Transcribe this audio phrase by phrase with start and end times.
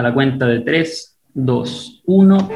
[0.00, 2.48] a la cuenta de 3, 2, 1.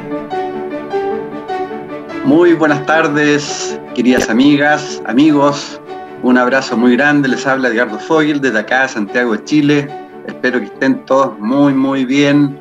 [2.25, 5.79] Muy buenas tardes, queridas amigas, amigos.
[6.23, 7.29] Un abrazo muy grande.
[7.29, 9.89] Les habla Edgardo Fogel desde acá, Santiago de Chile.
[10.27, 12.59] Espero que estén todos muy, muy bien,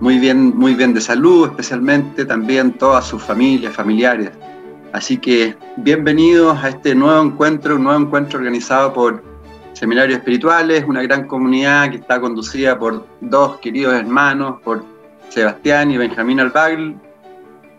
[0.00, 4.32] muy bien, muy bien de salud, especialmente también todas sus familias, familiares.
[4.92, 9.24] Así que bienvenidos a este nuevo encuentro, un nuevo encuentro organizado por
[9.76, 14.82] Seminarios Espirituales, una gran comunidad que está conducida por dos queridos hermanos, por
[15.28, 16.96] Sebastián y Benjamín Albagli,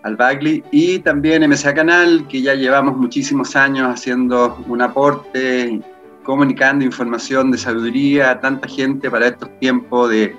[0.03, 5.81] Albagli y también MSA Canal, que ya llevamos muchísimos años haciendo un aporte,
[6.22, 10.36] comunicando información de sabiduría a tanta gente para estos tiempos de,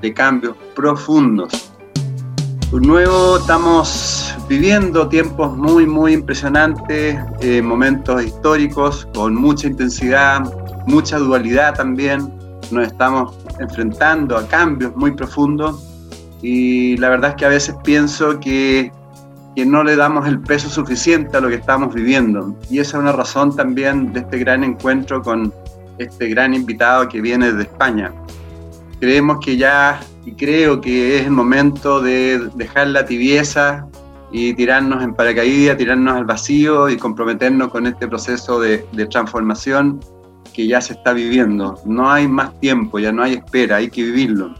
[0.00, 1.74] de cambios profundos.
[2.72, 10.42] Un nuevo, estamos viviendo tiempos muy, muy impresionantes, eh, momentos históricos con mucha intensidad,
[10.86, 12.32] mucha dualidad también.
[12.70, 15.88] Nos estamos enfrentando a cambios muy profundos
[16.42, 18.90] y la verdad es que a veces pienso que,
[19.54, 22.56] que no le damos el peso suficiente a lo que estamos viviendo.
[22.68, 25.52] Y esa es una razón también de este gran encuentro con
[25.98, 28.12] este gran invitado que viene de España.
[28.98, 33.86] Creemos que ya, y creo que es el momento de dejar la tibieza
[34.32, 40.00] y tirarnos en paracaídas, tirarnos al vacío y comprometernos con este proceso de, de transformación
[40.52, 41.80] que ya se está viviendo.
[41.84, 44.54] No hay más tiempo, ya no hay espera, hay que vivirlo.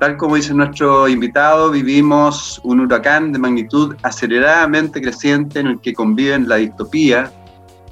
[0.00, 5.94] Tal como dice nuestro invitado, vivimos un huracán de magnitud aceleradamente creciente en el que
[5.94, 7.32] conviven la distopía,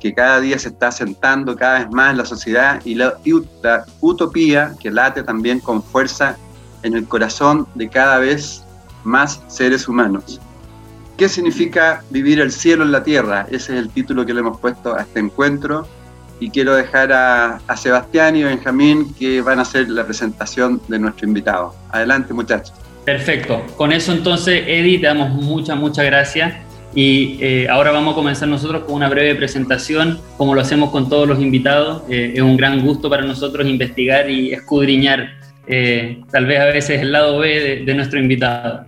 [0.01, 3.15] que cada día se está asentando cada vez más en la sociedad, y la,
[3.63, 6.37] la utopía, que late también con fuerza
[6.83, 8.65] en el corazón de cada vez
[9.05, 10.41] más seres humanos.
[11.17, 13.47] ¿Qué significa vivir el cielo en la tierra?
[13.49, 15.87] Ese es el título que le hemos puesto a este encuentro
[16.43, 20.99] y quiero dejar a, a, Sebastián y Benjamín que van a hacer la presentación de
[20.99, 21.73] nuestro invitado.
[21.91, 22.75] Adelante muchachos.
[23.05, 23.63] Perfecto.
[23.77, 26.55] Con eso entonces, Eddie, te damos muchas, muchas gracias.
[26.97, 31.09] Y eh, ahora vamos a comenzar nosotros con una breve presentación, como lo hacemos con
[31.09, 32.03] todos los invitados.
[32.11, 35.31] Eh, es un gran gusto para nosotros investigar y escudriñar
[35.69, 38.85] eh, tal vez a veces el lado B de, de nuestro invitado.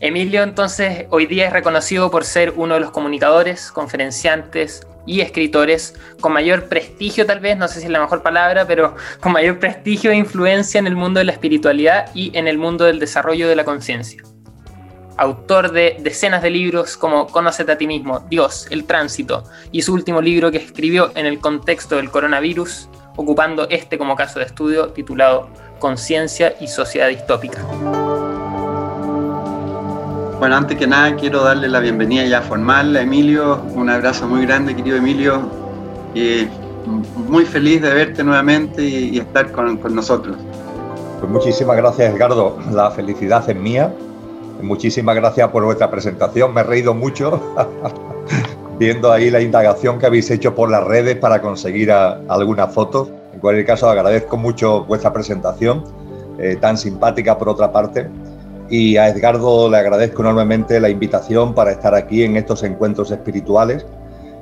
[0.00, 5.94] Emilio entonces hoy día es reconocido por ser uno de los comunicadores, conferenciantes, y escritores
[6.20, 9.58] con mayor prestigio, tal vez, no sé si es la mejor palabra, pero con mayor
[9.58, 13.48] prestigio e influencia en el mundo de la espiritualidad y en el mundo del desarrollo
[13.48, 14.22] de la conciencia.
[15.16, 19.94] Autor de decenas de libros como Conócete a ti mismo, Dios, El Tránsito y su
[19.94, 24.90] último libro que escribió en el contexto del coronavirus, ocupando este como caso de estudio
[24.90, 25.48] titulado
[25.80, 28.27] Conciencia y Sociedad Distópica.
[30.38, 33.60] Bueno, antes que nada quiero darle la bienvenida ya formal a Emilio.
[33.74, 35.40] Un abrazo muy grande, querido Emilio.
[37.28, 40.36] Muy feliz de verte nuevamente y, estar con, con, nosotros.
[41.18, 42.56] Pues muchísimas gracias, Edgardo.
[42.70, 43.92] La felicidad es mía.
[44.62, 46.54] Muchísimas gracias por vuestra presentación.
[46.54, 47.40] Me he reído mucho
[48.78, 53.10] viendo ahí la indagación que habéis hecho por las redes para conseguir algunas fotos.
[53.34, 55.82] En cualquier caso, agradezco mucho vuestra presentación,
[56.38, 58.08] eh, tan simpática por otra parte
[58.70, 63.86] y a Edgardo le agradezco enormemente la invitación para estar aquí en estos encuentros espirituales.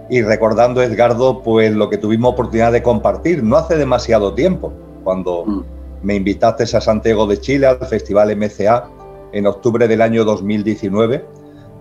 [0.08, 4.72] Y recordando Edgardo pues lo que tuvimos oportunidad de compartir no hace demasiado tiempo
[5.02, 5.64] cuando mm.
[6.02, 8.88] me invitaste a Santiago de Chile al Festival MCA
[9.32, 11.24] en octubre del año 2019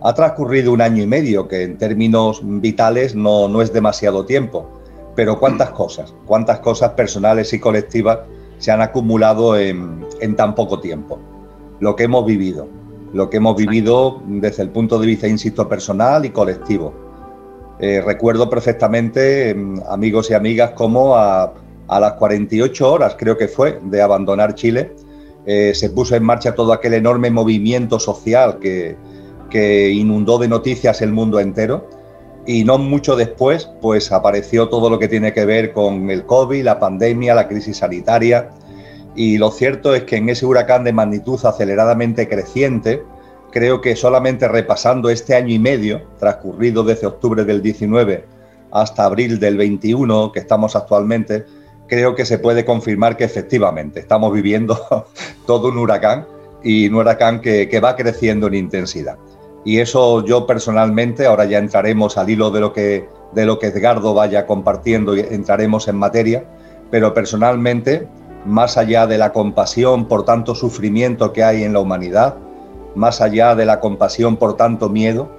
[0.02, 4.70] ha transcurrido un año y medio que en términos vitales no, no es demasiado tiempo.
[5.16, 8.20] Pero cuántas cosas cuántas cosas personales y colectivas
[8.58, 11.20] se han acumulado en, en tan poco tiempo
[11.80, 12.68] lo que hemos vivido,
[13.14, 16.94] lo que hemos vivido desde el punto de vista, insisto, personal y colectivo.
[17.80, 21.54] Eh, recuerdo perfectamente, mm, amigos y amigas, como a,
[21.88, 24.94] a, las 48 horas, creo que fue, de abandonar Chile,
[25.46, 28.96] eh, se puso en marcha todo aquel enorme movimiento social que,
[29.50, 31.88] que inundó de noticias el mundo entero.
[32.48, 36.64] Y no mucho después, pues apareció todo lo que tiene que ver con el COVID,
[36.64, 38.50] la pandemia, la crisis sanitaria,
[39.16, 43.04] y lo cierto es que en ese huracán de magnitud aceleradamente creciente,
[43.52, 48.26] creo que solamente repasando este año y medio, transcurrido desde octubre del 19
[48.72, 51.46] hasta abril del 21, que estamos actualmente,
[51.88, 54.78] creo que se puede confirmar que efectivamente estamos viviendo
[55.46, 56.28] todo un huracán
[56.62, 59.18] y un huracán que, que, va creciendo en intensidad.
[59.64, 63.68] Y eso yo personalmente, ahora ya entraremos al hilo de lo que, de lo que
[63.68, 66.44] Edgardo vaya compartiendo y entraremos en materia,
[66.92, 68.08] pero personalmente
[68.46, 72.36] más allá de la compasión por tanto sufrimiento que hay en la humanidad,
[72.96, 75.30] más allá de la compasión por tanto miedo,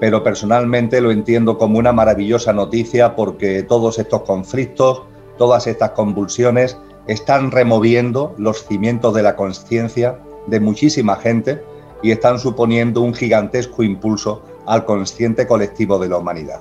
[0.00, 5.02] pero personalmente lo entiendo como una maravillosa noticia porque todos estos conflictos,
[5.38, 11.62] todas estas convulsiones están removiendo los cimientos de la conciencia de muchísima gente
[12.02, 16.60] y están suponiendo un gigantesco impulso al consciente colectivo de la humanidad.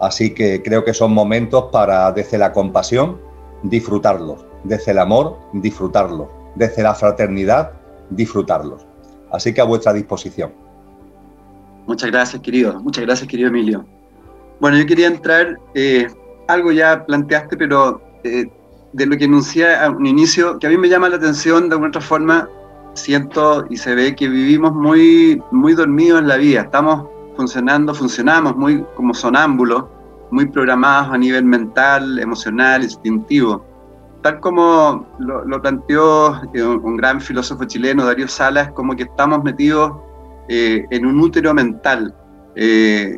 [0.00, 3.20] Así que creo que son momentos para, desde la compasión,
[3.62, 7.72] disfrutarlos, desde el amor, disfrutarlos, desde la fraternidad,
[8.10, 8.86] disfrutarlos.
[9.30, 10.52] Así que a vuestra disposición.
[11.86, 12.80] Muchas gracias, querido.
[12.80, 13.84] Muchas gracias, querido Emilio.
[14.60, 16.08] Bueno, yo quería entrar, eh,
[16.48, 18.46] algo ya planteaste, pero eh,
[18.92, 21.74] de lo que enuncié a un inicio, que a mí me llama la atención de
[21.74, 22.48] alguna otra forma,
[22.94, 28.56] siento y se ve que vivimos muy, muy dormidos en la vida, estamos funcionando, funcionamos
[28.56, 29.84] muy como sonámbulos,
[30.30, 33.64] muy programados a nivel mental, emocional, instintivo.
[34.22, 39.92] Tal como lo, planteó eh, un, gran filósofo chileno, Darío Salas, como que estamos metidos
[40.48, 42.14] eh, en un útero mental,
[42.54, 43.16] eh,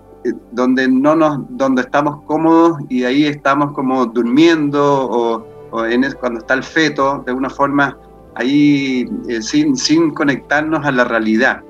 [0.52, 6.54] donde, no nos, donde estamos cómodos y ahí estamos como durmiendo o, en cuando está
[6.54, 7.96] el feto, de alguna forma
[8.34, 9.08] ahí
[9.40, 11.62] sin, sin conectarnos a la realidad.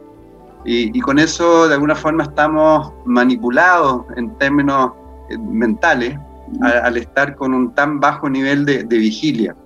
[0.65, 4.93] Y, con eso, de alguna forma, estamos manipulados en términos
[5.29, 6.19] eh, mentales
[6.61, 9.57] al estar con un tan bajo nivel de, vigilia.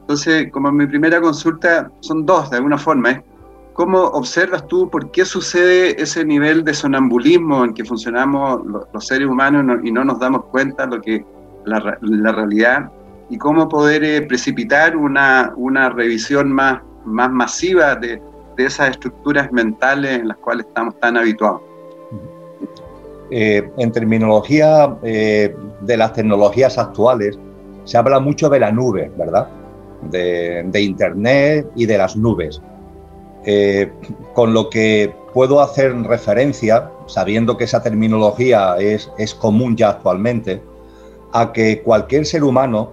[0.00, 3.22] Entonces, como mi primera consulta, son dos, de alguna forma,
[3.72, 8.60] ¿cómo observas tú por qué sucede ese nivel de sonambulismo en que funcionamos
[8.92, 11.24] los, seres humanos y no nos damos cuenta de lo que
[11.64, 12.90] la, la realidad?
[13.28, 18.22] ¿Y cómo poder eh, precipitar una, una revisión más, más masiva de,
[18.56, 21.60] de esas estructuras mentales en las cuales estamos tan habituados.
[23.30, 27.38] Eh, en terminología eh, de las tecnologías actuales,
[27.84, 29.48] se habla mucho de la nube, ¿verdad?
[30.02, 32.60] De, Internet y de las nubes.
[33.44, 33.90] Eh,
[34.34, 40.62] con lo que puedo hacer referencia, sabiendo que esa terminología es, es común ya actualmente,
[41.32, 42.92] a que cualquier ser humano,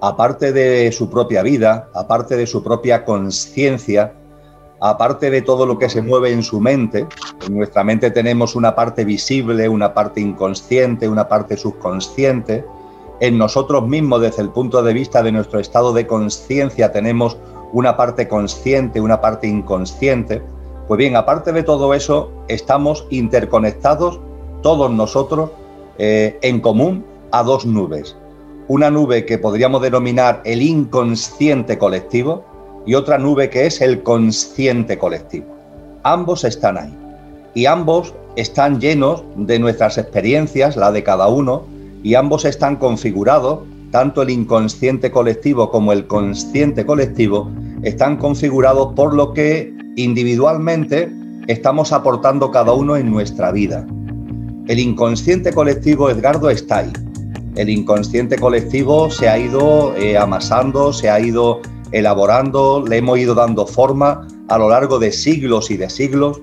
[0.00, 4.14] aparte de su propia vida, aparte de su propia conciencia,
[4.82, 7.06] aparte de todo lo que se mueve en su mente,
[7.46, 12.64] en nuestra mente tenemos una parte visible, una parte inconsciente, una parte subconsciente,
[13.20, 17.38] en nosotros mismos desde el punto de vista de nuestro estado de conciencia tenemos
[17.72, 20.42] una parte consciente, una parte inconsciente.
[20.88, 24.18] Pues bien, aparte de todo eso, estamos interconectados
[24.62, 25.50] todos nosotros
[25.98, 28.16] eh, en común a dos nubes.
[28.66, 32.44] Una nube que podríamos denominar el inconsciente colectivo,
[32.86, 35.46] y otra nube que es el consciente colectivo.
[36.02, 36.92] Ambos están ahí
[37.54, 41.64] y ambos están llenos de nuestras experiencias, la de cada uno,
[42.02, 47.50] y ambos están configurados, tanto el inconsciente colectivo como el consciente colectivo,
[47.82, 51.12] están configurados por lo que individualmente
[51.46, 53.86] estamos aportando cada uno en nuestra vida.
[54.68, 56.92] El inconsciente colectivo, Edgardo, está ahí.
[57.56, 61.60] El inconsciente colectivo se ha ido eh, amasando, se ha ido
[61.92, 66.40] elaborando, le hemos ido dando forma a lo largo de siglos y de siglos.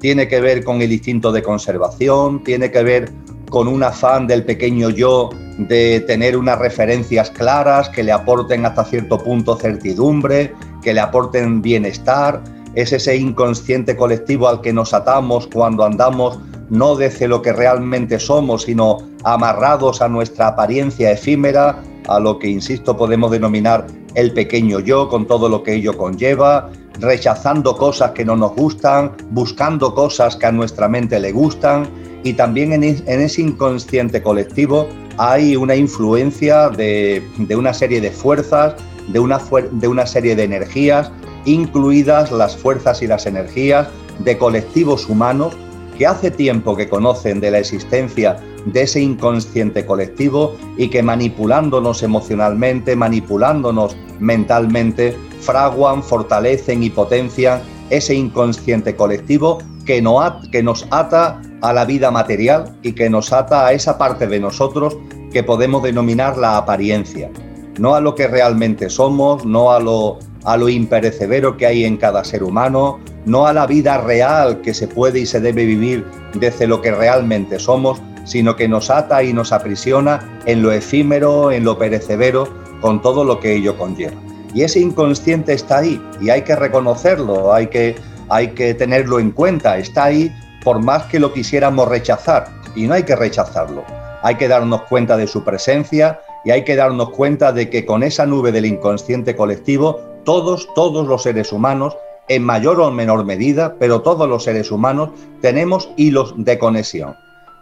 [0.00, 3.12] Tiene que ver con el instinto de conservación, tiene que ver
[3.50, 8.84] con un afán del pequeño yo de tener unas referencias claras que le aporten hasta
[8.84, 12.42] cierto punto certidumbre, que le aporten bienestar.
[12.74, 16.38] Es ese inconsciente colectivo al que nos atamos cuando andamos
[16.70, 22.48] no desde lo que realmente somos, sino amarrados a nuestra apariencia efímera, a lo que,
[22.48, 23.86] insisto, podemos denominar
[24.18, 29.12] el pequeño yo con todo lo que ello conlleva, rechazando cosas que no nos gustan,
[29.30, 31.88] buscando cosas que a nuestra mente le gustan
[32.24, 37.22] y también en, ese inconsciente colectivo hay una influencia de,
[37.56, 38.74] una serie de fuerzas,
[39.06, 41.12] de una, de una serie de energías,
[41.44, 43.86] incluidas las fuerzas y las energías
[44.18, 45.54] de colectivos humanos
[45.96, 52.02] que hace tiempo que conocen de la existencia de ese inconsciente colectivo y que manipulándonos
[52.02, 57.60] emocionalmente, manipulándonos mentalmente, fraguan, fortalecen y potencian
[57.90, 60.04] ese inconsciente colectivo que,
[60.52, 64.38] que nos ata a la vida material y que nos ata a esa parte de
[64.38, 64.96] nosotros
[65.32, 67.30] que podemos denominar la apariencia,
[67.78, 71.96] no a lo que realmente somos, no a lo, a lo imperecedero que hay en
[71.96, 76.04] cada ser humano, no a la vida real que se puede y se debe vivir
[76.34, 81.50] desde lo que realmente somos, sino que nos ata y nos aprisiona en lo efímero,
[81.50, 82.48] en lo perecedero,
[82.80, 84.20] con todo lo que ello conlleva.
[84.54, 87.96] Y ese inconsciente está ahí y hay que reconocerlo, hay que,
[88.28, 90.32] hay que tenerlo en cuenta, está ahí
[90.64, 93.84] por más que lo quisiéramos rechazar y no hay que rechazarlo.
[94.22, 98.02] Hay que darnos cuenta de su presencia y hay que darnos cuenta de que con
[98.02, 101.96] esa nube del inconsciente colectivo, todos, todos los seres humanos,
[102.28, 107.16] en mayor o menor medida, pero todos los seres humanos tenemos hilos de conexión.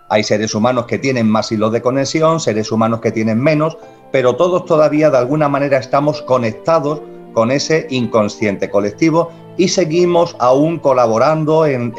[0.09, 3.77] Hay seres humanos que tienen más hilos de conexión, seres humanos que tienen menos,
[4.13, 7.01] pero todos todavía de alguna manera estamos conectados
[7.33, 11.93] con ese inconsciente colectivo y seguimos aún colaborando en,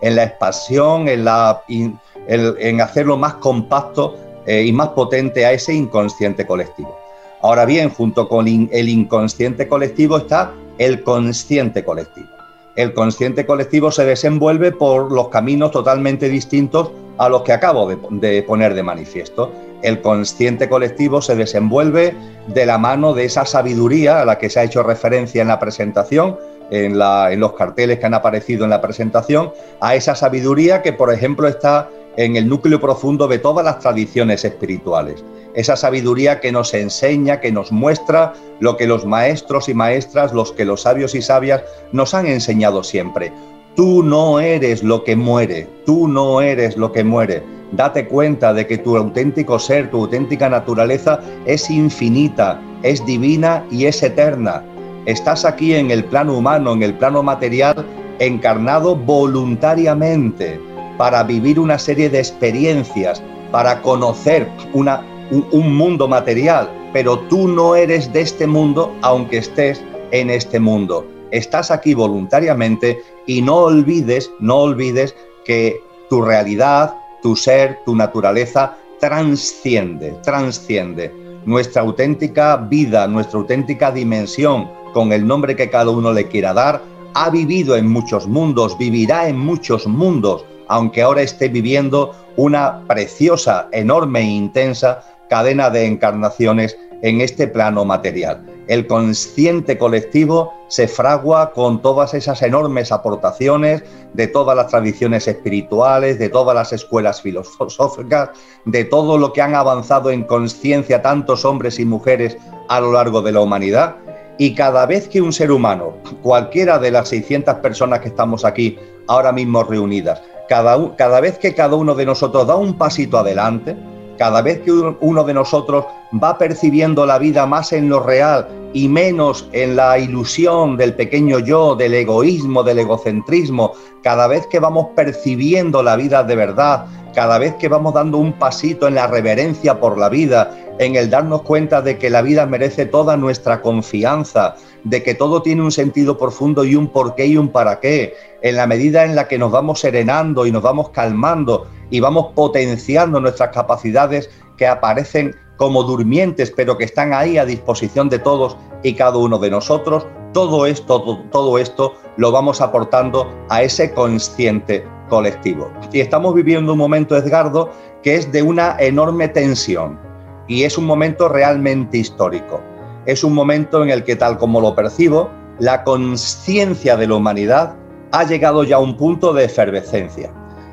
[0.00, 6.46] la expansión, en, la, en, hacerlo más compacto eh, y más potente a ese inconsciente
[6.46, 6.96] colectivo.
[7.40, 12.37] Ahora bien, junto con el inconsciente colectivo está el consciente colectivo.
[12.78, 18.42] El consciente colectivo se desenvuelve por los caminos totalmente distintos a los que acabo de,
[18.44, 19.50] poner de manifiesto.
[19.82, 22.14] El consciente colectivo se desenvuelve
[22.46, 25.58] de la mano de esa sabiduría a la que se ha hecho referencia en la
[25.58, 26.38] presentación,
[26.70, 26.96] en,
[27.40, 31.90] los carteles que han aparecido en la presentación, a esa sabiduría que, por ejemplo, está
[32.18, 35.24] en el núcleo profundo de todas las tradiciones espirituales
[35.58, 40.52] esa sabiduría que nos enseña, que nos muestra lo que los maestros y maestras, los
[40.52, 43.32] que los sabios y sabias nos han enseñado siempre.
[43.74, 47.42] Tú no eres lo que muere, tú no eres lo que muere.
[47.72, 53.86] Date cuenta de que tu auténtico ser, tu auténtica naturaleza es infinita, es divina y
[53.86, 54.62] es eterna.
[55.06, 57.84] Estás aquí en el plano humano, en el plano material,
[58.20, 60.67] encarnado voluntariamente
[60.98, 67.74] para vivir una serie de experiencias, para conocer una un, mundo material, pero tú no
[67.74, 71.06] eres de este mundo aunque estés en este mundo.
[71.30, 75.14] Estás aquí voluntariamente y no olvides, no olvides
[75.44, 81.12] que tu realidad, tu ser, tu naturaleza transciende, transciende.
[81.44, 86.82] Nuestra auténtica vida, nuestra auténtica dimensión, con el nombre que cada uno le quiera dar,
[87.14, 93.68] ha vivido en muchos mundos, vivirá en muchos mundos, aunque ahora esté viviendo una preciosa,
[93.72, 98.44] enorme e intensa cadena de encarnaciones en este plano material.
[98.66, 103.82] El consciente colectivo se fragua con todas esas enormes aportaciones
[104.12, 108.30] de todas las tradiciones espirituales, de todas las escuelas filosóficas,
[108.64, 112.36] de todo lo que han avanzado en conciencia tantos hombres y mujeres
[112.68, 113.96] a lo largo de la humanidad.
[114.36, 118.78] Y cada vez que un ser humano, cualquiera de las 600 personas que estamos aquí
[119.06, 123.76] ahora mismo reunidas, cada, cada vez que cada uno de nosotros da un pasito adelante,
[124.18, 125.84] cada vez que uno de nosotros
[126.22, 131.38] va percibiendo la vida más en lo real y menos en la ilusión del pequeño
[131.38, 137.38] yo, del egoísmo, del egocentrismo, cada vez que vamos percibiendo la vida de verdad, cada
[137.38, 141.42] vez que vamos dando un pasito en la reverencia por la vida, en el darnos
[141.42, 146.16] cuenta de que la vida merece toda nuestra confianza, de que todo tiene un sentido
[146.16, 149.50] profundo y un porqué y un para qué, en la medida en la que nos
[149.50, 156.52] vamos serenando y nos vamos calmando y vamos potenciando nuestras capacidades que aparecen como durmientes,
[156.54, 161.02] pero que están ahí a disposición de todos y cada uno de nosotros, todo esto,
[161.30, 165.70] todo, esto lo vamos aportando a ese consciente colectivo.
[165.92, 167.70] Y estamos viviendo un momento, Edgardo,
[168.02, 169.98] que es de una enorme tensión
[170.46, 172.60] y es un momento realmente histórico.
[173.06, 177.74] Es un momento en el que, tal como lo percibo, la conciencia de la humanidad
[178.12, 180.32] ha llegado ya a un punto de efervescencia.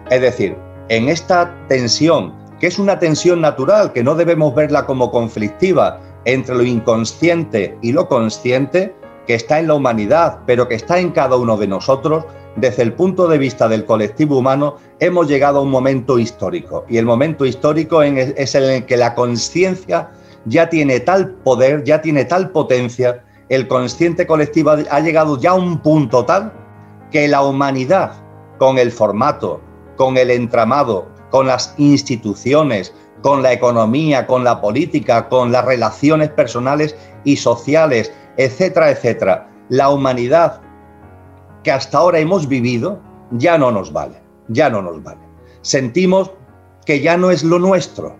[0.09, 0.55] Es decir,
[0.89, 6.55] en esta tensión, que es una tensión natural, que no debemos verla como conflictiva entre
[6.55, 8.95] lo inconsciente y lo consciente,
[9.27, 12.25] que está en la humanidad, pero que está en cada uno de nosotros,
[12.55, 16.85] desde el punto de vista del colectivo humano, hemos llegado a un momento histórico.
[16.87, 20.11] Y el momento histórico es el en que la conciencia
[20.45, 25.55] ya tiene tal poder, ya tiene tal potencia, el consciente colectivo ha llegado ya a
[25.55, 26.64] un punto tal
[27.15, 28.11] que la humanidad,
[28.57, 29.61] con el formato,
[29.95, 36.27] con el entramado, con las instituciones, con la economía, con la política, con las relaciones
[36.31, 36.93] personales
[37.23, 39.49] y sociales, etcétera, etcétera.
[39.69, 40.59] La humanidad
[41.63, 42.99] que hasta ahora hemos vivido
[43.31, 45.21] ya no nos vale, ya no nos vale.
[45.61, 46.31] Sentimos
[46.85, 48.17] que ya no es lo nuestro.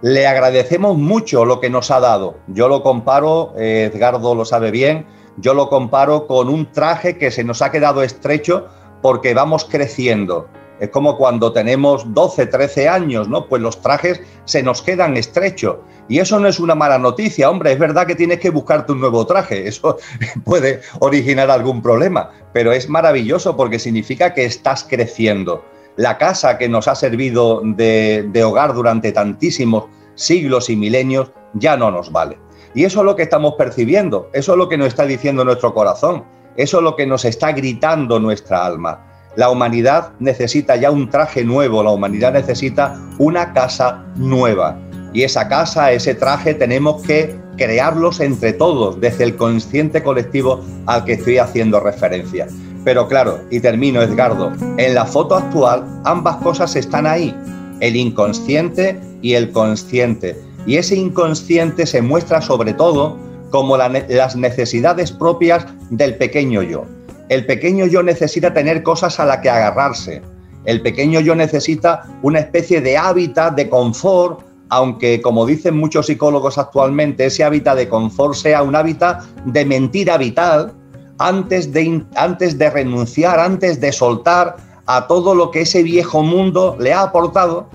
[0.00, 2.38] Le agradecemos mucho lo que nos ha dado.
[2.46, 5.04] Yo lo comparo, eh, Edgardo lo sabe bien,
[5.40, 8.68] yo lo comparo con un traje que se nos ha quedado estrecho
[9.02, 10.48] porque vamos creciendo
[10.80, 13.46] es como cuando tenemos 12, 13 años, ¿no?
[13.46, 15.76] Pues los trajes se nos quedan estrechos.
[16.08, 19.00] Y eso no es una mala noticia, hombre, es verdad que tienes que buscarte un
[19.00, 19.98] nuevo traje, eso
[20.44, 25.62] puede originar algún problema, pero es maravilloso porque significa que estás creciendo.
[25.96, 31.76] La casa que nos ha servido de, de hogar durante tantísimos siglos y milenios ya
[31.76, 32.38] no nos vale.
[32.74, 35.74] Y eso es lo que estamos percibiendo, eso es lo que nos está diciendo nuestro
[35.74, 36.24] corazón,
[36.56, 39.06] eso es lo que nos está gritando nuestra alma.
[39.36, 44.76] La humanidad necesita ya un traje nuevo, la humanidad necesita una casa nueva.
[45.12, 51.04] Y esa casa, ese traje, tenemos que crearlos entre todos, desde el consciente colectivo al
[51.04, 52.46] que estoy haciendo referencia.
[52.84, 57.36] Pero claro, y termino Edgardo, en la foto actual ambas cosas están ahí,
[57.80, 60.40] el inconsciente y el consciente.
[60.66, 63.16] Y ese inconsciente se muestra sobre todo
[63.50, 66.84] como las necesidades propias del pequeño yo
[67.28, 70.22] El pequeño yo necesita tener cosas a las que agarrarse.
[70.64, 76.58] El pequeño yo necesita una especie de hábitat, de confort, aunque como dicen muchos psicólogos
[76.58, 80.72] actualmente, ese hábitat de confort sea un hábitat de mentira vital
[81.18, 86.76] antes de, antes de renunciar, antes de soltar a todo lo que ese viejo mundo
[86.78, 87.68] le ha aportado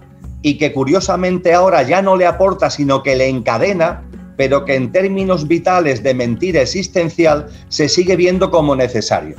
[0.45, 4.03] y que curiosamente ahora ya no le aporta, sino que le encadena,
[4.37, 9.35] pero que en términos vitales de mentira existencial se sigue viendo como necesario.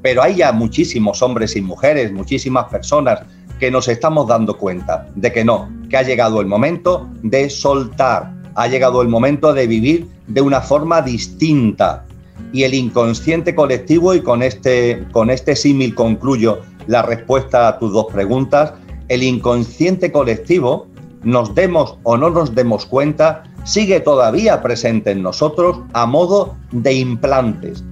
[0.00, 3.20] Pero hay ya muchísimos hombres y mujeres, muchísimas personas
[3.58, 8.32] que nos estamos dando cuenta de que no, que ha llegado el momento de soltar,
[8.54, 12.06] ha llegado el momento de vivir de una forma distinta.
[12.50, 17.92] Y el inconsciente colectivo, y con este, con este símil concluyo la respuesta a tus
[17.92, 18.72] dos preguntas,
[19.10, 20.86] el inconsciente colectivo,
[21.24, 26.94] nos demos o no nos demos cuenta, sigue todavía presente en nosotros a modo de
[26.94, 27.84] implantes.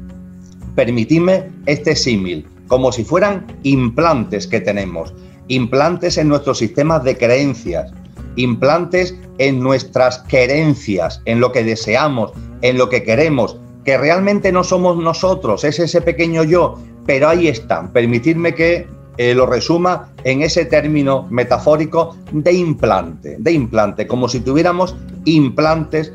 [0.76, 5.12] Permitidme este símil, como si fueran implantes que tenemos,
[5.48, 7.92] implantes en nuestros sistemas de creencias,
[8.36, 12.30] implantes en nuestras querencias, en lo que deseamos,
[12.62, 17.48] en lo que queremos, que realmente no somos nosotros, es ese pequeño yo, pero ahí
[17.48, 17.92] están.
[17.92, 18.86] Permitidme que
[19.18, 24.94] eh, lo resuma en ese término metafórico de implante, de implante, como si tuviéramos
[25.24, 26.12] implantes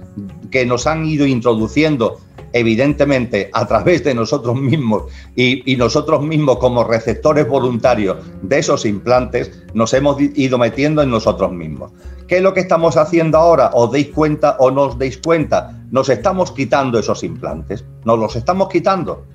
[0.50, 2.18] que nos han ido introduciendo
[2.54, 5.04] evidentemente a través de nosotros mismos
[5.36, 11.52] y, nosotros mismos como receptores voluntarios de esos implantes, nos hemos ido metiendo en nosotros
[11.52, 11.92] mismos.
[12.28, 13.72] ¿Qué es lo que estamos haciendo ahora?
[13.74, 15.84] ¿Os deis cuenta o no os deis cuenta?
[15.92, 19.26] Nos estamos quitando esos implantes, nos los estamos quitando.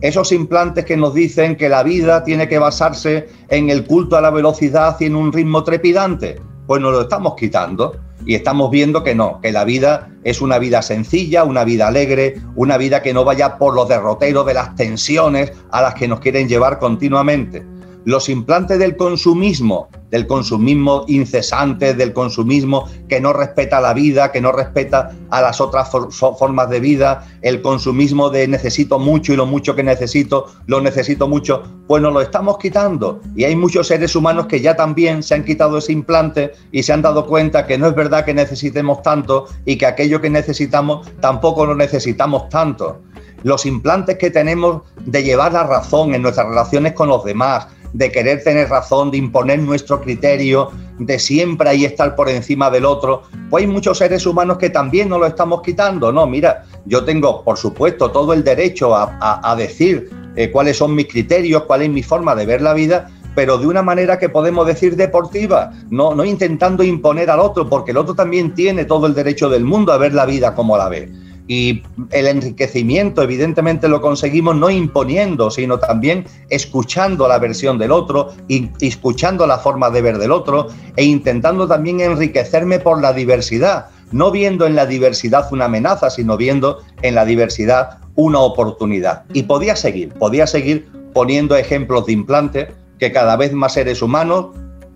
[0.00, 4.20] Esos implantes que nos dicen que la vida tiene que basarse en el culto a
[4.20, 7.96] la velocidad y en un ritmo trepidante, pues nos lo estamos quitando.
[8.24, 12.40] Y estamos viendo que no, que la vida es una vida sencilla, una vida alegre,
[12.54, 16.20] una vida que no vaya por los derroteros de las tensiones a las que nos
[16.20, 17.64] quieren llevar continuamente.
[18.04, 24.40] Los implantes del consumismo, del consumismo incesante, del consumismo que no respeta la vida, que
[24.40, 29.46] no respeta a las otras formas de vida, el consumismo de necesito mucho y lo
[29.46, 33.20] mucho que necesito, lo necesito mucho, pues nos lo estamos quitando.
[33.36, 36.92] Y hay muchos seres humanos que ya también se han quitado ese implante y se
[36.92, 41.08] han dado cuenta que no es verdad que necesitemos tanto y que aquello que necesitamos
[41.20, 43.02] tampoco lo necesitamos tanto.
[43.44, 48.10] Los implantes que tenemos de llevar la razón en nuestras relaciones con los demás, de
[48.10, 53.22] querer tener razón, de imponer nuestro criterio, de siempre ahí estar por encima del otro,
[53.50, 56.12] pues hay muchos seres humanos que también no lo estamos quitando.
[56.12, 61.08] No, mira, yo tengo, por supuesto, todo el derecho a, decir eh, cuáles son mis
[61.08, 64.66] criterios, cuál es mi forma de ver la vida, pero de una manera que podemos
[64.66, 69.14] decir deportiva, no, no intentando imponer al otro, porque el otro también tiene todo el
[69.14, 71.08] derecho del mundo a ver la vida como la ve.
[71.48, 78.32] Y el enriquecimiento, evidentemente, lo conseguimos no imponiendo, sino también escuchando la versión del otro,
[78.46, 83.86] y escuchando la forma de ver del otro, e intentando también enriquecerme por la diversidad,
[84.12, 89.24] no viendo en la diversidad una amenaza, sino viendo en la diversidad una oportunidad.
[89.32, 94.48] Y podía seguir, podía seguir poniendo ejemplos de implantes que cada vez más seres humanos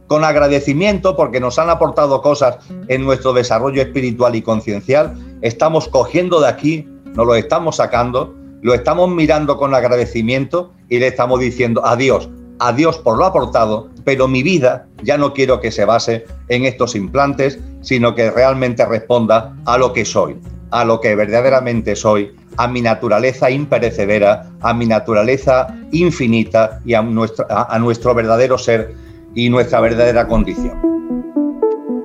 [0.06, 6.40] con agradecimiento porque nos han aportado cosas en nuestro desarrollo espiritual y conciencial, estamos cogiendo
[6.40, 11.84] de aquí, nos lo estamos sacando, lo estamos mirando con agradecimiento y le estamos diciendo
[11.84, 12.28] adiós,
[12.60, 16.94] adiós por lo aportado, pero mi vida ya no quiero que se base en estos
[16.94, 20.36] implantes, sino que realmente responda a lo que soy,
[20.70, 27.00] a lo que verdaderamente soy, a mi naturaleza imperecedera, a mi naturaleza infinita y a,
[27.00, 28.94] a nuestro verdadero ser
[29.34, 30.91] y nuestra verdadera condición.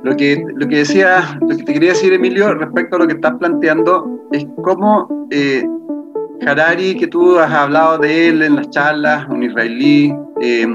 [0.08, 3.16] Lo que, lo que decía, lo que te quería decir, Emilio, respecto a lo que
[3.16, 5.68] estás planteando, es cómo eh,
[6.46, 10.66] Harari, que tú has hablado de él en las charlas, un israelí, eh,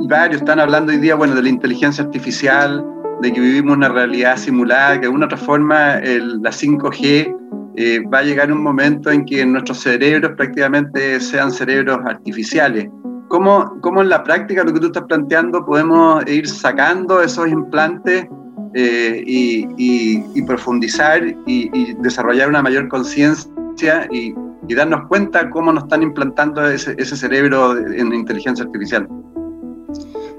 [0.00, 2.86] y varios están hablando hoy día, bueno, de la inteligencia artificial,
[3.22, 7.36] de que vivimos una realidad simulada, que de alguna otra forma la 5G
[7.76, 12.88] eh, va a llegar un momento en que nuestros cerebros prácticamente sean cerebros artificiales.
[13.26, 18.28] ¿Cómo, ¿Cómo, en la práctica lo que tú estás planteando podemos ir sacando esos implantes
[18.74, 24.34] eh, y, profundizar y, desarrollar una mayor conciencia y,
[24.74, 29.08] darnos cuenta cómo nos están implantando ese, cerebro en inteligencia artificial?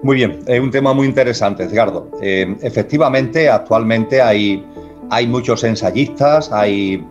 [0.03, 2.11] Muy bien, es un tema muy interesante, Edgardo.
[2.21, 4.63] Eh, efectivamente, actualmente hay,
[5.09, 7.03] hay muchos ensayistas, hay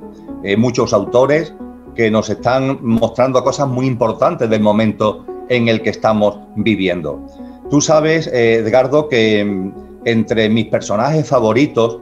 [0.45, 1.55] eh, muchos autores
[1.97, 7.27] que nos están mostrando cosas muy importantes del momento en el que estamos viviendo.
[7.71, 9.73] Tú sabes, eh, Edgardo, que
[10.05, 12.01] entre mis personajes favoritos,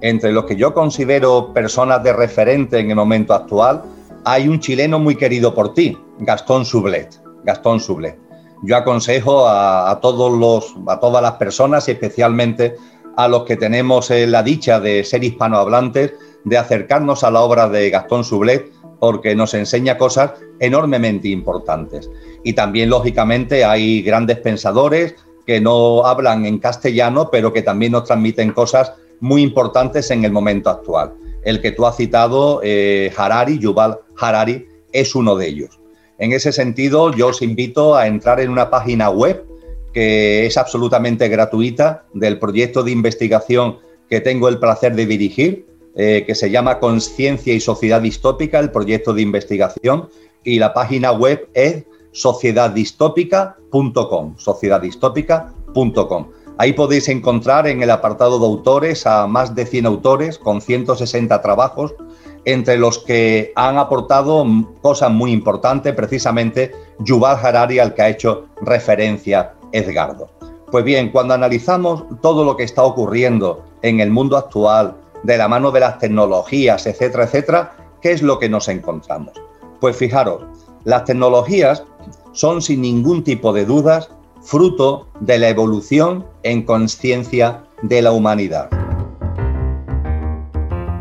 [0.00, 3.82] entre los que yo considero personas de referente en el momento actual,
[4.24, 7.20] hay un chileno muy querido por ti, Gastón Sublet.
[7.44, 8.18] Gastón Sublet.
[8.62, 12.76] Yo aconsejo a, todos los, a todas las personas, especialmente
[13.16, 16.14] a los que tenemos eh, la dicha de ser hispanohablantes,
[16.44, 22.10] de acercarnos a la obra de Gastón Sublet, porque nos enseña cosas enormemente importantes.
[22.42, 25.14] Y también, lógicamente, hay grandes pensadores
[25.46, 30.32] que no hablan en castellano, pero que también nos transmiten cosas muy importantes en el
[30.32, 31.14] momento actual.
[31.44, 35.78] El que tú has citado, eh, Harari, Yuval Harari, es uno de ellos.
[36.18, 39.44] En ese sentido, yo os invito a entrar en una página web
[39.92, 43.78] que es absolutamente gratuita del proyecto de investigación
[44.10, 48.70] que tengo el placer de dirigir, eh, que se llama Conciencia y Sociedad Distópica, el
[48.70, 50.08] proyecto de investigación,
[50.42, 56.26] y la página web es sociedaddistópica.com, sociedaddistópica.com.
[56.56, 61.42] Ahí podéis encontrar en el apartado de autores a más de 100 autores con 160
[61.42, 61.96] trabajos,
[62.44, 64.46] entre los que han aportado
[64.80, 70.30] cosas muy importantes, precisamente Yuval Harari, al que ha hecho referencia Edgardo.
[70.70, 75.48] Pues bien, cuando analizamos todo lo que está ocurriendo en el mundo actual, de la
[75.48, 79.32] mano de las tecnologías, etcétera, etcétera, ¿qué es lo que nos encontramos?
[79.80, 80.44] Pues fijaros,
[80.84, 81.84] las tecnologías
[82.32, 84.10] son sin ningún tipo de dudas
[84.42, 88.68] fruto de la evolución en conciencia de la humanidad.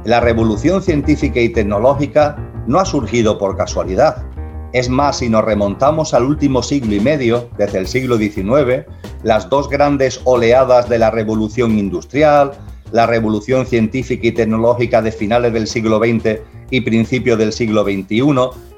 [0.06, 4.24] La revolución científica y tecnológica no ha surgido por casualidad.
[4.72, 8.86] Es más, si nos remontamos al último siglo y medio, desde el siglo XIX,
[9.24, 12.54] las dos grandes oleadas de la revolución industrial,
[12.92, 18.24] la revolución científica y tecnológica de finales del siglo XX y principios del siglo XXI,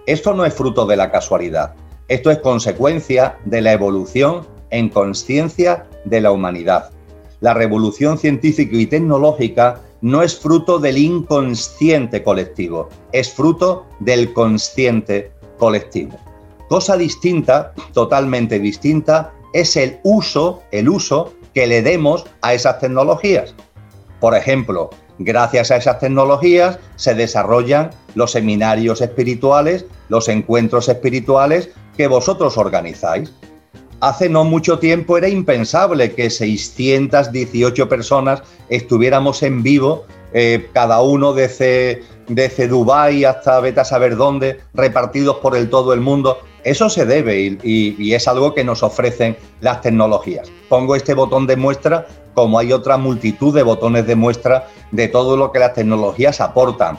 [0.06, 1.74] esto no es fruto de la casualidad,
[2.08, 6.92] esto es consecuencia de la evolución en conciencia de la humanidad.
[7.40, 15.32] La revolución científica y tecnológica no es fruto del inconsciente colectivo, es fruto del consciente
[15.58, 16.18] colectivo.
[16.70, 23.56] Cosa distinta, totalmente distinta, es el uso, el uso que le demos a esas tecnologías.
[24.20, 24.90] Por ejemplo,
[25.20, 33.32] gracias a esas tecnologías se desarrollan los seminarios espirituales, los encuentros espirituales que vosotros organizáis.
[34.02, 41.34] Hace no mucho tiempo era impensable que 618 personas estuviéramos en vivo, eh, cada uno
[41.34, 46.40] desde, desde Dubái hasta vete a saber dónde, repartidos por el todo el mundo.
[46.66, 50.52] Eso se debe y, es algo que nos ofrecen las tecnologías.
[50.68, 55.38] Pongo este botón de muestra como hay otra multitud de botones de muestra de todo
[55.38, 56.98] lo que las tecnologías aportan.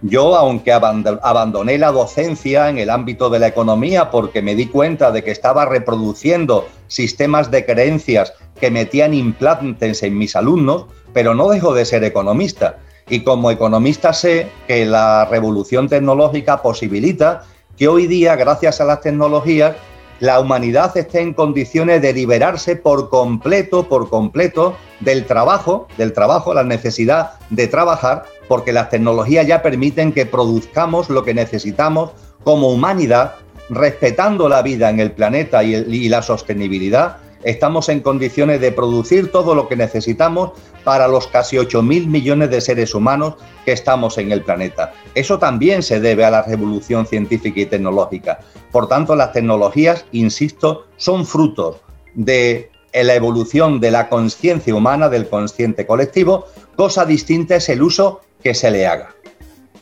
[0.00, 5.12] Yo, aunque abandoné la docencia en el ámbito de la economía porque me di cuenta
[5.12, 11.50] de que estaba reproduciendo sistemas de creencias que metían implantes en mis alumnos, pero no
[11.50, 12.78] dejo de ser economista.
[13.10, 17.44] Y como economista sé que la revolución tecnológica posibilita
[17.76, 19.76] que hoy día, gracias a las tecnologías,
[20.18, 26.54] la humanidad esté en condiciones de liberarse por completo, por completo del trabajo, del trabajo,
[26.54, 32.12] la necesidad de trabajar, porque las tecnologías ya permiten que produzcamos lo que necesitamos
[32.44, 33.34] como humanidad,
[33.68, 39.30] respetando la vida en el planeta y, y la sostenibilidad, estamos en condiciones de producir
[39.30, 40.52] todo lo que necesitamos
[40.84, 44.92] para los casi 8.000 millones de seres humanos que estamos en el planeta.
[45.14, 48.40] Eso también se debe a la revolución científica y tecnológica.
[48.72, 51.76] Por tanto, las tecnologías, insisto, son frutos
[52.14, 56.46] de la evolución de la conciencia humana, del consciente colectivo.
[56.76, 59.14] Cosa distinta es el uso que se le haga.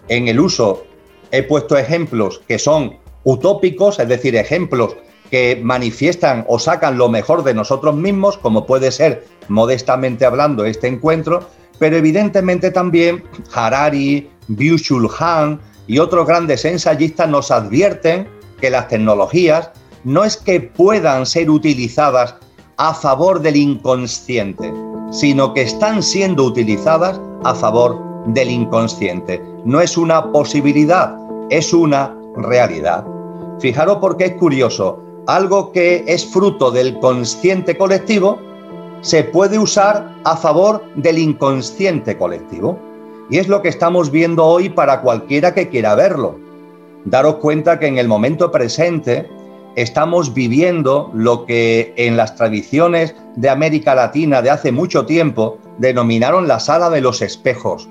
[0.09, 0.85] En el uso
[1.31, 4.97] he puesto ejemplos que son utópicos, es decir, ejemplos
[5.35, 10.87] que manifiestan o sacan lo mejor de nosotros mismos, como puede ser, modestamente hablando, este
[10.87, 11.49] encuentro,
[11.81, 18.29] pero evidentemente también Harari, Byung-Chul Han y otros grandes ensayistas nos advierten
[18.61, 19.73] que las tecnologías
[20.05, 22.37] no es que puedan ser utilizadas
[22.77, 24.73] a favor del inconsciente,
[25.11, 29.43] sino que están siendo utilizadas a favor del inconsciente.
[29.65, 31.17] No es una posibilidad,
[31.51, 33.05] es una realidad.
[33.59, 38.39] Fijaros porque es curioso, algo que es fruto del consciente colectivo,
[39.01, 42.79] se puede usar a favor del inconsciente colectivo.
[43.31, 46.39] Y es lo que estamos viendo hoy para cualquiera que quiera verlo.
[47.05, 49.29] Daros cuenta que en el momento presente
[49.77, 56.47] estamos viviendo lo que en las tradiciones de América Latina de hace mucho tiempo denominaron
[56.49, 57.89] la sala de los espejos.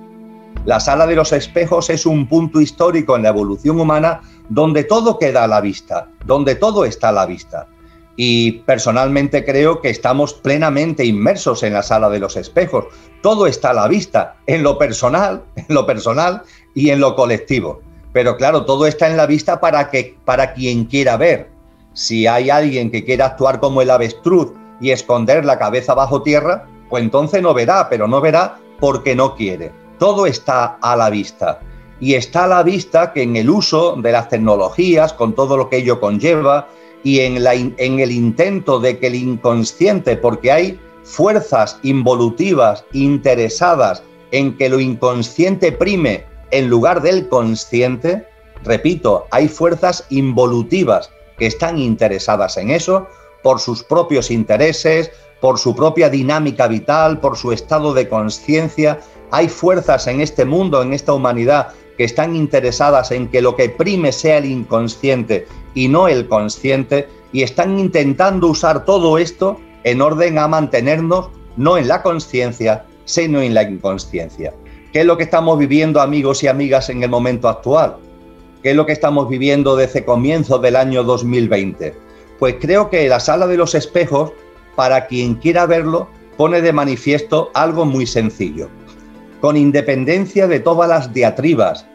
[0.65, 5.18] La sala de los espejos es un punto histórico en la evolución humana donde todo
[5.18, 7.68] queda a la vista, donde todo está a la vista.
[8.16, 12.86] Y personalmente creo que estamos plenamente inmersos en la sala de los espejos.
[13.22, 16.44] Todo está a la vista, en lo personal, en lo personal
[16.76, 17.82] y en lo colectivo.
[18.12, 21.50] Pero claro, todo está en la vista para, que, para quien quiera ver.
[21.94, 26.68] Si hay alguien que quiera actuar como el avestruz y esconder la cabeza bajo tierra,
[26.90, 29.72] pues entonces no verá, pero no verá porque no quiere.
[29.98, 31.60] Todo está a la vista.
[32.04, 35.70] Y está a la vista que en el uso de las tecnologías, con todo lo
[35.70, 36.68] que ello conlleva,
[37.02, 37.38] y en,
[37.78, 45.72] el intento de que el inconsciente, porque hay fuerzas involutivas interesadas en que lo inconsciente
[45.72, 48.28] prime en lugar del consciente,
[48.66, 53.08] repito, hay fuerzas involutivas que están interesadas en eso
[53.44, 59.00] por sus propios intereses, por su propia dinámica vital, por su estado de conciencia.
[59.32, 63.70] Hay fuerzas en este mundo, en esta humanidad, que están interesadas en que lo que
[63.70, 70.02] prime sea el inconsciente y no el consciente, y están intentando usar todo esto en
[70.02, 74.54] orden a mantenernos no en la conciencia, sino en la inconsciencia.
[74.92, 77.98] ¿Qué es lo que estamos viviendo, amigos y amigas, en el momento actual?
[78.62, 81.96] ¿Qué es lo que estamos viviendo desde comienzo del año 2020?
[82.40, 84.32] Pues creo que la sala de los espejos,
[84.76, 88.70] para quien quiera verlo, pone de manifiesto algo muy sencillo.
[89.44, 91.86] Con independencia de todas las diatribas,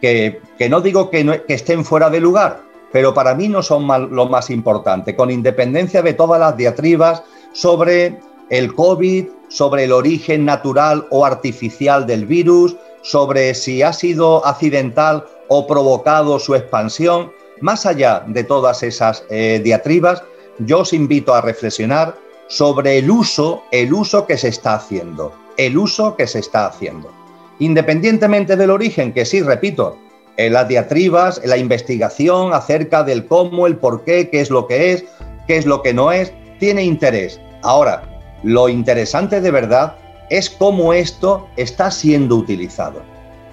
[0.00, 2.60] que, no digo que, estén fuera de lugar,
[2.92, 8.20] pero para mí no son lo más importante, con independencia de todas las diatribas sobre
[8.50, 15.24] el COVID, sobre el origen natural o artificial del virus, sobre si ha sido accidental
[15.48, 20.22] o provocado su expansión, más allá de todas esas eh, diatribas,
[20.60, 22.14] yo os invito a reflexionar
[22.46, 27.10] sobre el uso, el uso que se está haciendo, el uso que se está haciendo.
[27.58, 29.98] Independientemente del origen, que sí, repito,
[30.36, 34.66] en las diatribas, en la investigación acerca del cómo, el por qué, qué es lo
[34.66, 35.04] que es,
[35.46, 37.40] qué es lo que no es, tiene interés.
[37.62, 38.02] Ahora,
[38.42, 39.96] lo interesante de verdad
[40.30, 43.02] es cómo esto está siendo utilizado.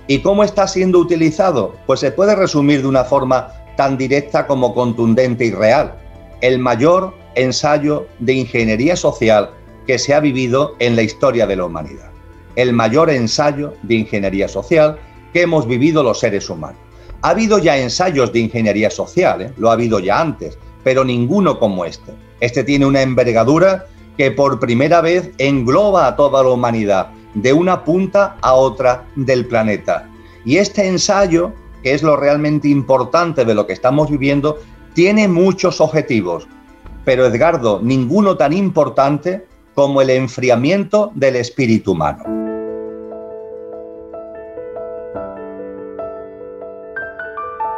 [0.08, 1.76] ¿Y cómo está siendo utilizado?
[1.86, 5.94] Pues se puede resumir de una forma tan directa como contundente y real.
[6.42, 9.52] El mayor ensayo de ingeniería social
[9.89, 12.12] que se ha vivido en la historia de la humanidad.
[12.56, 14.99] El mayor ensayo de ingeniería social
[15.34, 16.80] que hemos vivido los seres humanos.
[17.23, 19.54] Ha habido ya ensayos de ingeniería social, ¿eh?
[19.58, 22.12] lo ha habido ya antes, pero ninguno como este.
[22.39, 27.84] Este tiene una envergadura que por primera vez engloba a toda la humanidad, de una
[27.84, 30.08] punta a otra del planeta.
[30.45, 34.60] Y este ensayo, que es lo realmente importante de lo que estamos viviendo,
[34.93, 36.47] tiene muchos objetivos,
[37.06, 39.49] pero Edgardo, ninguno tan importante
[39.80, 42.22] como el enfriamiento del espíritu humano.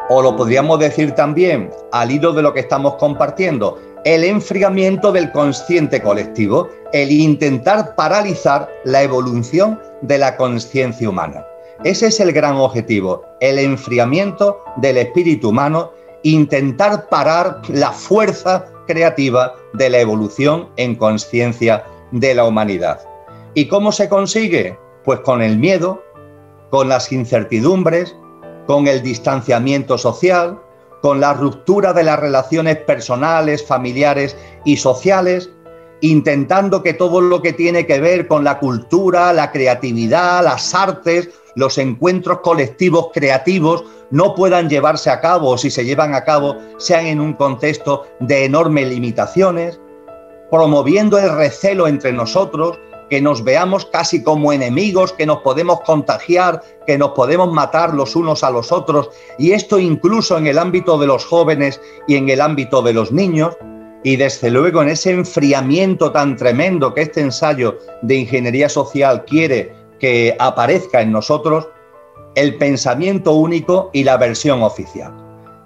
[0.09, 5.31] O lo podríamos decir también, al hilo de lo que estamos compartiendo, el enfriamiento del
[5.31, 11.45] consciente colectivo, el intentar paralizar la evolución de la conciencia humana.
[11.83, 15.91] Ese es el gran objetivo, el enfriamiento del espíritu humano,
[16.23, 22.99] intentar parar la fuerza creativa de la evolución en conciencia de la humanidad.
[23.53, 24.77] ¿Y cómo se consigue?
[25.03, 26.03] Pues con el miedo,
[26.69, 28.15] con las incertidumbres,
[28.67, 30.59] con el distanciamiento social,
[31.01, 35.49] con la ruptura de las relaciones personales, familiares y sociales,
[36.01, 41.29] intentando que todo lo que tiene que ver con la cultura, la creatividad, las artes,
[41.55, 46.57] los encuentros colectivos creativos no puedan llevarse a cabo o si se llevan a cabo
[46.77, 49.79] sean en un contexto de enormes limitaciones,
[50.49, 52.77] promoviendo el recelo entre nosotros,
[53.09, 58.15] que nos veamos casi como enemigos, que nos podemos contagiar, que nos podemos matar los
[58.15, 62.29] unos a los otros, y esto incluso en el ámbito de los jóvenes y en
[62.29, 63.57] el ámbito de los niños,
[64.03, 69.73] y desde luego en ese enfriamiento tan tremendo que este ensayo de ingeniería social quiere
[69.99, 71.69] que aparezca en nosotros,
[72.35, 75.13] el pensamiento único y la versión oficial,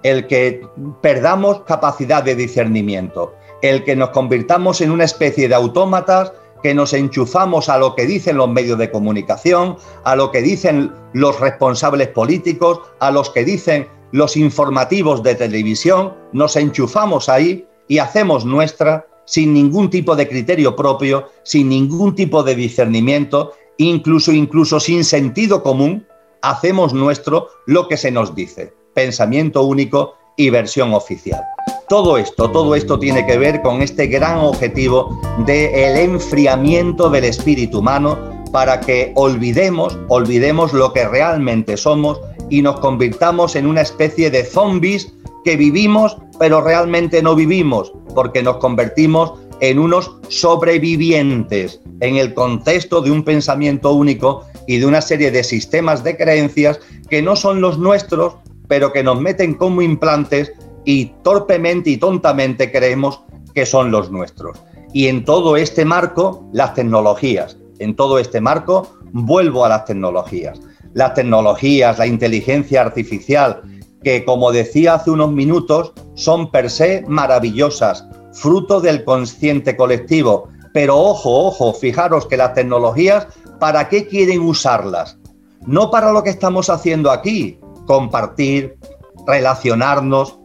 [0.02, 0.66] el que
[1.00, 6.92] perdamos capacidad de discernimiento, el que nos convirtamos en una especie de autómatas que nos
[6.92, 12.08] enchufamos a lo que dicen los medios de comunicación, a lo que dicen los responsables
[12.08, 19.06] políticos, a los que dicen los informativos de televisión, nos enchufamos ahí y hacemos nuestra
[19.24, 25.62] sin ningún tipo de criterio propio, sin ningún tipo de discernimiento, incluso incluso sin sentido
[25.62, 26.06] común,
[26.42, 28.72] hacemos nuestro lo que se nos dice.
[28.94, 31.42] Pensamiento único y versión oficial.
[31.88, 37.78] Todo esto, todo esto tiene que ver con este gran objetivo del enfriamiento del espíritu
[37.78, 44.30] humano para que olvidemos, olvidemos lo que realmente somos y nos convirtamos en una especie
[44.30, 45.12] de zombies
[45.44, 53.00] que vivimos pero realmente no vivimos porque nos convertimos en unos sobrevivientes en el contexto
[53.00, 57.60] de un pensamiento único y de una serie de sistemas de creencias que no son
[57.60, 58.36] los nuestros,
[58.68, 60.52] pero que nos meten como implantes
[60.84, 63.22] y torpemente y tontamente creemos
[63.54, 64.58] que son los nuestros.
[64.92, 67.56] Y en todo este marco, las tecnologías.
[67.78, 70.60] En todo este marco, vuelvo a las tecnologías.
[70.94, 73.62] Las tecnologías, la inteligencia artificial,
[74.06, 80.48] que como decía hace unos minutos, son per se maravillosas, fruto del consciente colectivo.
[80.72, 83.26] Pero ojo, ojo, fijaros que las tecnologías,
[83.58, 85.18] ¿para qué quieren usarlas?
[85.66, 88.78] No para lo que estamos haciendo aquí, compartir,
[89.26, 90.38] relacionarnos,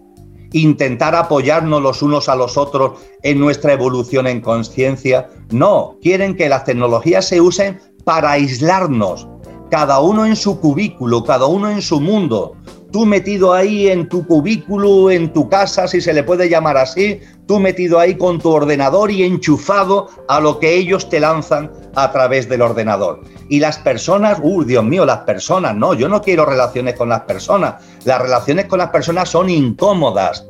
[0.54, 5.30] intentar apoyarnos los unos a los otros en nuestra evolución en conciencia.
[5.52, 9.28] No, quieren que las tecnologías se usen para aislarnos,
[9.70, 12.56] cada uno en su cubículo, cada uno en su mundo.
[12.92, 17.22] Tú metido ahí en tu cubículo, en tu casa, si se le puede llamar así,
[17.48, 22.12] tú metido ahí con tu ordenador y enchufado a lo que ellos te lanzan a
[22.12, 23.22] través del ordenador.
[23.48, 27.22] Y las personas, uh, Dios mío, las personas, no, yo no quiero relaciones con las
[27.22, 27.76] personas.
[28.04, 30.46] Las relaciones con las personas son incómodas.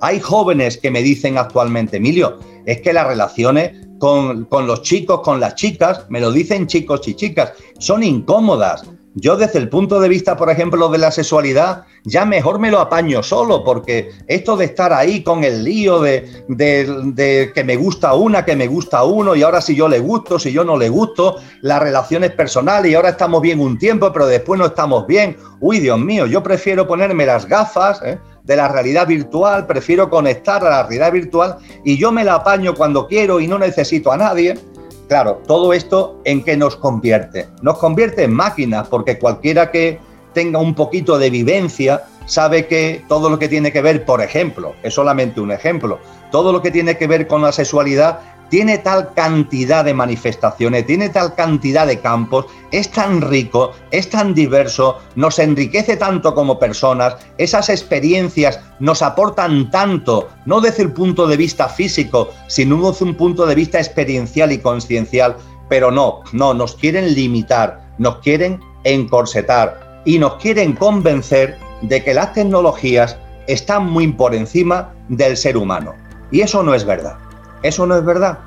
[0.00, 5.20] Hay jóvenes que me dicen actualmente, Emilio, es que las relaciones con, con, los chicos,
[5.20, 8.84] con las chicas, me lo dicen chicos y chicas, son incómodas.
[9.16, 12.80] Yo desde el punto de vista, por ejemplo, de la sexualidad, ya mejor me lo
[12.80, 18.44] apaño solo, porque esto de estar ahí con el lío de, que me gusta una,
[18.44, 21.36] que me gusta uno, y ahora si yo le gusto, si yo no le gusto,
[21.60, 25.36] las relaciones personales, y ahora estamos bien un tiempo, pero después no estamos bien.
[25.60, 28.18] Uy, Dios mío, yo prefiero ponerme las gafas ¿eh?
[28.42, 32.74] de la realidad virtual, prefiero conectar a la realidad virtual y yo me la apaño
[32.74, 34.58] cuando quiero y no necesito a nadie.
[35.08, 37.48] Claro, todo esto en qué nos convierte?
[37.62, 39.98] Nos convierte en máquinas, porque cualquiera que
[40.32, 44.74] tenga un poquito de vivencia sabe que todo lo que tiene que ver, por ejemplo,
[44.82, 45.98] es solamente un ejemplo,
[46.30, 51.08] todo lo que tiene que ver con la sexualidad tiene tal cantidad de manifestaciones, tiene
[51.08, 57.16] tal cantidad de campos, es tan rico, es tan diverso, nos enriquece tanto como personas,
[57.38, 63.14] esas experiencias nos aportan tanto, no desde el punto de vista físico, sino desde un
[63.14, 65.36] punto de vista experiencial y conciencial,
[65.68, 72.14] pero no, no, nos quieren limitar, nos quieren encorsetar y nos quieren convencer de que
[72.14, 75.94] las tecnologías están muy por encima del ser humano.
[76.30, 77.16] Y eso no es verdad.
[77.64, 78.38] Eso no es verdad.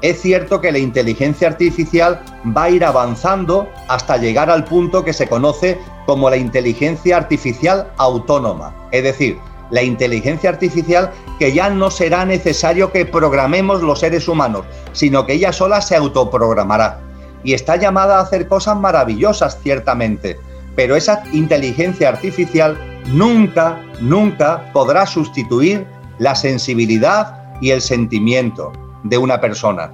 [0.00, 2.22] Es cierto que la inteligencia artificial
[2.56, 7.92] va a ir avanzando hasta llegar al punto que se conoce como la inteligencia artificial
[7.98, 8.72] autónoma.
[8.92, 9.38] Es decir,
[9.70, 15.34] la inteligencia artificial que ya no será necesario que programemos los seres humanos, sino que
[15.34, 17.00] ella sola se autoprogramará.
[17.42, 20.38] Y está llamada a hacer cosas maravillosas, ciertamente,
[20.76, 25.86] pero esa inteligencia artificial nunca, nunca podrá sustituir
[26.18, 28.72] la sensibilidad y el sentimiento
[29.04, 29.92] de una persona.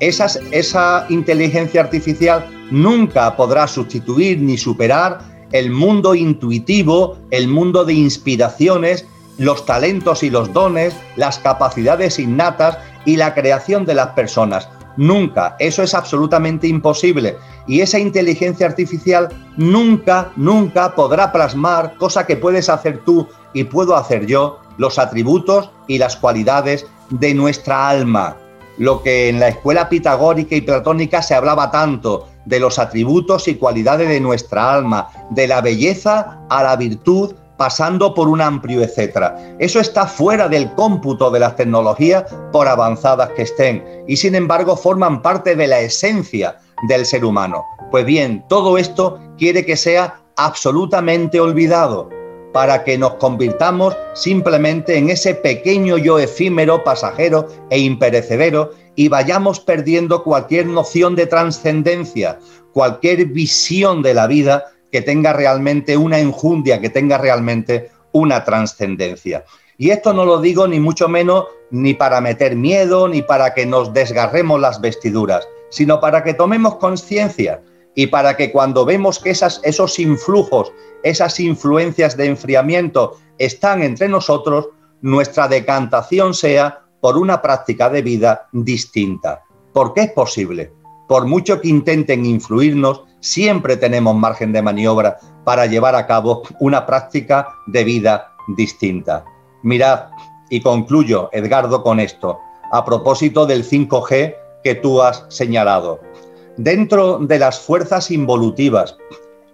[0.00, 5.20] esa inteligencia artificial nunca podrá sustituir ni superar
[5.52, 9.06] el mundo intuitivo, el mundo de inspiraciones,
[9.38, 14.68] los talentos y los dones, las capacidades innatas y la creación de las personas.
[14.96, 17.36] Nunca, eso es absolutamente imposible.
[17.66, 23.94] Y esa inteligencia artificial nunca, nunca podrá plasmar, cosa que puedes hacer tú y puedo
[23.94, 28.36] hacer yo, los atributos y las cualidades de nuestra alma.
[28.78, 33.56] Lo que en la escuela pitagórica y platónica se hablaba tanto de los atributos y
[33.56, 39.56] cualidades de nuestra alma, de la belleza a la virtud, pasando por un amplio etcétera.
[39.58, 44.76] Eso está fuera del cómputo de las tecnologías, por avanzadas que estén, y sin embargo
[44.76, 46.58] forman parte de la esencia
[46.88, 47.64] del ser humano.
[47.90, 52.10] Pues bien, todo esto quiere que sea absolutamente olvidado
[52.56, 59.60] para que nos convirtamos simplemente en ese pequeño yo efímero, pasajero e imperecedero y vayamos
[59.60, 62.38] perdiendo cualquier noción de trascendencia,
[62.72, 69.44] cualquier visión de la vida que tenga realmente una enjundia, que tenga realmente una trascendencia.
[69.76, 73.66] Y esto no lo digo ni mucho menos ni para meter miedo, ni para que
[73.66, 77.60] nos desgarremos las vestiduras, sino para que tomemos conciencia
[77.96, 80.70] y para que cuando vemos que esos influjos,
[81.02, 84.68] esas influencias de enfriamiento están entre nosotros,
[85.00, 89.42] nuestra decantación sea por una práctica de vida distinta.
[89.72, 90.72] Porque es posible.
[91.08, 96.84] Por mucho que intenten influirnos, siempre tenemos margen de maniobra para llevar a cabo una
[96.84, 99.24] práctica de vida distinta.
[99.62, 100.08] Mirad,
[100.50, 102.40] y concluyo, Edgardo, con esto,
[102.72, 106.00] a propósito del 5G que tú has señalado
[106.56, 108.96] dentro de las fuerzas involutivas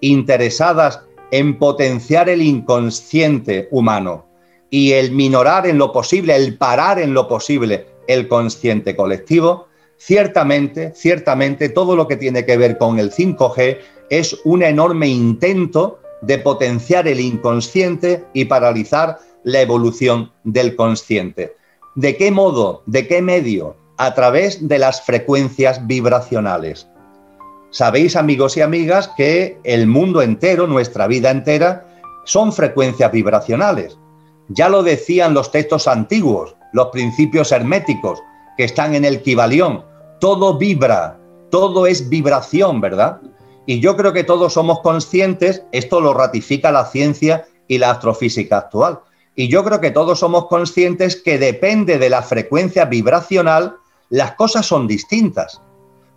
[0.00, 1.00] interesadas
[1.30, 4.26] en potenciar el inconsciente humano
[4.70, 10.92] y el minorar en lo posible, el parar en lo posible el consciente colectivo, ciertamente,
[10.94, 13.78] ciertamente todo lo que tiene que ver con el 5G
[14.10, 21.56] es un enorme intento de potenciar el inconsciente y paralizar la evolución del consciente.
[21.94, 22.82] ¿De qué modo?
[22.86, 23.76] ¿De qué medio?
[23.98, 26.88] A través de las frecuencias vibracionales.
[27.72, 31.86] Sabéis, amigos y amigas, que el mundo entero, nuestra vida entera,
[32.26, 33.96] son frecuencias vibracionales.
[34.48, 38.20] Ya lo decían los textos antiguos, los principios herméticos,
[38.58, 39.86] que están en el Kibalión.
[40.20, 41.18] Todo vibra,
[41.50, 43.22] todo es vibración, ¿verdad?
[43.64, 48.58] Y yo creo que todos somos conscientes, esto lo ratifica la ciencia y la astrofísica
[48.58, 49.00] actual.
[49.34, 53.76] Y yo creo que todos somos conscientes que depende de la frecuencia vibracional,
[54.10, 55.61] las cosas son distintas.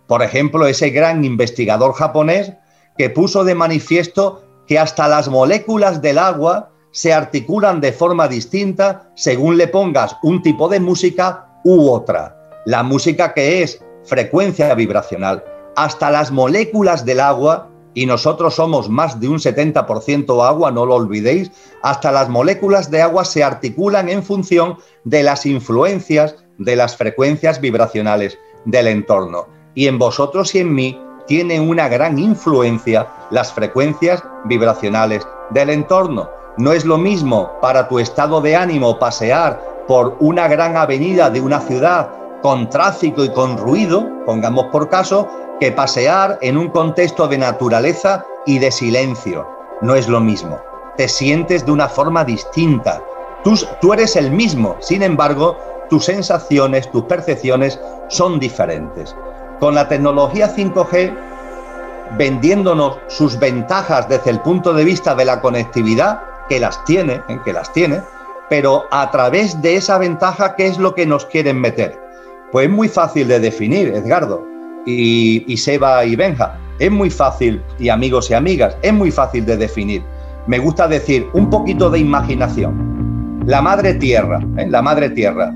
[0.06, 2.52] Por ejemplo, ese gran investigador japonés
[2.96, 9.10] que puso de manifiesto que hasta las moléculas del agua se articulan de forma distinta
[9.14, 12.36] según le pongas un tipo de música u otra.
[12.64, 15.44] La música que es frecuencia vibracional.
[15.76, 20.94] Hasta las moléculas del agua, y nosotros somos más de un 70% agua, no lo
[20.94, 21.50] olvidéis,
[21.82, 27.60] hasta las moléculas de agua se articulan en función de las influencias de las frecuencias
[27.60, 29.55] vibracionales del entorno.
[29.76, 36.30] Y en vosotros y en mí tienen una gran influencia las frecuencias vibracionales del entorno.
[36.56, 41.42] No es lo mismo para tu estado de ánimo pasear por una gran avenida de
[41.42, 42.08] una ciudad
[42.40, 45.28] con tráfico y con ruido, pongamos por caso,
[45.60, 49.46] que pasear en un contexto de naturaleza y de silencio.
[49.82, 50.58] No es lo mismo.
[50.96, 53.02] Te sientes de una forma distinta.
[53.44, 55.58] Tú, tú eres el mismo, sin embargo,
[55.90, 59.14] tus sensaciones, tus percepciones son diferentes.
[59.60, 61.12] Con la tecnología 5G,
[62.18, 67.38] vendiéndonos sus ventajas desde el punto de vista de la conectividad, que las tiene, ¿eh?
[67.44, 68.00] que las tiene,
[68.48, 71.98] pero a través de esa ventaja, ¿qué es lo que nos quieren meter?
[72.52, 74.46] Pues es muy fácil de definir, Edgardo,
[74.86, 76.58] y, Seba y Benja.
[76.78, 80.02] Es muy fácil, y amigos y amigas, es muy fácil de definir.
[80.46, 83.42] Me gusta decir un poquito de imaginación.
[83.46, 84.66] La madre tierra, ¿eh?
[84.68, 85.52] la madre tierra.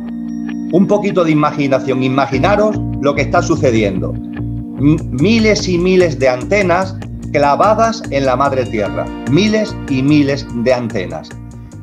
[0.73, 2.03] Un poquito de imaginación.
[2.03, 4.13] Imaginaros lo que está sucediendo.
[4.13, 6.97] miles y miles de antenas
[7.33, 9.05] clavadas en la madre tierra.
[9.31, 11.29] Miles y miles de antenas.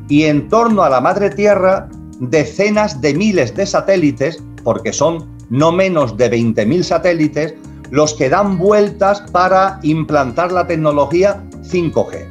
[0.10, 5.72] Y en torno a la madre tierra, decenas de miles de satélites porque son no
[5.72, 7.54] menos de 20.000 satélites
[7.92, 12.26] los que dan vueltas para implantar la tecnología 5G.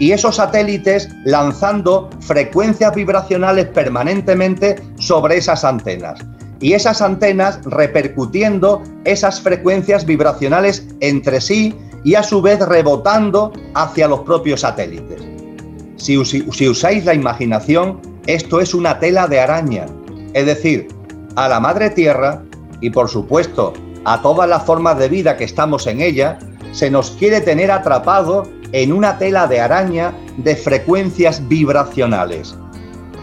[0.00, 6.18] Y esos satélites lanzando frecuencias vibracionales permanentemente sobre esas antenas.
[6.58, 14.08] Y esas antenas repercutiendo esas frecuencias vibracionales entre sí y a su vez rebotando hacia
[14.08, 15.22] los propios satélites.
[15.96, 19.84] Si, usáis la imaginación, esto es una tela de araña.
[20.32, 20.88] Es decir,
[21.36, 22.42] a la madre tierra
[22.80, 23.74] y por supuesto
[24.06, 26.38] a todas las formas de vida que estamos en ella,
[26.72, 32.54] se nos quiere tener atrapado en una tela de araña de frecuencias vibracionales.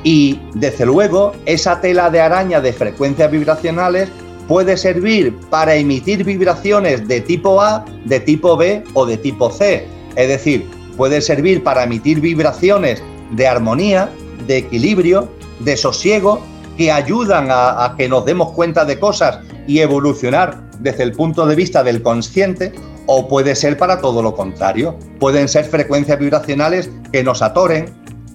[0.04, 4.10] Y desde luego esa tela de araña de frecuencias vibracionales
[4.48, 9.88] puede servir para emitir vibraciones de tipo A, de tipo B o de tipo C.
[10.16, 14.10] Es decir, puede servir para emitir vibraciones de armonía,
[14.48, 15.30] de equilibrio,
[15.60, 16.41] de sosiego
[16.78, 21.56] que ayudan a, que nos demos cuenta de cosas y evolucionar desde el punto de
[21.56, 22.72] vista del consciente,
[23.08, 24.97] o puede ser para todo lo contrario.
[25.20, 27.86] Pueden ser frecuencias vibracionales que nos atoren,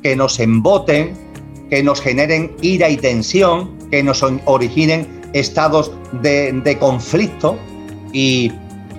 [0.03, 1.15] que nos emboten,
[1.71, 7.57] que nos generen ira y tensión, que nos originen estados de, conflicto.
[8.13, 8.53] Y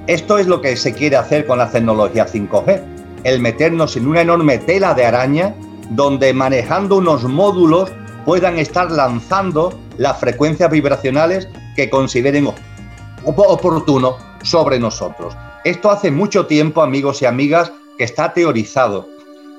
[0.08, 2.82] esto es lo que se quiere hacer con la tecnología 5G,
[3.24, 5.56] el meternos en una enorme tela de araña
[5.90, 7.92] donde manejando unos módulos
[8.26, 12.48] puedan estar lanzando las frecuencias vibracionales que consideren
[13.26, 15.36] oportuno sobre nosotros.
[15.64, 19.08] Esto hace mucho tiempo, amigos y amigas, que está teorizado.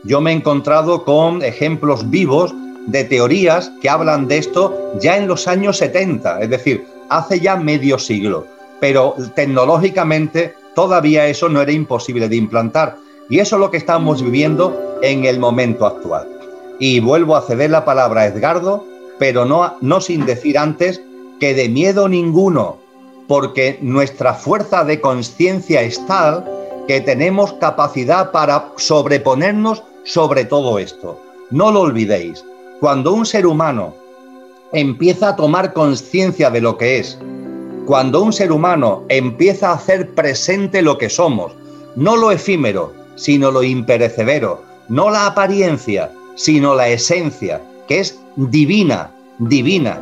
[0.03, 2.53] Yo me he encontrado con ejemplos vivos
[2.87, 7.57] de teorías que hablan de esto ya en los años 70, es decir, hace ya
[7.57, 8.47] medio siglo,
[8.81, 12.99] pero tecnológicamente todavía eso no era imposible de implantar.
[13.31, 16.29] Y eso es lo que estamos viviendo en el momento actual.
[16.79, 18.85] Y vuelvo a ceder la palabra a Edgardo,
[19.19, 21.01] pero no, no sin decir antes
[21.41, 22.84] que de miedo ninguno,
[23.27, 26.45] porque nuestra fuerza de conciencia es tal
[26.87, 31.21] que tenemos capacidad para sobreponernos sobre todo esto.
[31.51, 32.45] No lo olvidéis,
[32.81, 33.95] cuando un ser humano
[34.73, 37.19] empieza a tomar conciencia de lo que es,
[37.87, 41.53] cuando un ser humano empieza a hacer presente lo que somos,
[41.97, 49.11] no lo efímero, sino lo imperecedero, no la apariencia, sino la esencia, que es divina,
[49.39, 50.01] divina.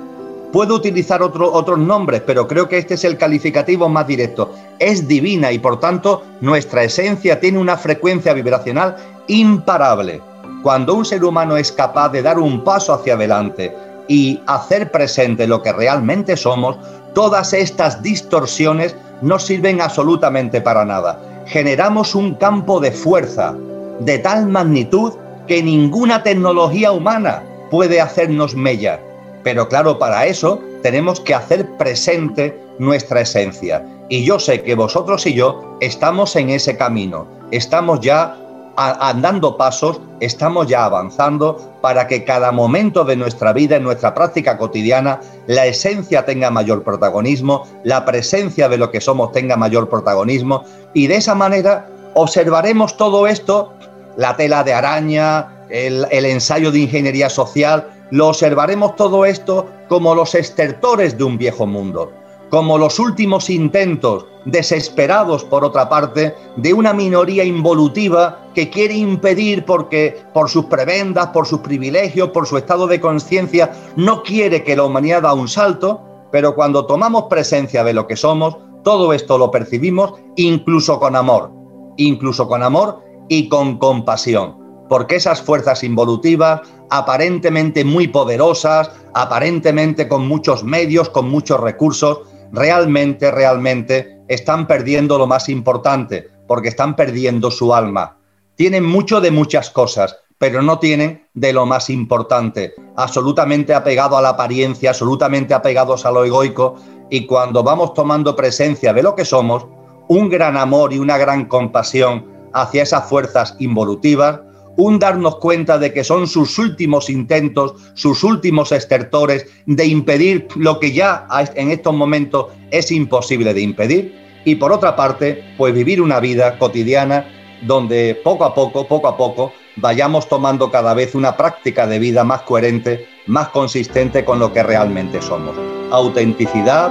[0.52, 4.52] Puedo utilizar otros nombres, pero creo que este es el calificativo más directo.
[4.78, 8.96] Es divina y por tanto nuestra esencia tiene una frecuencia vibracional
[9.28, 10.20] imparable.
[10.62, 13.74] Cuando un ser humano es capaz de dar un paso hacia adelante
[14.08, 16.76] y hacer presente lo que realmente somos,
[17.14, 21.18] todas estas distorsiones no sirven absolutamente para nada.
[21.46, 23.54] Generamos un campo de fuerza
[24.00, 25.14] de tal magnitud
[25.48, 29.11] que ninguna tecnología humana puede hacernos mellar.
[29.42, 33.84] Pero claro, para eso tenemos que hacer presente nuestra esencia.
[34.08, 38.36] Y yo sé que vosotros y yo estamos en ese camino, estamos ya
[38.76, 44.56] andando pasos, estamos ya avanzando para que cada momento de nuestra vida, en nuestra práctica
[44.56, 50.64] cotidiana, la esencia tenga mayor protagonismo, la presencia de lo que somos tenga mayor protagonismo
[50.94, 53.74] y de esa manera observaremos todo esto,
[54.16, 60.14] la tela de araña, el, el ensayo de ingeniería social, lo observaremos todo esto como
[60.14, 62.12] los estertores de un viejo mundo
[62.52, 69.64] como los últimos intentos, desesperados por otra parte, de una minoría involutiva que quiere impedir
[69.64, 74.76] porque por sus prebendas, por sus privilegios, por su estado de conciencia, no quiere que
[74.76, 79.38] la humanidad da un salto, pero cuando tomamos presencia de lo que somos, todo esto
[79.38, 81.50] lo percibimos incluso con amor,
[81.96, 84.58] incluso con amor y con compasión,
[84.92, 92.20] porque esas fuerzas involutivas, aparentemente muy poderosas, aparentemente con muchos medios, con muchos recursos,
[92.52, 98.18] realmente, realmente están perdiendo lo más importante, porque están perdiendo su alma.
[98.54, 104.20] Tienen mucho de muchas cosas, pero no tienen de lo más importante, absolutamente apegado a
[104.20, 106.74] la apariencia, absolutamente apegados a lo egoico,
[107.08, 109.64] y cuando vamos tomando presencia de lo que somos,
[110.08, 114.40] un gran amor y una gran compasión hacia esas fuerzas involutivas,
[114.76, 120.80] un darnos cuenta de que son sus últimos intentos, sus últimos estertores de impedir lo
[120.80, 124.22] que ya en estos momentos es imposible de impedir.
[124.44, 127.26] Y por otra parte, pues vivir una vida cotidiana
[127.62, 132.24] donde poco a poco, poco a poco, vayamos tomando cada vez una práctica de vida
[132.24, 135.54] más coherente, más consistente con lo que realmente somos.
[135.90, 136.90] Autenticidad,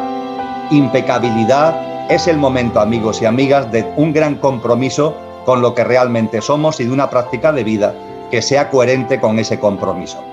[0.71, 5.15] impecabilidad, es el momento, amigos y amigas, de un gran compromiso
[5.45, 7.93] con lo que realmente somos y de una práctica de vida
[8.29, 10.23] que sea coherente con ese compromiso.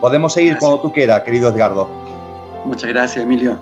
[0.00, 1.88] Podemos seguir como tú quieras, querido Edgardo.
[2.64, 3.58] Muchas gracias, Emilio.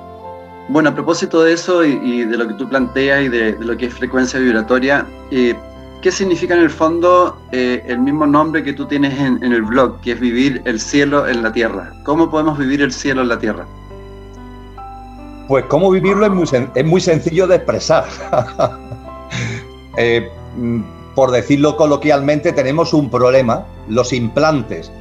[0.68, 3.86] Bueno, a propósito de eso y, de lo que tú planteas y de, lo que
[3.86, 5.54] es frecuencia vibratoria, eh,
[6.02, 10.00] ¿qué significa en el fondo eh, el mismo nombre que tú tienes en, el blog,
[10.00, 11.92] que es vivir el cielo en la tierra?
[12.04, 13.64] ¿Cómo podemos vivir el cielo en la tierra?
[15.46, 18.04] Pues cómo vivirlo es muy, es muy sencillo de expresar.
[19.96, 20.28] eh,
[21.14, 24.92] por decirlo coloquialmente, tenemos un problema, los implantes,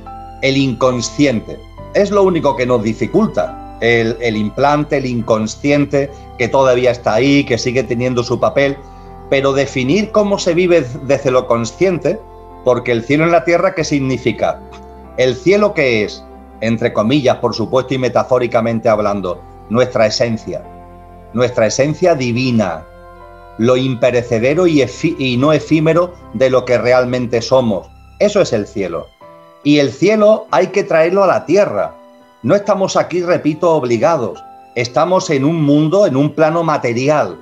[0.41, 1.60] el inconsciente.
[1.93, 3.78] Es lo único que nos dificulta.
[3.82, 8.78] El, implante, el inconsciente, que todavía está ahí, que sigue teniendo su papel,
[9.30, 12.20] pero definir cómo se vive desde lo consciente,
[12.64, 14.62] porque el cielo en la tierra, ¿qué significa?
[15.18, 16.24] El cielo que es,
[16.62, 20.64] entre comillas, por supuesto y metafóricamente hablando, nuestra esencia,
[21.34, 22.86] nuestra esencia divina,
[23.58, 27.88] lo imperecedero y, no efímero de lo que realmente somos.
[28.20, 29.08] Eso es el cielo.
[29.64, 31.95] Y el cielo hay que traerlo a la tierra.
[32.43, 34.43] No estamos aquí, repito, obligados.
[34.76, 37.38] Estamos en un mundo, en un plano material.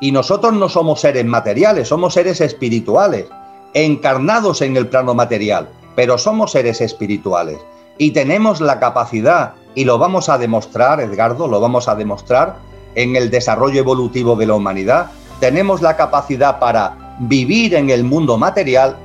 [0.00, 3.26] Y nosotros no somos seres materiales, somos seres espirituales,
[3.74, 7.58] encarnados en el plano material, pero somos seres espirituales.
[7.98, 12.56] Y tenemos la capacidad, y lo vamos a demostrar, Edgardo, lo vamos a demostrar
[12.94, 15.10] en el desarrollo evolutivo de la humanidad,
[15.40, 18.96] tenemos la capacidad para vivir en el mundo material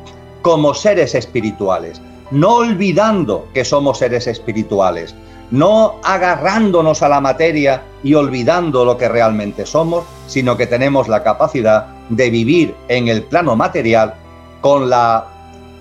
[0.41, 2.01] como seres espirituales,
[2.32, 5.15] no olvidando que somos seres espirituales,
[5.51, 11.23] no agarrándonos a la materia y olvidando lo que realmente somos, sino que tenemos la
[11.23, 14.15] capacidad de vivir en el plano material
[14.61, 15.27] con la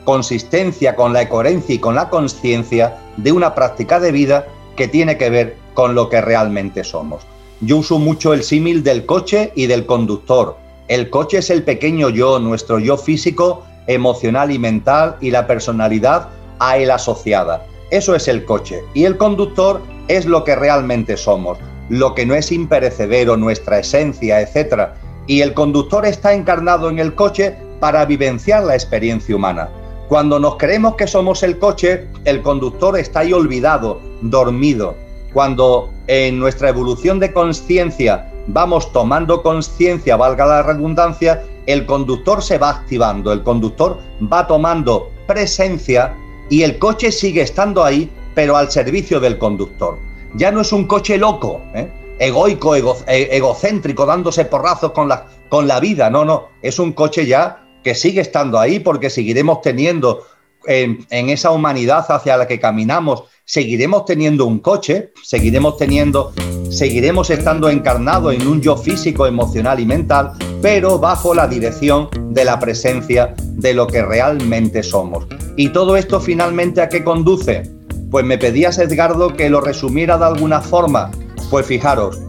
[0.04, 4.46] consistencia, con la coherencia y con la conciencia de una práctica de vida
[4.76, 7.22] que tiene que ver con lo que realmente somos.
[7.62, 10.56] Yo uso mucho el símil del coche y del conductor.
[10.88, 16.30] El coche es el pequeño yo, nuestro yo físico, emocional y mental y la personalidad
[16.58, 17.66] a él asociada.
[17.90, 18.82] Eso es el coche.
[18.94, 21.58] Y el conductor es lo que realmente somos,
[21.90, 24.92] lo que no es imperecedero, nuestra esencia, etc.
[25.26, 29.68] Y el conductor está encarnado en el coche para vivenciar la experiencia humana.
[30.08, 34.94] Cuando nos creemos que somos el coche, el conductor está ahí olvidado, dormido.
[35.32, 42.58] Cuando en nuestra evolución de conciencia vamos tomando conciencia, valga la redundancia, el conductor se
[42.58, 43.98] va activando, el conductor
[44.32, 46.14] va tomando presencia
[46.48, 49.98] y el coche sigue estando ahí, pero al servicio del conductor.
[50.34, 51.88] Ya no es un coche loco, ¿eh?
[52.18, 57.26] egoico, e, egocéntrico, dándose porrazos con la, con la vida, no, no, es un coche
[57.26, 60.24] ya que sigue estando ahí porque seguiremos teniendo
[60.66, 66.32] en, esa humanidad hacia la que caminamos, seguiremos teniendo un coche, seguiremos teniendo,
[66.70, 72.44] seguiremos estando encarnados en un yo físico, emocional y mental, pero bajo la dirección de
[72.44, 75.26] la presencia de lo que realmente somos.
[75.56, 77.68] ¿Y todo esto finalmente a qué conduce?
[78.12, 81.10] Pues me pedías, Edgardo, que lo resumiera de alguna forma.
[81.50, 82.20] Pues fijaros,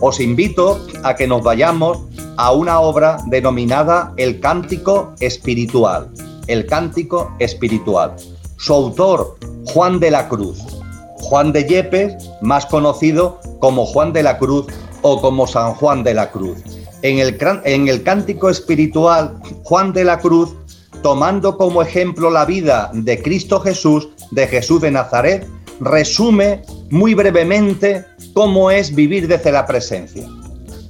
[0.00, 1.98] os invito a que nos vayamos
[2.38, 6.10] a una obra denominada El Cántico Espiritual.
[6.46, 8.16] El Cántico Espiritual.
[8.60, 9.38] Su autor,
[9.72, 10.58] Juan de la Cruz.
[11.16, 14.66] Juan de Yepes, más conocido como Juan de la Cruz
[15.00, 16.58] o como San Juan de la Cruz.
[17.00, 20.50] En el, en el Cántico Espiritual, Juan de la Cruz,
[21.02, 25.48] tomando como ejemplo la vida de Cristo Jesús, de Jesús de Nazaret,
[25.80, 28.04] resume muy brevemente
[28.34, 30.28] cómo es vivir desde la presencia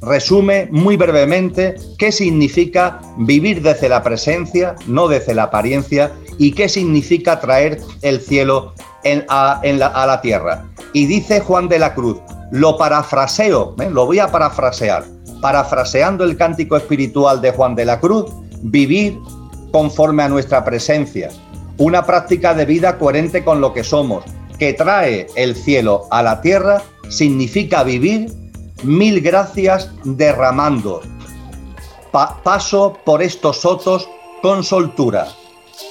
[0.03, 6.69] resume muy brevemente qué significa vivir desde la presencia, no desde la apariencia, y qué
[6.69, 8.73] significa traer el cielo
[9.29, 10.65] a, la, tierra.
[10.93, 12.19] Y dice Juan de la Cruz,
[12.51, 13.91] lo parafraseo, ¿eh?
[13.91, 15.05] lo voy a parafrasear,
[15.41, 18.27] parafraseando el cántico espiritual de Juan de la Cruz,
[18.63, 19.19] vivir
[19.73, 21.31] conforme a nuestra presencia,
[21.79, 24.25] una práctica de vida coherente con lo que somos,
[24.59, 28.31] que trae el cielo a la tierra, significa vivir
[28.83, 31.03] mil gracias derramando.
[32.13, 34.09] paso por estos sotos
[34.43, 35.29] con soltura,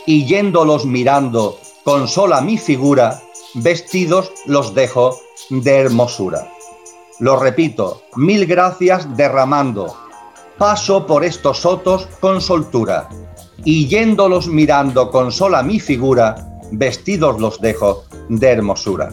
[0.06, 3.22] y yéndolos mirando con sola mi figura,
[3.56, 5.18] vestidos los dejo
[5.50, 6.52] de hermosura.
[7.20, 9.96] Lo repito, mil gracias derramando.
[10.58, 13.08] Paso por estos sotos con soltura,
[13.64, 16.36] y yéndolos mirando con sola mi figura,
[16.72, 19.10] vestidos los dejo de hermosura.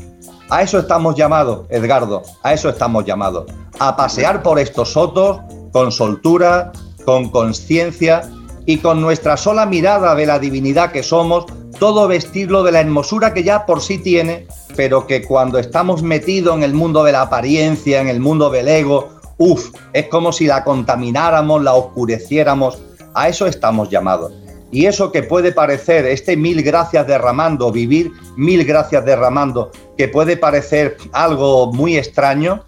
[0.49, 3.47] A eso estamos llamados, Edgardo, a eso estamos llamados,
[3.79, 5.41] a pasear por estos sotos
[5.73, 6.73] con soltura,
[7.05, 8.23] con conciencia
[8.65, 11.47] y con nuestra sola mirada de la divinidad que somos,
[11.79, 16.57] todo vestirlo de la hermosura que ya por sí tiene, pero que cuando estamos metidos
[16.57, 20.47] en el mundo de la apariencia, en el mundo del ego, uff, es como si
[20.47, 22.79] la contamináramos, la oscureciéramos,
[23.15, 24.33] a eso estamos llamados.
[24.73, 30.37] Y eso que puede parecer, este mil gracias derramando, vivir mil gracias derramando, que puede
[30.37, 32.65] parecer algo muy extraño,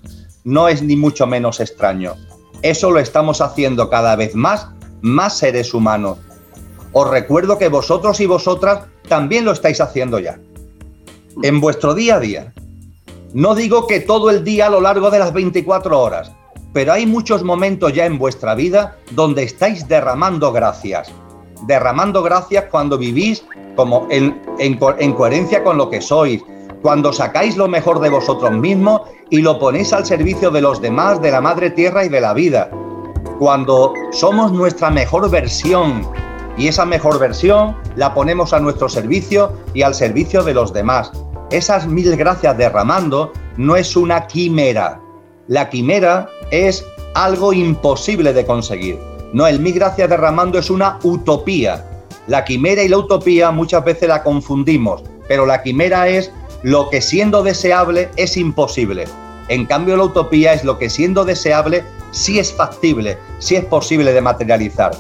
[0.49, 2.15] no es ni mucho menos extraño.
[2.63, 4.69] Eso lo estamos haciendo cada vez más,
[5.03, 6.17] más seres humanos.
[6.93, 10.41] Os recuerdo que vosotros y vosotras también lo estáis haciendo ya.
[11.43, 12.55] En vuestro día a día.
[13.35, 16.33] No digo que todo el día a lo largo de las 24 horas,
[16.73, 21.13] pero hay muchos momentos ya en vuestra vida donde estáis derramando gracias
[21.67, 23.45] derramando gracias cuando vivís
[23.75, 26.43] como en, en, coherencia con lo que sois,
[26.83, 31.21] cuando sacáis lo mejor de vosotros mismos y lo ponéis al servicio de los demás,
[31.21, 32.71] de la madre tierra y de la vida.
[33.39, 36.07] Cuando somos nuestra mejor versión
[36.57, 41.13] y esa mejor versión la ponemos a nuestro servicio y al servicio de los demás.
[41.51, 45.01] Esas mil gracias derramando no es una quimera.
[45.47, 48.99] La quimera es algo imposible de conseguir.
[49.33, 51.85] No, el Mi Gracias Derramando es una utopía.
[52.29, 57.01] La quimera y la utopía muchas veces la confundimos, pero la quimera es lo que
[57.01, 59.05] siendo deseable es imposible.
[59.49, 64.13] En cambio, la utopía es lo que siendo deseable sí es factible, sí es posible
[64.13, 64.93] de materializar.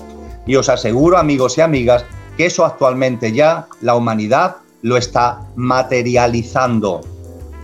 [0.46, 2.04] Y os aseguro, amigos y amigas,
[2.36, 7.00] que eso actualmente ya la humanidad lo está materializando.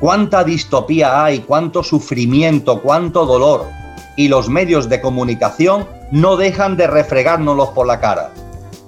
[0.01, 3.67] Cuánta distopía hay, cuánto sufrimiento, cuánto dolor.
[4.17, 8.31] Y los medios de comunicación no dejan de refregárnoslos por la cara.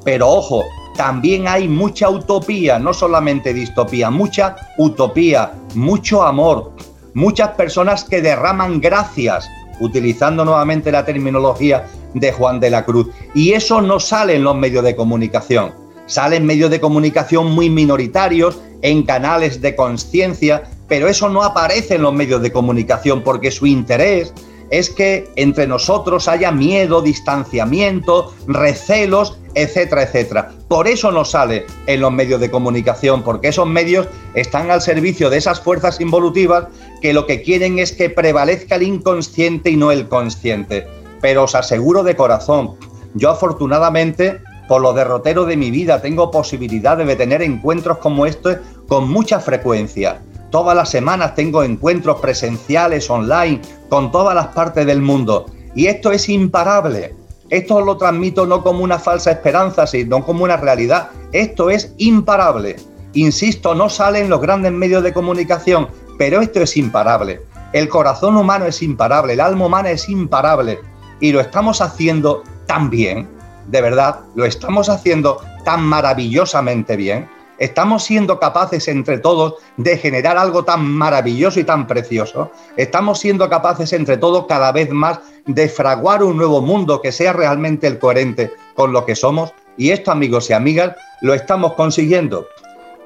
[0.04, 0.64] Pero ojo,
[0.96, 6.72] también hay mucha utopía, no solamente distopía, mucha utopía, mucho amor,
[7.14, 9.48] muchas personas que derraman gracias,
[9.80, 13.08] utilizando nuevamente la terminología de Juan de la Cruz.
[13.34, 15.72] Y eso no sale en los medios de comunicación,
[16.06, 21.96] sale en medios de comunicación muy minoritarios, en canales de conciencia, pero eso no aparece
[21.96, 24.32] en los medios de comunicación porque su interés
[24.70, 30.50] es que entre nosotros haya miedo, distanciamiento, recelos, etcétera, etcétera.
[30.68, 35.30] Por eso no sale en los medios de comunicación, porque esos medios están al servicio
[35.30, 36.66] de esas fuerzas involutivas
[37.00, 40.86] que lo que quieren es que prevalezca el inconsciente y no el consciente.
[41.20, 42.76] Pero os aseguro de corazón,
[43.14, 48.58] yo afortunadamente, por lo derrotero de mi vida, tengo posibilidad de tener encuentros como estos
[48.88, 50.20] con mucha frecuencia.
[50.56, 55.44] Todas las semanas tengo encuentros presenciales, online, con todas las partes del mundo.
[55.74, 57.14] Y esto es imparable.
[57.50, 61.10] Esto lo transmito no como una falsa esperanza, sino como una realidad.
[61.32, 62.76] Esto es imparable.
[63.12, 67.42] Insisto, no sale en los grandes medios de comunicación, pero esto es imparable.
[67.74, 70.78] El corazón humano es imparable, el alma humana es imparable.
[71.20, 73.28] Y lo estamos haciendo tan bien,
[73.66, 77.28] de verdad, lo estamos haciendo tan maravillosamente bien.
[77.58, 82.50] Estamos siendo capaces entre todos de generar algo tan maravilloso y tan precioso.
[82.76, 87.32] Estamos siendo capaces entre todos cada vez más de fraguar un nuevo mundo que sea
[87.32, 89.52] realmente el coherente con lo que somos.
[89.78, 92.46] Y esto, amigos y amigas, lo estamos consiguiendo.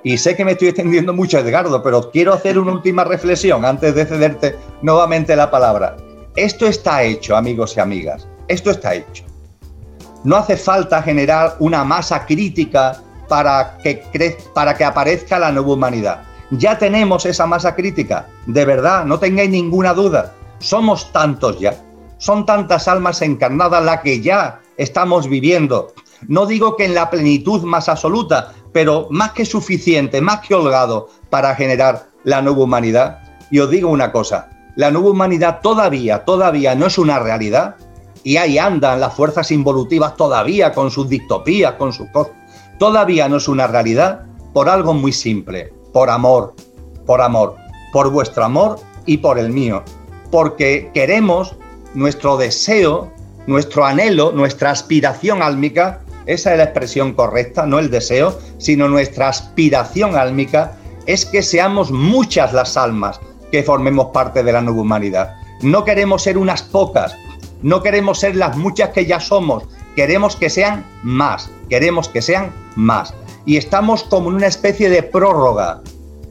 [0.02, 3.94] Y sé que me estoy extendiendo mucho, Edgardo, pero quiero hacer una última reflexión antes
[3.94, 5.96] de cederte nuevamente la palabra.
[6.36, 8.26] Esto está hecho, amigos y amigas.
[8.48, 9.24] Esto está hecho.
[10.24, 13.00] No hace falta generar una masa crítica
[13.30, 14.02] para que,
[14.52, 16.22] para que aparezca la nueva humanidad.
[16.50, 20.34] Ya tenemos esa masa crítica, de verdad, no tengáis ninguna duda.
[20.58, 21.80] Somos tantos ya,
[22.18, 25.92] son tantas almas encarnadas las que ya estamos viviendo.
[26.26, 31.08] No digo que en la plenitud más absoluta, pero más que suficiente, más que holgado
[31.30, 33.20] para generar la nueva humanidad.
[33.52, 37.76] Y os digo una cosa, la nueva humanidad todavía, todavía no es una realidad,
[38.24, 42.08] y ahí andan las fuerzas involutivas todavía con sus distopías, con sus
[42.80, 44.22] todavía no es una realidad
[44.54, 46.54] por algo muy simple, por amor,
[47.04, 47.54] por amor,
[47.92, 49.84] por vuestro amor y por el mío,
[50.30, 51.54] porque queremos
[51.92, 53.12] nuestro deseo,
[53.46, 59.28] nuestro anhelo, nuestra aspiración álmica, esa es la expresión correcta, no el deseo, sino nuestra
[59.28, 63.20] aspiración álmica, es que seamos muchas las almas
[63.52, 65.34] que formemos parte de la nueva humanidad.
[65.60, 67.14] No queremos ser unas pocas,
[67.60, 69.64] no queremos ser las muchas que ya somos,
[69.96, 73.14] queremos que sean más, queremos que sean más.
[73.46, 75.80] Y estamos como en una especie de prórroga.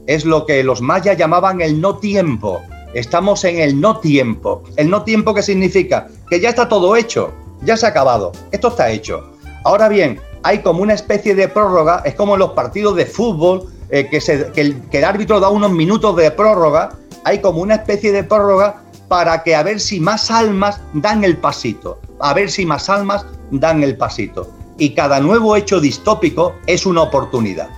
[0.06, 2.60] Es lo que los mayas llamaban el no tiempo.
[2.94, 4.62] Estamos en el no tiempo.
[4.76, 6.08] ¿El no tiempo qué significa?
[6.28, 7.32] Que ya está todo hecho,
[7.62, 9.32] ya se ha acabado, esto está hecho.
[9.64, 13.68] Ahora bien, hay como una especie de prórroga, es como en los partidos de fútbol,
[13.90, 14.18] eh, que,
[14.60, 16.90] el, que el árbitro da unos minutos de prórroga,
[17.24, 21.36] hay como una especie de prórroga para que a ver si más almas dan el
[21.36, 24.48] pasito, a ver si más almas dan el pasito.
[24.80, 27.68] Y cada nuevo hecho distópico es una oportunidad.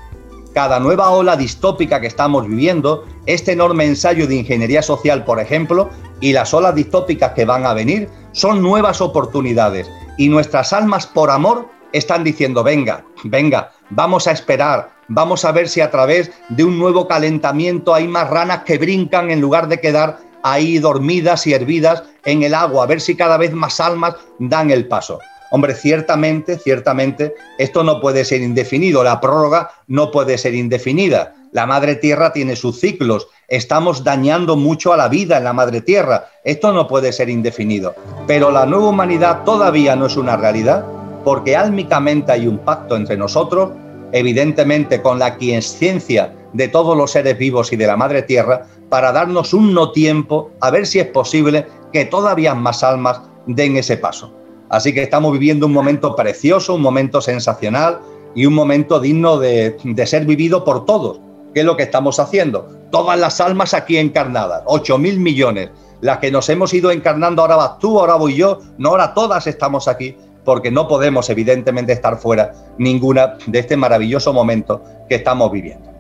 [0.55, 5.91] Cada nueva ola distópica que estamos viviendo, este enorme ensayo de ingeniería social, por ejemplo,
[6.21, 9.91] y las olas distópicas que van a venir, son nuevas oportunidades.
[10.17, 15.69] Y nuestras almas, por amor, están diciendo, venga, venga, vamos a esperar, vamos a ver
[15.69, 19.81] si a través de un nuevo calentamiento hay más ranas que brincan en lugar de
[19.81, 24.15] quedar ahí dormidas y hervidas en el agua, a ver si cada vez más almas
[24.39, 25.19] dan el paso.
[25.55, 31.35] Hombre, ciertamente, ciertamente, esto no puede ser indefinido, la prórroga no puede ser indefinida.
[31.53, 35.83] La madre tierra tiene sus ciclos, estamos dañando mucho a la vida en la madre
[35.83, 37.95] tierra, esto no puede ser indefinido.
[38.27, 40.87] Pero la nueva humanidad todavía no es una realidad,
[41.23, 43.73] porque álmicamente hay un pacto entre nosotros,
[44.13, 49.13] evidentemente con la quiescencia de todos los seres vivos y de la madre tierra, para
[49.13, 53.99] darnos un no tiempo, a ver si es posible que todavía más almas den ese
[53.99, 54.33] paso.
[54.73, 58.01] Así que estamos viviendo un momento precioso, un momento sensacional
[58.35, 61.21] y un momento digno de, ser vivido por todos.
[61.53, 62.71] ¿Qué es lo que estamos haciendo?
[62.91, 65.69] Todas las almas aquí encarnadas, 8 mil millones.
[66.01, 69.47] Las que nos hemos ido encarnando, ahora vas tú, ahora voy yo, no, ahora todas
[69.47, 75.53] estamos aquí, porque no podemos evidentemente estar fuera ninguna de este maravilloso momento que estamos
[75.53, 75.92] viviendo.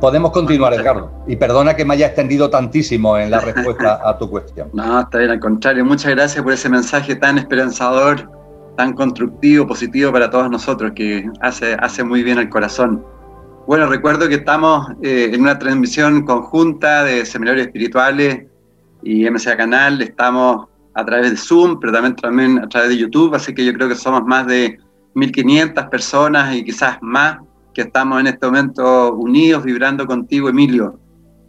[0.00, 1.12] Podemos continuar, Edgardo.
[1.26, 4.70] Y perdona que me haya extendido tantísimo en la respuesta a tu cuestión.
[4.72, 5.84] No, está bien, al contrario.
[5.84, 8.30] Muchas gracias por ese mensaje tan esperanzador,
[8.78, 13.04] tan constructivo, positivo para todos nosotros, que hace, hace muy bien al corazón.
[13.66, 18.46] Bueno, recuerdo que estamos eh, en una transmisión conjunta de seminarios espirituales
[19.02, 20.00] y MCA Canal.
[20.00, 23.74] Estamos a través de Zoom, pero también, también a través de YouTube, así que yo
[23.74, 24.78] creo que somos más de
[25.14, 27.38] 1.500 personas y quizás más
[27.82, 30.98] estamos en este momento unidos, vibrando contigo, Emilio.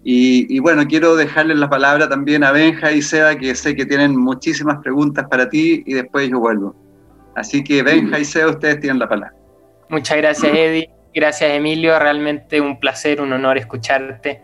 [0.04, 4.16] Y, bueno, quiero dejarles la palabra también a Benja y Seba, que sé que tienen
[4.18, 6.76] muchísimas preguntas para ti y después yo vuelvo.
[7.36, 9.36] Así que Benja y Seba, ustedes tienen la palabra.
[9.90, 10.90] Muchas gracias, Eddie.
[11.14, 12.00] Gracias, Emilio.
[12.00, 14.42] Realmente un placer, un honor escucharte.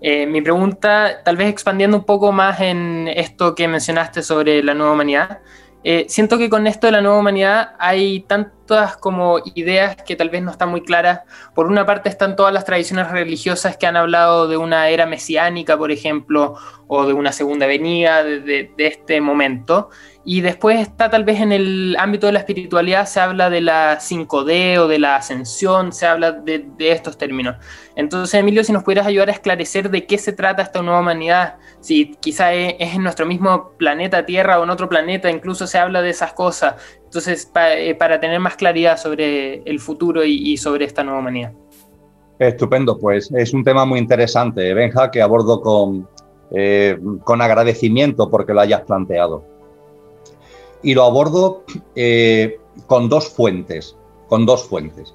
[0.00, 4.74] Eh, mi pregunta, tal vez expandiendo un poco más en esto que mencionaste sobre la
[4.74, 5.38] nueva humanidad,
[5.84, 10.30] eh, siento que con esto de la nueva humanidad hay tantas como ideas que tal
[10.30, 11.22] vez no están muy claras.
[11.54, 15.76] Por una parte están todas las tradiciones religiosas que han hablado de una era mesiánica,
[15.76, 16.54] por ejemplo,
[16.86, 19.90] o de una segunda venida de este momento.
[20.24, 23.98] Y después está tal vez en el ámbito de la espiritualidad, se habla de la
[23.98, 27.56] 5D o de la ascensión, se habla de, estos términos.
[27.96, 31.56] Entonces, Emilio, si nos pudieras ayudar a esclarecer de qué se trata esta nueva humanidad,
[31.80, 36.02] si quizá es, en nuestro mismo planeta Tierra o en otro planeta, incluso se habla
[36.02, 36.76] de esas cosas.
[37.04, 41.52] Entonces, eh, para tener más claridad sobre el futuro y, sobre esta nueva humanidad.
[42.38, 46.08] Estupendo, pues es un tema muy interesante, Benja, que abordo con,
[46.52, 49.51] eh, con agradecimiento porque lo hayas planteado.
[50.82, 51.64] Y lo abordo
[51.94, 53.96] eh, con dos fuentes,
[54.28, 55.14] con dos fuentes.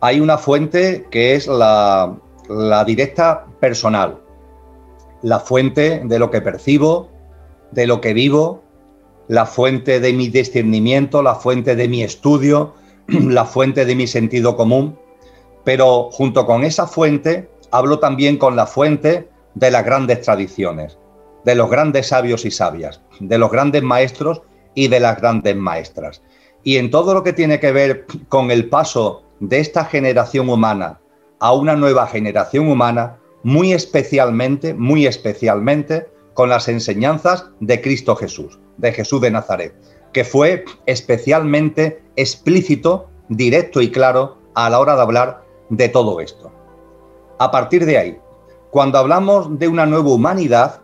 [0.00, 2.16] Hay una fuente que es la,
[2.48, 4.20] la directa personal,
[5.22, 7.08] la fuente de lo que percibo,
[7.70, 8.62] de lo que vivo,
[9.28, 12.74] la fuente de mi discernimiento, la fuente de mi estudio,
[13.06, 14.98] la fuente de mi sentido común,
[15.64, 20.98] pero junto con esa fuente hablo también con la fuente de las grandes tradiciones,
[21.44, 24.42] de los grandes sabios y sabias, de los grandes maestros
[24.74, 26.22] y de las grandes maestras.
[26.64, 31.00] Y en todo lo que tiene que ver con el paso de esta generación humana
[31.40, 38.60] a una nueva generación humana, muy especialmente, muy especialmente con las enseñanzas de Cristo Jesús,
[38.76, 39.74] de Jesús de Nazaret,
[40.12, 46.52] que fue especialmente explícito, directo y claro a la hora de hablar de todo esto.
[47.38, 48.18] A partir de ahí,
[48.70, 50.82] cuando hablamos de una nueva humanidad,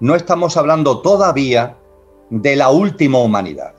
[0.00, 1.76] no estamos hablando todavía
[2.30, 3.74] de la última humanidad.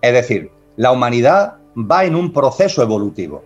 [0.00, 3.44] Es decir, la humanidad va en un proceso evolutivo.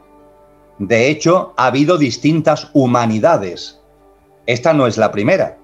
[0.78, 3.80] De hecho, ha habido distintas humanidades.
[4.46, 5.58] Esta no es la primera.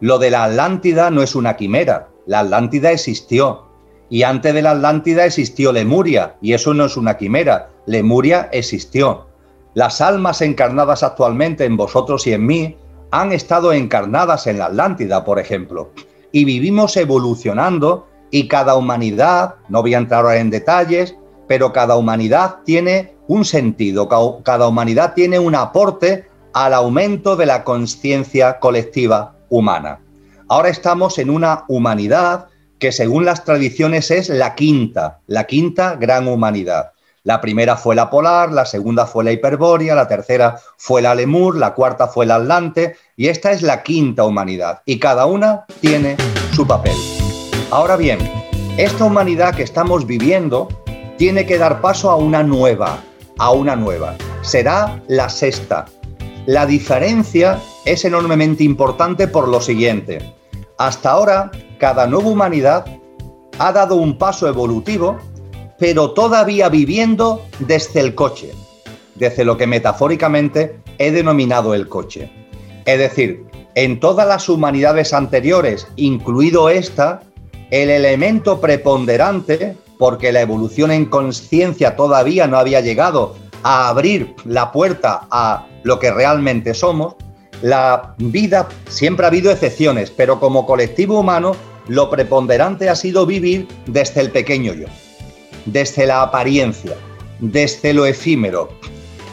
[0.00, 2.08] Lo de la Atlántida no es una quimera.
[2.26, 3.66] La Atlántida existió.
[4.10, 6.36] Y antes de la Atlántida existió Lemuria.
[6.40, 7.70] Y eso no es una quimera.
[7.86, 9.26] Lemuria existió.
[9.74, 12.76] Las almas encarnadas actualmente en vosotros y en mí
[13.10, 15.92] han estado encarnadas en la Atlántida, por ejemplo.
[16.32, 21.16] Y vivimos evolucionando y cada humanidad, no voy a entrar ahora en detalles,
[21.46, 24.08] pero cada humanidad tiene un sentido,
[24.42, 30.00] cada humanidad tiene un aporte al aumento de la conciencia colectiva humana.
[30.48, 32.48] Ahora estamos en una humanidad
[32.78, 36.92] que según las tradiciones es la quinta, la quinta gran humanidad.
[37.28, 41.58] La primera fue la polar, la segunda fue la hiperbórea, la tercera fue la lemur,
[41.58, 46.16] la cuarta fue la atlante y esta es la quinta humanidad y cada una tiene
[46.54, 46.96] su papel.
[47.70, 48.18] Ahora bien,
[48.78, 50.68] esta humanidad que estamos viviendo
[51.18, 52.98] tiene que dar paso a una nueva,
[53.36, 54.14] a una nueva.
[54.40, 55.84] Será la sexta,
[56.46, 60.34] la diferencia es enormemente importante por lo siguiente.
[60.78, 62.86] Hasta ahora, cada nueva humanidad
[63.58, 65.18] ha dado un paso evolutivo,
[65.78, 68.52] pero todavía viviendo desde el coche,
[69.14, 72.30] desde lo que metafóricamente he denominado el coche.
[72.84, 77.22] Es decir, en todas las humanidades anteriores, incluido esta,
[77.70, 84.72] el elemento preponderante, porque la evolución en conciencia todavía no había llegado a abrir la
[84.72, 87.16] puerta a lo que realmente somos,
[87.62, 91.56] la vida siempre ha habido excepciones, pero como colectivo humano
[91.88, 94.86] lo preponderante ha sido vivir desde el pequeño yo,
[95.72, 96.96] desde la apariencia,
[97.38, 98.68] desde lo efímero.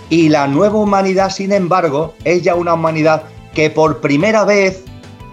[0.10, 3.24] Y la nueva humanidad, sin embargo, es ya una humanidad
[3.54, 4.84] que por primera vez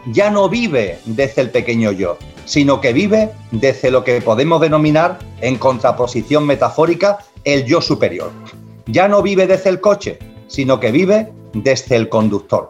[0.07, 5.19] ya no vive desde el pequeño yo, sino que vive desde lo que podemos denominar,
[5.41, 8.31] en contraposición metafórica, el yo superior
[8.87, 12.69] ya no vive desde el coche, sino que vive desde el conductor.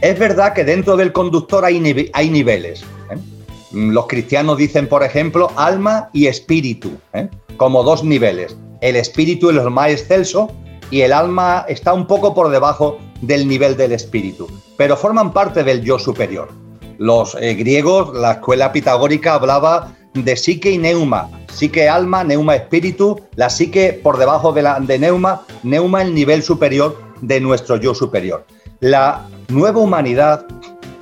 [0.00, 2.82] Es verdad que dentro del conductor hay, niveles.
[3.10, 3.16] ¿eh?
[3.72, 7.28] Los cristianos dicen, por ejemplo, alma y espíritu, ¿eh?
[7.56, 8.56] Como dos niveles.
[8.80, 10.50] El espíritu es lo más excelso
[10.90, 14.46] y el alma está un poco por debajo del nivel del espíritu,
[14.76, 16.50] pero forman parte del yo superior.
[16.98, 23.20] Los eh, griegos, la escuela pitagórica hablaba de psique y neuma, psique alma, neuma espíritu,
[23.34, 27.94] la psique por debajo de, la, de neuma, neuma el nivel superior de nuestro yo
[27.94, 28.46] superior.
[28.80, 30.46] La nueva humanidad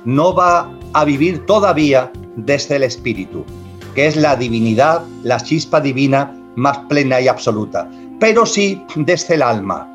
[0.05, 3.45] no va a vivir todavía desde el espíritu,
[3.93, 7.89] que es la divinidad, la chispa divina más plena y absoluta,
[8.19, 9.87] pero sí desde el alma,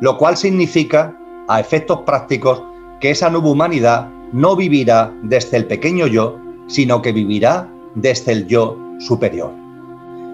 [0.00, 1.14] lo cual significa,
[1.48, 2.62] a efectos prácticos,
[3.00, 8.46] que esa nueva humanidad no vivirá desde el pequeño yo, sino que vivirá desde el
[8.46, 9.52] yo superior.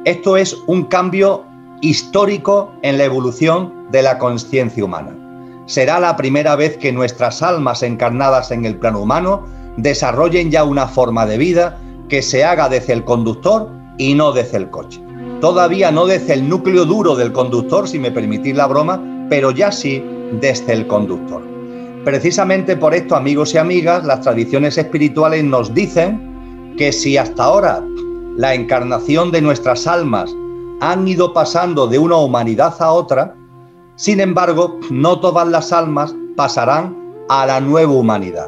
[0.05, 1.45] Esto es un cambio
[1.81, 5.17] histórico en la evolución de la conciencia humana.
[5.67, 9.45] Será la primera vez que nuestras almas encarnadas en el plano humano
[9.77, 14.59] desarrollen ya una forma de vida que se haga desde el conductor y no desde
[14.59, 15.01] el coche.
[15.43, 19.73] Todavía no desde el núcleo duro del conductor, si me permitís la broma, pero ya
[19.73, 20.01] sí
[20.41, 21.43] desde el conductor.
[22.05, 27.85] Precisamente por esto, amigos y amigas, las tradiciones espirituales nos dicen que si hasta ahora
[28.37, 30.33] la encarnación de nuestras almas
[30.81, 33.35] han ido pasando de una humanidad a otra,
[33.97, 36.97] sin embargo, no todas las almas pasarán
[37.29, 38.47] a la nueva humanidad,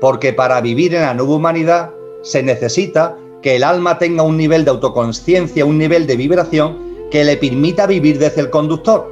[0.00, 1.90] porque para vivir en la nueva humanidad
[2.22, 6.76] se necesita que el alma tenga un nivel de autoconsciencia, un nivel de vibración
[7.10, 9.10] que le permita vivir desde el conductor.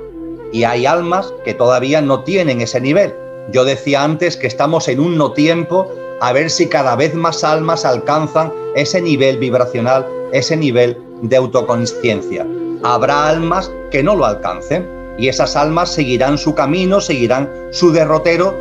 [0.52, 3.14] Y hay almas que todavía no tienen ese nivel.
[3.52, 5.88] Yo decía antes que estamos en un no tiempo
[6.20, 12.46] a ver si cada vez más almas alcanzan ese nivel vibracional, ese nivel de autoconsciencia.
[12.82, 14.86] Habrá almas que no lo alcancen
[15.18, 18.54] y esas almas seguirán su camino, seguirán su derrotero.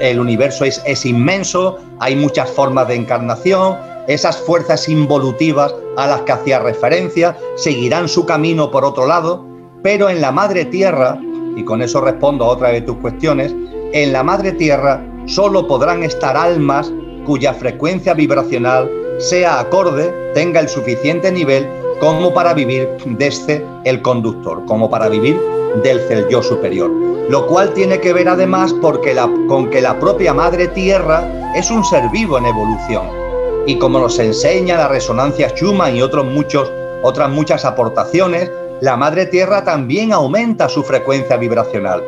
[0.00, 3.76] El universo es, es inmenso, hay muchas formas de encarnación,
[4.08, 9.44] esas fuerzas involutivas a las que hacía referencia seguirán su camino por otro lado,
[9.82, 11.18] pero en la madre tierra,
[11.56, 13.54] y con eso respondo a otra de tus cuestiones,
[13.92, 16.92] en la madre tierra solo podrán estar almas
[17.24, 21.66] cuya frecuencia vibracional sea acorde, tenga el suficiente nivel
[22.00, 25.40] como para vivir desde el conductor, como para vivir
[25.82, 26.90] del el yo superior.
[27.30, 29.16] Lo cual tiene que ver además porque
[29.48, 33.23] con que la propia madre tierra es un ser vivo en evolución
[33.66, 36.70] y como nos enseña la resonancia Schumann y otros muchos,
[37.02, 38.50] otras muchas aportaciones,
[38.80, 42.02] la madre tierra también aumenta su frecuencia vibracional.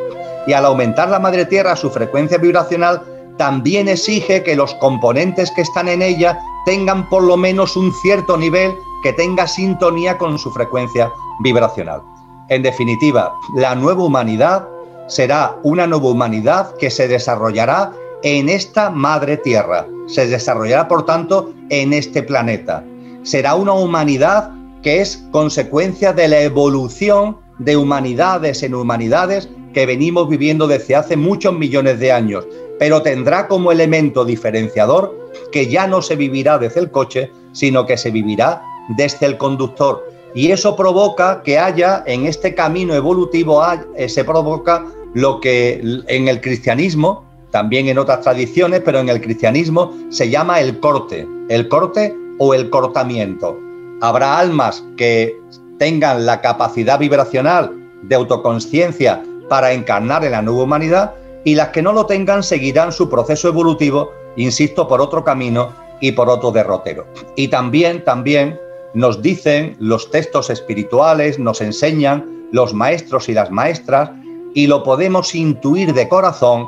[0.45, 3.01] Y al aumentar la madre tierra su frecuencia vibracional,
[3.37, 8.37] también exige que los componentes que están en ella tengan por lo menos un cierto
[8.37, 8.71] nivel
[9.03, 11.11] que tenga sintonía con su frecuencia
[11.43, 12.01] vibracional.
[12.49, 14.67] En definitiva, la nueva humanidad
[15.07, 17.91] será una nueva humanidad que se desarrollará
[18.35, 19.87] en esta madre tierra.
[20.07, 22.83] Se desarrollará, por tanto, en este planeta.
[23.23, 24.51] Será una humanidad
[24.83, 31.15] que es consecuencia de la evolución de humanidades en humanidades que venimos viviendo desde hace
[31.15, 32.45] muchos millones de años,
[32.79, 35.17] pero tendrá como elemento diferenciador
[35.51, 38.61] que ya no se vivirá desde el coche, sino que se vivirá
[38.97, 40.05] desde el conductor.
[40.35, 43.63] Y eso provoca que haya en este camino evolutivo,
[43.95, 49.21] eh, se provoca lo que en el cristianismo también en otras tradiciones, pero en el
[49.21, 53.57] cristianismo se llama el corte, el corte o el cortamiento.
[54.01, 55.35] Habrá almas que
[55.79, 57.71] tengan la capacidad vibracional
[58.03, 62.91] de autoconsciencia para encarnar en la nueva humanidad y las que no lo tengan seguirán
[62.91, 65.71] su proceso evolutivo, insisto, por otro camino
[66.01, 67.07] y por otro derrotero.
[67.35, 68.59] Y también, también
[68.93, 74.11] nos dicen los textos espirituales, nos enseñan los maestros y las maestras,
[74.53, 76.67] y lo podemos intuir de corazón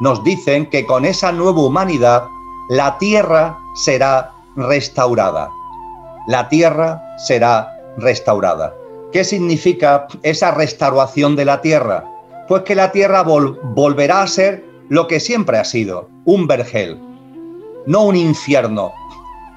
[0.00, 2.24] nos dicen que con esa nueva humanidad
[2.68, 5.50] la tierra será restaurada.
[6.26, 8.74] La tierra será restaurada.
[9.12, 12.04] ¿Qué significa esa restauración de la tierra?
[12.48, 17.00] Pues que la tierra volverá a ser lo que siempre ha sido, un vergel,
[17.86, 18.92] no un infierno.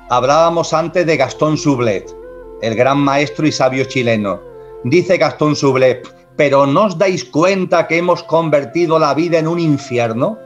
[0.09, 2.15] Hablábamos antes de Gastón Sublet,
[2.61, 4.39] el gran maestro y sabio chileno.
[4.83, 9.59] Dice Gastón Sublet, pero ¿no os dais cuenta que hemos convertido la vida en un
[9.59, 10.37] infierno?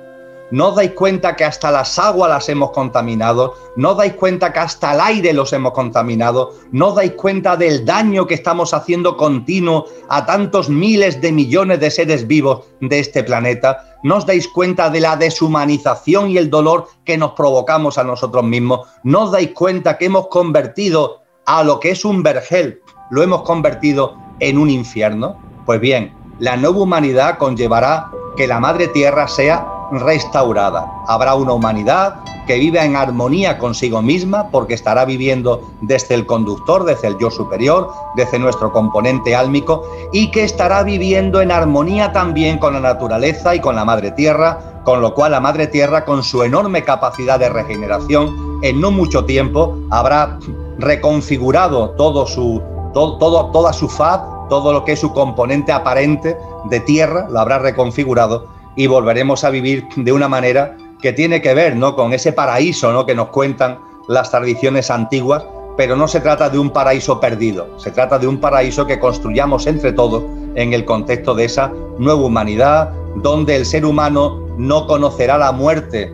[0.49, 3.55] ¿No os dais cuenta que hasta las aguas las hemos contaminado?
[3.75, 6.53] ¿No os dais cuenta que hasta el aire los hemos contaminado?
[6.71, 11.81] ¿No os dais cuenta del daño que estamos haciendo continuo a tantos miles de millones
[11.81, 13.97] de seres vivos de este planeta?
[14.03, 18.45] ¿No os dais cuenta de la deshumanización y el dolor que nos provocamos a nosotros
[18.45, 18.87] mismos?
[19.03, 23.41] ¿No os dais cuenta que hemos convertido a lo que es un vergel, lo hemos
[23.41, 25.37] convertido en un infierno?
[25.67, 30.89] Pues bien, la nueva humanidad conllevará que la madre tierra sea restaurada.
[31.09, 36.85] Habrá una humanidad que viva en armonía consigo misma porque estará viviendo desde el conductor,
[36.85, 42.59] desde el yo superior, desde nuestro componente álmico y que estará viviendo en armonía también
[42.59, 46.23] con la naturaleza y con la madre tierra, con lo cual la madre tierra con
[46.23, 50.39] su enorme capacidad de regeneración en no mucho tiempo habrá
[50.79, 52.63] reconfigurado todo su
[52.93, 57.59] todo, toda su faz todo lo que es su componente aparente de tierra, lo habrá
[57.59, 61.95] reconfigurado y volveremos a vivir de una manera que tiene que ver ¿no?
[61.95, 63.05] con ese paraíso ¿no?
[63.05, 65.43] que nos cuentan las tradiciones antiguas,
[65.75, 69.67] pero no se trata de un paraíso perdido, se trata de un paraíso que construyamos
[69.67, 70.23] entre todos
[70.55, 76.13] en el contexto de esa nueva humanidad, donde el ser humano no conocerá la muerte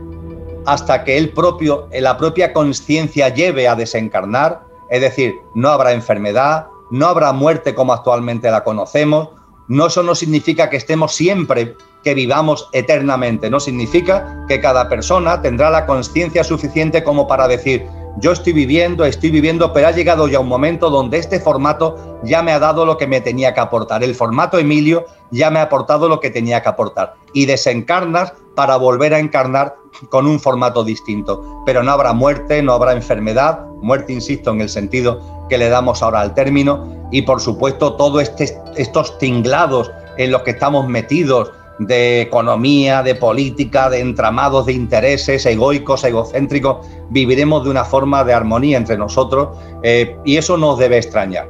[0.66, 6.68] hasta que él propio, la propia conciencia lleve a desencarnar, es decir, no habrá enfermedad,
[6.94, 9.30] no habrá muerte como actualmente la conocemos.
[9.68, 13.50] No, eso no significa que estemos siempre, que vivamos eternamente.
[13.50, 17.88] No significa que cada persona tendrá la conciencia suficiente como para decir,
[18.18, 22.44] yo estoy viviendo, estoy viviendo, pero ha llegado ya un momento donde este formato ya
[22.44, 24.04] me ha dado lo que me tenía que aportar.
[24.04, 27.16] El formato Emilio ya me ha aportado lo que tenía que aportar.
[27.34, 29.76] Y desencarnas para volver a encarnar
[30.10, 31.64] con un formato distinto.
[31.66, 36.04] Pero no habrá muerte, no habrá enfermedad, muerte, insisto, en el sentido que le damos
[36.04, 41.52] ahora al término, y por supuesto todos este, estos tinglados en los que estamos metidos
[41.80, 48.34] de economía, de política, de entramados de intereses egoicos, egocéntricos, viviremos de una forma de
[48.34, 51.50] armonía entre nosotros eh, y eso nos debe extrañar.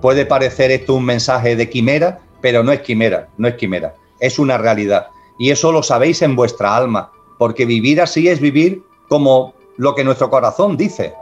[0.00, 4.38] Puede parecer esto un mensaje de quimera, pero no es quimera, no es quimera, es
[4.38, 5.08] una realidad.
[5.38, 10.04] Y eso lo sabéis en vuestra alma, porque vivir así es vivir como lo que
[10.04, 11.14] nuestro corazón dice,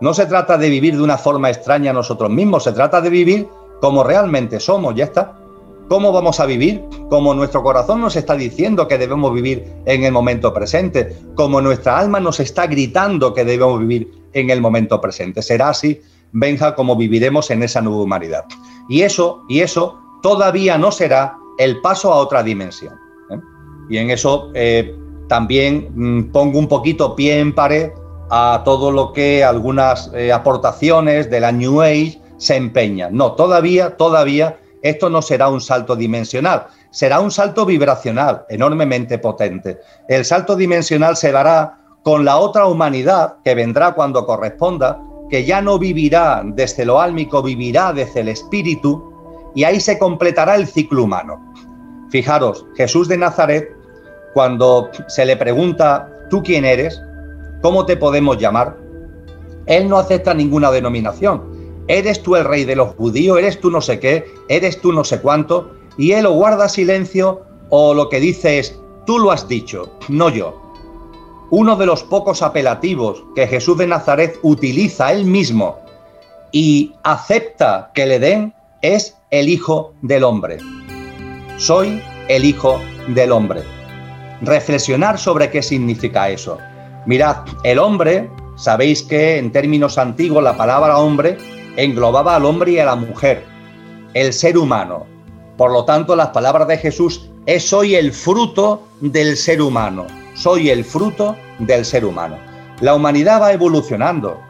[0.00, 3.10] No se trata de vivir de una forma extraña a nosotros mismos, se trata de
[3.10, 3.48] vivir
[3.80, 5.36] como realmente somos, ya está.
[5.88, 6.84] ¿Cómo vamos a vivir?
[7.08, 11.98] Como nuestro corazón nos está diciendo que debemos vivir en el momento presente, como nuestra
[11.98, 15.40] alma nos está gritando que debemos vivir en el momento presente.
[15.40, 16.00] Será así,
[16.32, 18.44] Benja, como viviremos en esa nueva humanidad.
[18.88, 22.94] Y eso, y eso todavía no será el paso a otra dimensión.
[23.30, 23.40] ¿eh?
[23.88, 24.94] Y en eso eh,
[25.26, 27.90] también mm, pongo un poquito pie en pared
[28.30, 33.16] a todo lo que algunas eh, aportaciones de la New Age se empeñan.
[33.16, 39.78] No, todavía, todavía esto no será un salto dimensional, será un salto vibracional enormemente potente.
[40.08, 45.60] El salto dimensional se dará con la otra humanidad que vendrá cuando corresponda, que ya
[45.60, 49.12] no vivirá desde lo álmico, vivirá desde el espíritu,
[49.54, 51.52] y ahí se completará el ciclo humano.
[52.10, 53.68] Fijaros, Jesús de Nazaret,
[54.32, 57.02] cuando se le pregunta, ¿tú quién eres?
[57.60, 58.76] ¿Cómo te podemos llamar?
[59.66, 61.57] Él no acepta ninguna denominación
[61.88, 65.04] eres tú el rey de los judíos, eres tú no sé qué, eres tú no
[65.04, 69.48] sé cuánto, y él o guarda silencio o lo que dice es, tú lo has
[69.48, 70.62] dicho, no yo.
[71.50, 75.78] Uno de los pocos apelativos que Jesús de Nazaret utiliza él mismo
[76.52, 80.58] y acepta que le den es el Hijo del Hombre.
[81.56, 82.78] Soy el Hijo
[83.08, 83.62] del Hombre.
[84.42, 86.58] Reflexionar sobre qué significa eso.
[87.06, 91.38] Mirad, el hombre, sabéis que en términos antiguos la palabra hombre
[91.78, 93.44] englobaba al hombre y a la mujer,
[94.12, 95.06] el ser humano.
[95.56, 100.70] Por lo tanto, las palabras de Jesús es soy el fruto del ser humano, soy
[100.70, 102.36] el fruto del ser humano.
[102.80, 104.40] La humanidad va evolucionando.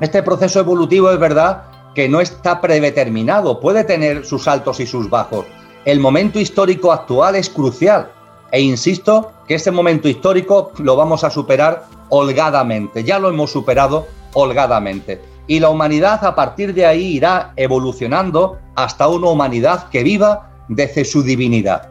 [0.00, 5.08] Este proceso evolutivo es verdad que no está predeterminado, puede tener sus altos y sus
[5.08, 5.46] bajos.
[5.86, 8.10] El momento histórico actual es crucial
[8.50, 14.06] e insisto que este momento histórico lo vamos a superar holgadamente, ya lo hemos superado
[14.34, 20.50] holgadamente y la humanidad a partir de ahí irá evolucionando hasta una humanidad que viva
[20.68, 21.90] desde su divinidad.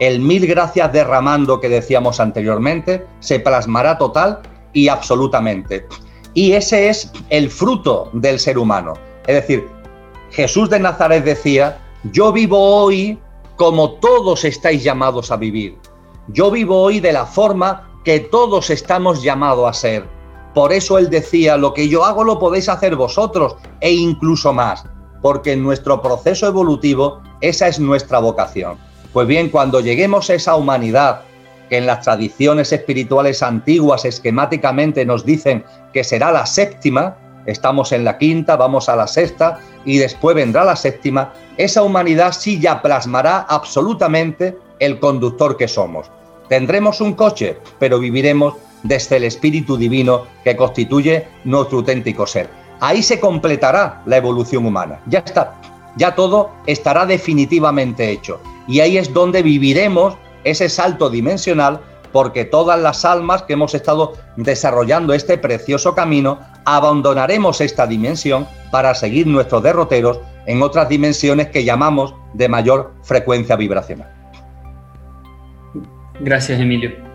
[0.00, 4.40] El mil gracias derramando que decíamos anteriormente se plasmará total
[4.72, 5.86] y absolutamente.
[6.34, 8.94] Y ese es el fruto del ser humano.
[9.26, 9.68] Es decir,
[10.30, 11.78] Jesús de Nazaret decía,
[12.12, 13.18] yo vivo hoy
[13.56, 15.78] como todos estáis llamados a vivir.
[16.28, 20.08] Yo vivo hoy de la forma que todos estamos llamados a ser.
[20.54, 24.84] Por eso él decía, lo que yo hago lo podéis hacer vosotros e incluso más,
[25.20, 28.78] porque en nuestro proceso evolutivo esa es nuestra vocación.
[29.12, 31.22] Pues bien, cuando lleguemos a esa humanidad
[31.68, 38.04] que en las tradiciones espirituales antiguas esquemáticamente nos dicen que será la séptima, estamos en
[38.04, 42.80] la quinta, vamos a la sexta y después vendrá la séptima, esa humanidad sí ya
[42.80, 46.10] plasmará absolutamente el conductor que somos.
[46.48, 48.54] Tendremos un coche, pero viviremos
[48.84, 52.48] desde el Espíritu Divino que constituye nuestro auténtico ser.
[52.80, 55.00] Ahí se completará la evolución humana.
[55.06, 55.60] Ya está.
[55.96, 58.40] Ya todo estará definitivamente hecho.
[58.68, 61.80] Y ahí es donde viviremos ese salto dimensional
[62.12, 68.94] porque todas las almas que hemos estado desarrollando este precioso camino abandonaremos esta dimensión para
[68.94, 74.12] seguir nuestros derroteros en otras dimensiones que llamamos de mayor frecuencia vibracional.
[76.20, 77.13] Gracias, Emilio.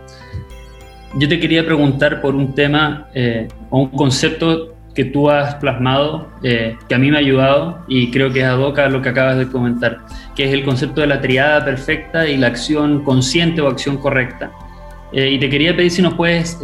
[1.14, 6.28] Yo te quería preguntar por un tema eh, o un concepto que tú has plasmado,
[6.42, 9.36] eh, que a mí me ha ayudado y creo que es a lo que acabas
[9.36, 9.98] de comentar,
[10.36, 14.52] que es el concepto de la triada perfecta y la acción consciente o acción correcta.
[15.12, 16.60] Eh, y te quería pedir si nos puedes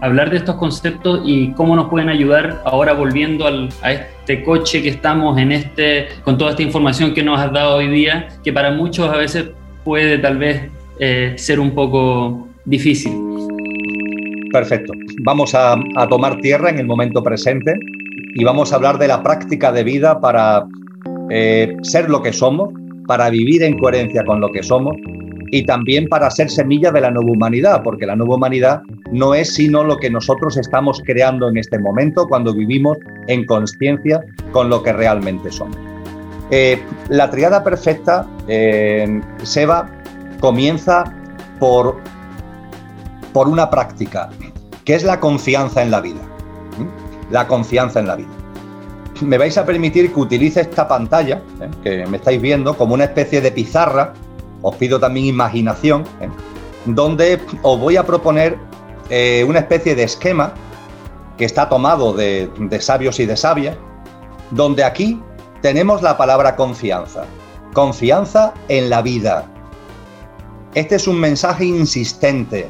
[0.00, 3.48] hablar de estos conceptos y cómo nos pueden ayudar ahora volviendo
[3.82, 7.76] a este coche que estamos en este, con toda esta información que nos has dado
[7.78, 9.46] hoy día, que para muchos a veces
[9.84, 10.70] puede tal vez
[11.36, 13.29] ser un poco difícil.
[14.52, 14.92] Perfecto.
[15.22, 15.76] Vamos a,
[16.08, 17.74] tomar tierra en el momento presente
[18.34, 20.66] y vamos a hablar de la práctica de vida para
[21.30, 22.70] eh, ser lo que somos,
[23.06, 24.96] para vivir en coherencia con lo que somos
[25.52, 28.82] y también para ser semilla de la nueva humanidad, porque la nueva humanidad
[29.12, 34.20] no es sino lo que nosotros estamos creando en este momento cuando vivimos en conciencia
[34.52, 35.76] con lo que realmente somos.
[36.52, 39.88] Eh, la triada perfecta, en Seba,
[40.40, 41.04] comienza
[41.60, 41.96] por
[43.32, 44.30] por una práctica,
[44.84, 46.20] que es la confianza en la vida.
[47.30, 48.28] La confianza en la vida.
[49.20, 51.68] Me vais a permitir que utilice esta pantalla, ¿eh?
[51.82, 54.14] que me estáis viendo, como una especie de pizarra,
[54.62, 56.28] os pido también imaginación, ¿eh?
[56.86, 58.58] donde os voy a proponer
[59.10, 60.54] eh, una especie de esquema
[61.36, 63.76] que está tomado de, de sabios y de sabias,
[64.50, 65.20] donde aquí
[65.60, 67.24] tenemos la palabra confianza.
[67.72, 69.44] Confianza en la vida.
[70.74, 72.68] Este es un mensaje insistente,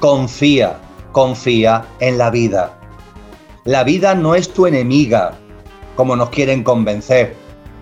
[0.00, 0.80] confía,
[1.12, 2.78] confía en la vida.
[3.64, 5.38] La vida no es tu enemiga,
[5.94, 7.36] como nos quieren convencer.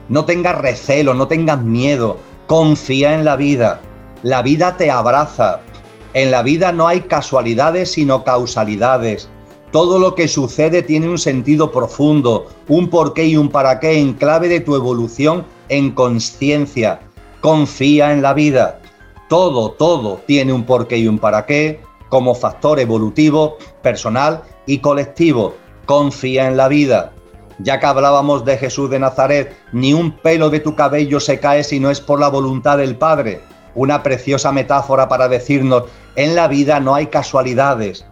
[0.09, 2.19] No tengas recelo, no tengas miedo,
[2.49, 3.81] confía en la vida.
[4.25, 5.61] La vida te abraza.
[6.13, 9.29] En la vida no hay casualidades sino causalidades.
[9.71, 14.15] Todo lo que sucede tiene un sentido profundo, un porqué y un para qué en
[14.15, 17.01] clave de tu evolución en conciencia.
[17.41, 18.81] Confía en la vida.
[19.29, 25.55] Todo, todo tiene un porqué y un para qué como factor evolutivo, personal y colectivo.
[25.87, 27.13] Confía en la vida.
[27.59, 31.65] Ya que hablábamos de Jesús de Nazaret, ni un pelo de tu cabello se cae
[31.65, 33.41] si no es por la voluntad del Padre.
[33.75, 35.85] Una preciosa metáfora para decirnos,
[36.17, 38.05] en la vida no hay casualidades,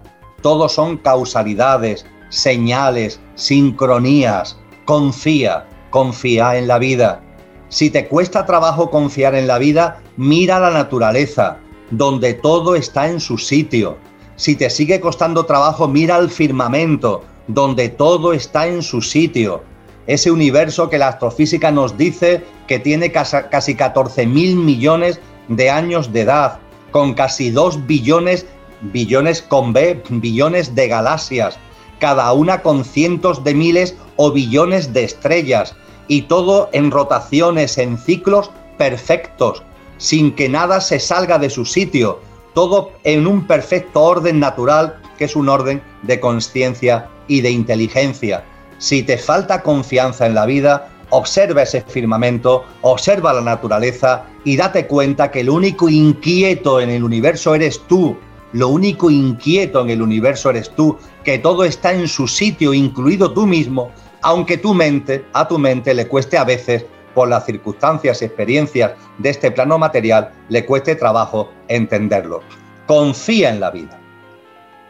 [0.43, 4.57] todos son causalidades, señales, sincronías.
[4.85, 7.21] Confía, confía en la vida.
[7.69, 11.59] Si te cuesta trabajo confiar en la vida, mira la naturaleza,
[11.91, 13.97] donde todo está en su sitio.
[14.37, 19.63] Si te sigue costando trabajo, mira al firmamento, donde todo está en su sitio.
[20.07, 26.13] Ese universo que la astrofísica nos dice que tiene casi 14 mil millones de años
[26.13, 26.59] de edad,
[26.91, 28.47] con casi 2 billones
[28.81, 31.59] billones con B, billones de galaxias,
[31.99, 35.75] cada una con cientos de miles o billones de estrellas,
[36.09, 39.63] y todo en rotaciones, en ciclos perfectos,
[39.99, 42.21] sin que nada se salga de su sitio,
[42.55, 48.45] todo en un perfecto orden natural, que es un orden de conciencia y de inteligencia.
[48.79, 54.87] Si te falta confianza en la vida, observa ese firmamento, observa la naturaleza y date
[54.87, 58.17] cuenta que el único inquieto en el universo eres tú,
[58.53, 63.33] lo único inquieto en el universo eres tú, que todo está en su sitio, incluido
[63.33, 63.91] tú mismo,
[64.23, 66.85] aunque tu mente, a tu mente le cueste a veces,
[67.17, 72.43] por las circunstancias y experiencias de este plano material, le cueste trabajo entenderlo.
[72.87, 73.99] Confía en la vida.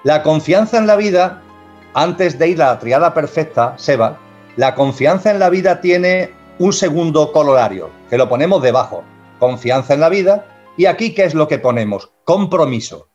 [0.02, 1.40] La confianza en la vida,
[1.94, 4.18] antes de ir a la triada perfecta, Seba,
[4.56, 9.04] la confianza en la vida tiene un segundo colorario, que lo ponemos debajo.
[9.38, 10.46] Confianza en la vida.
[10.76, 12.10] Y aquí, ¿qué es lo que ponemos?
[12.24, 13.08] Compromiso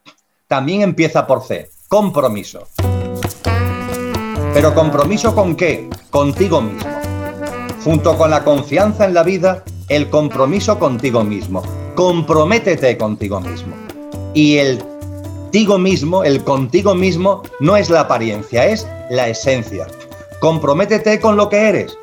[0.52, 2.68] también empieza por C, compromiso.
[4.54, 5.90] Pero compromiso con qué?
[6.10, 7.01] Contigo mismo.
[7.84, 11.64] Junto con la confianza en la vida, el compromiso contigo mismo.
[11.96, 13.76] Comprométete contigo mismo.
[14.34, 19.88] Y el contigo mismo, el contigo mismo, no es la apariencia, es la esencia.
[20.40, 21.98] Comprométete con lo que eres,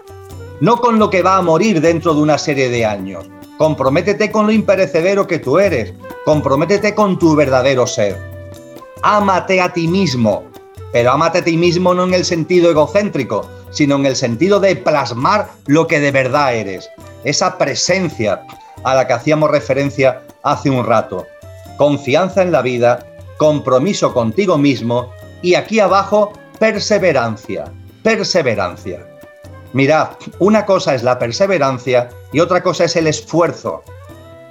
[0.61, 3.25] no con lo que va a morir dentro de una serie de años.
[3.57, 5.95] Comprométete con lo imperecedero que tú eres.
[6.25, 8.29] Comprométete con tu verdadero ser
[9.03, 10.45] ámate a ti mismo,
[10.93, 14.77] pero ámate a ti mismo no en el sentido egocéntrico, sino en el sentido de
[14.77, 16.89] plasmar lo que de verdad eres,
[17.25, 18.43] esa presencia
[18.85, 21.27] a la que hacíamos referencia hace un rato.
[21.77, 23.07] Confianza en la vida,
[23.39, 25.13] compromiso contigo mismo
[25.43, 27.73] y aquí abajo perseverancia,
[28.03, 29.07] perseverancia.
[29.73, 30.09] Mirad,
[30.39, 33.83] una cosa es la perseverancia y otra cosa es el esfuerzo.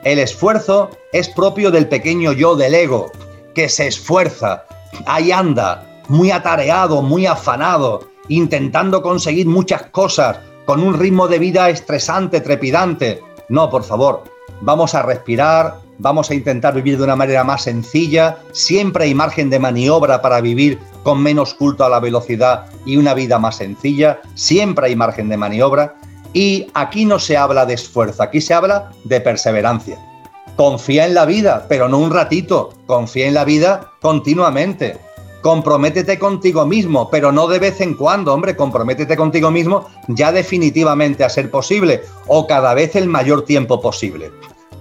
[0.04, 3.12] El esfuerzo es propio del pequeño yo del ego,
[3.56, 4.64] que se esfuerza,
[5.06, 11.70] ahí anda, muy atareado, muy afanado, intentando conseguir muchas cosas, con un ritmo de vida
[11.70, 13.22] estresante, trepidante.
[13.50, 14.24] No, por favor,
[14.62, 19.50] vamos a respirar, vamos a intentar vivir de una manera más sencilla, siempre hay margen
[19.50, 24.20] de maniobra para vivir con menos culto a la velocidad y una vida más sencilla,
[24.36, 25.96] siempre hay margen de maniobra.
[26.34, 29.98] Y aquí no se habla de esfuerzo, aquí se habla de perseverancia.
[30.58, 32.74] Confía en la vida, pero no un ratito.
[32.86, 35.00] Confía en la vida continuamente.
[35.48, 41.24] Comprométete contigo mismo, pero no de vez en cuando, hombre, comprométete contigo mismo ya definitivamente
[41.24, 44.30] a ser posible o cada vez el mayor tiempo posible.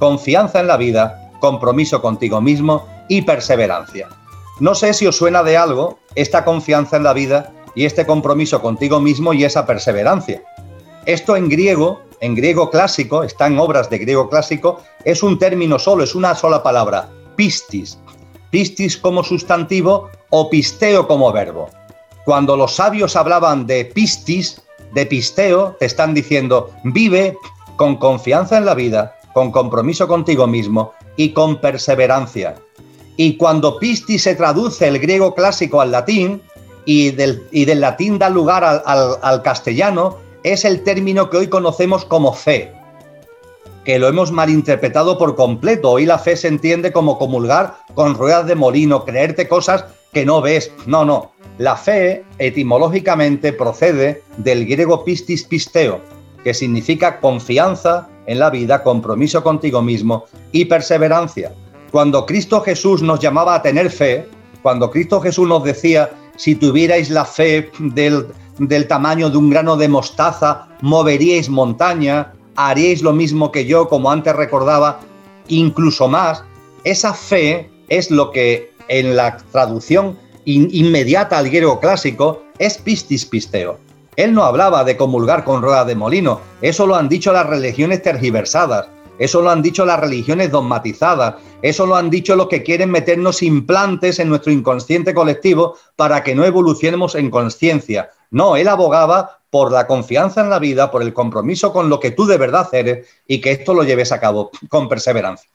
[0.00, 4.08] Confianza en la vida, compromiso contigo mismo y perseverancia.
[4.58, 8.60] No sé si os suena de algo esta confianza en la vida y este compromiso
[8.60, 10.42] contigo mismo y esa perseverancia.
[11.04, 15.78] Esto en griego en griego clásico, está en obras de griego clásico, es un término
[15.78, 18.00] solo, es una sola palabra, pistis.
[18.50, 21.68] Pistis como sustantivo o pisteo como verbo.
[22.24, 24.62] Cuando los sabios hablaban de pistis,
[24.92, 27.36] de pisteo, te están diciendo, vive
[27.76, 32.56] con confianza en la vida, con compromiso contigo mismo y con perseverancia.
[33.16, 36.42] Y cuando pistis se traduce el griego clásico al latín
[36.84, 37.46] y del,
[37.80, 42.72] latín da lugar al castellano, es el término que hoy conocemos como fe,
[43.86, 45.92] que lo hemos malinterpretado por completo.
[45.92, 50.42] Hoy la fe se entiende como comulgar con ruedas de molino, creerte cosas que no
[50.42, 50.72] ves.
[50.86, 51.30] No, no.
[51.58, 56.00] La fe etimológicamente procede del griego pistis pisteo,
[56.42, 61.52] que significa confianza en la vida, compromiso contigo mismo y perseverancia.
[61.92, 64.28] Cuando Cristo Jesús nos llamaba a tener fe,
[64.62, 68.26] cuando Cristo Jesús nos decía si tuvierais la fe del,
[68.58, 74.10] del tamaño de un grano de mostaza, moveríais montaña, haríais lo mismo que yo, como
[74.10, 75.00] antes recordaba,
[75.48, 76.42] incluso más.
[76.84, 83.78] Esa fe es lo que en la traducción inmediata al griego clásico es pistis pisteo.
[84.16, 88.02] Él no hablaba de comulgar con rueda de molino, eso lo han dicho las religiones
[88.02, 88.88] tergiversadas,
[89.18, 93.42] eso lo han dicho las religiones dogmatizadas, eso lo han dicho los que quieren meternos
[93.42, 98.10] implantes en nuestro inconsciente colectivo para que no evolucionemos en conciencia.
[98.30, 102.10] No, él abogaba por la confianza en la vida, por el compromiso con lo que
[102.10, 105.48] tú de verdad eres y que esto lo lleves a cabo con perseverancia.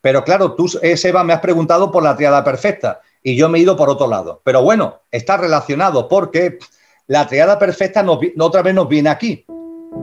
[0.00, 3.62] Pero claro, tú, Seba, me has preguntado por la triada perfecta y yo me he
[3.62, 4.40] ido por otro lado.
[4.44, 6.60] Pero bueno, está relacionado porque
[7.08, 8.06] la triada perfecta
[8.38, 9.44] otra vez nos viene aquí.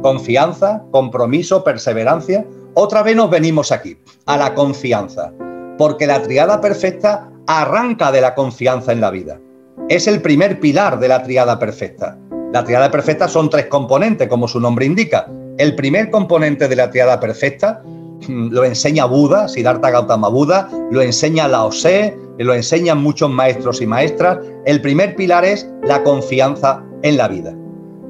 [0.01, 2.45] Confianza, compromiso, perseverancia.
[2.73, 5.31] Otra vez nos venimos aquí, a la confianza.
[5.77, 9.39] Porque la triada perfecta arranca de la confianza en la vida.
[9.87, 12.17] Es el primer pilar de la triada perfecta.
[12.53, 15.29] La triada perfecta son tres componentes, como su nombre indica.
[15.57, 17.81] El primer componente de la triada perfecta
[18.27, 23.81] mm, lo enseña Buda, Siddhartha Gautama Buda, lo enseña Lao Tse, lo enseñan muchos maestros
[23.81, 24.39] y maestras.
[24.65, 27.53] El primer pilar es la confianza en la vida.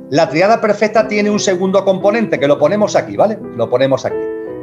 [0.09, 3.39] La triada perfecta tiene un segundo componente que lo ponemos aquí, ¿vale?
[3.55, 4.17] Lo ponemos aquí.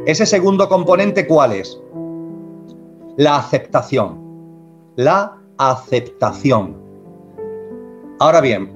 [0.07, 1.81] Ese segundo componente, ¿cuál es?
[3.17, 4.21] La aceptación.
[4.97, 6.77] La aceptación.
[8.19, 8.73] Ahora bien,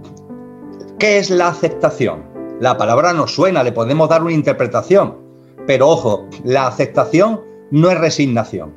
[0.98, 2.24] ¿qué es la aceptación?
[2.60, 5.16] La palabra nos suena, le podemos dar una interpretación,
[5.66, 7.40] pero ojo, la aceptación
[7.70, 8.74] no es resignación.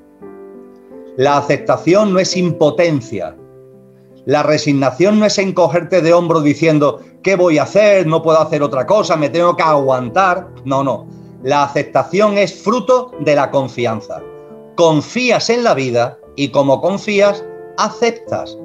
[1.16, 3.36] La aceptación no es impotencia.
[4.26, 8.06] La resignación no es encogerte de hombro diciendo, ¿qué voy a hacer?
[8.06, 10.48] No puedo hacer otra cosa, me tengo que aguantar.
[10.66, 11.08] No, no.
[11.44, 14.22] La aceptación es fruto de la confianza.
[14.76, 17.46] Confías en la vida y como confías,
[17.78, 18.58] aceptas.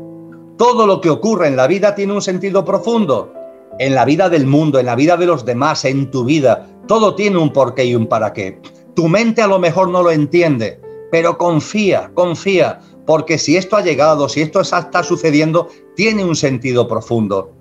[0.57, 3.33] Todo lo que ocurre en la vida tiene un sentido profundo.
[3.79, 7.15] En la vida del mundo, en la vida de los demás, en tu vida, todo
[7.15, 8.61] tiene un porqué y un para qué.
[8.95, 10.81] Tu mente a lo mejor no lo entiende,
[11.11, 16.87] pero confía, confía, porque si esto ha llegado, si esto está sucediendo, tiene un sentido
[16.87, 17.53] profundo.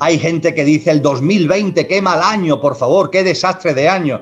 [0.00, 4.20] Hay gente que dice el 2020, qué mal año, por favor, qué desastre de año.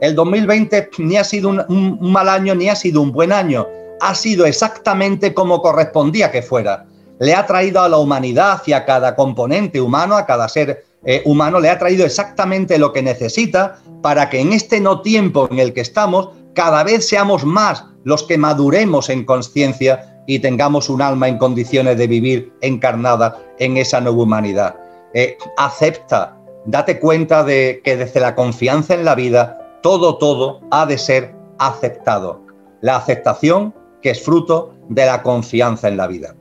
[0.00, 3.66] El 2020 ni ha sido un, mal año ni ha sido un buen año.
[4.00, 6.86] Ha sido exactamente como correspondía que fuera.
[7.20, 11.22] Le ha traído a la humanidad y a cada componente humano, a cada ser eh,
[11.24, 15.58] humano, le ha traído exactamente lo que necesita para que en este no tiempo en
[15.58, 21.02] el que estamos, cada vez seamos más los que maduremos en conciencia y tengamos un
[21.02, 24.76] alma en condiciones de vivir encarnada en esa nueva humanidad.
[25.14, 26.36] Eh, acepta,
[26.66, 31.34] date cuenta de que desde la confianza en la vida, todo, todo ha de ser
[31.58, 32.40] aceptado.
[32.80, 36.34] La aceptación que es fruto de la confianza en la vida.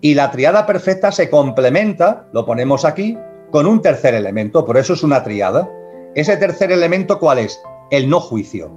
[0.00, 3.16] Y la triada perfecta se complementa, lo ponemos aquí,
[3.50, 5.70] con un tercer elemento, por eso es una triada.
[6.14, 7.60] Ese tercer elemento, ¿cuál es?
[7.90, 8.70] El no juicio.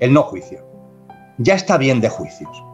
[0.00, 0.74] El no juicio
[1.38, 2.64] ya está bien de juicios.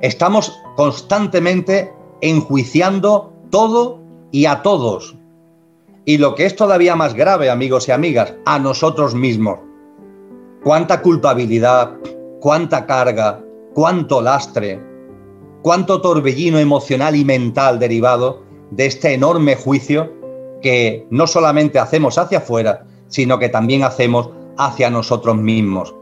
[0.00, 4.00] Estamos constantemente enjuiciando todo
[4.30, 5.16] y a todos.
[6.04, 9.58] Y lo que es todavía más grave, amigos y amigas, a nosotros mismos.
[10.62, 11.94] Cuánta culpabilidad,
[12.40, 13.40] cuánta carga,
[13.74, 14.80] cuánto lastre,
[15.62, 20.12] cuánto torbellino emocional y mental derivado de este enorme juicio
[20.62, 25.94] que no solamente hacemos hacia afuera, sino que también hacemos hacia nosotros mismos.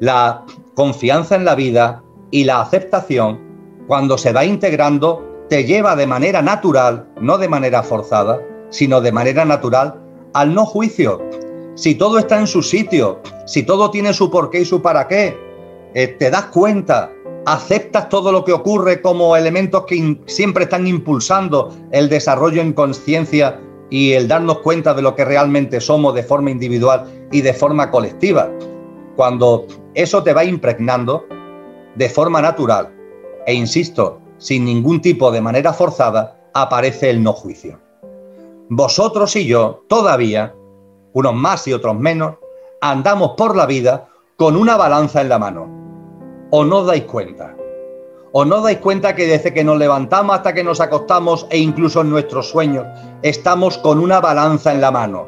[0.00, 0.44] La
[0.74, 3.40] confianza en la vida y la aceptación,
[3.86, 8.40] cuando se va integrando, te lleva de manera natural, no de manera forzada,
[8.70, 10.00] sino de manera natural,
[10.32, 11.22] al no juicio.
[11.74, 15.36] Si todo está en su sitio, si todo tiene su porqué y su para qué,
[15.94, 17.10] eh, te das cuenta,
[17.46, 23.60] aceptas todo lo que ocurre como elementos que siempre están impulsando el desarrollo en conciencia
[23.90, 27.90] y el darnos cuenta de lo que realmente somos de forma individual y de forma
[27.90, 28.50] colectiva.
[29.16, 31.26] Cuando eso te va impregnando
[31.94, 32.92] de forma natural
[33.46, 37.78] e, insisto, sin ningún tipo de manera forzada, aparece el no juicio.
[38.68, 40.54] Vosotros y yo todavía,
[41.12, 42.36] unos más y otros menos,
[42.80, 45.73] andamos por la vida con una balanza en la mano.
[46.56, 47.56] ¿O no dais cuenta?
[48.30, 52.00] ¿O no dais cuenta que desde que nos levantamos hasta que nos acostamos e incluso
[52.02, 52.86] en nuestros sueños
[53.22, 55.26] estamos con una balanza en la mano?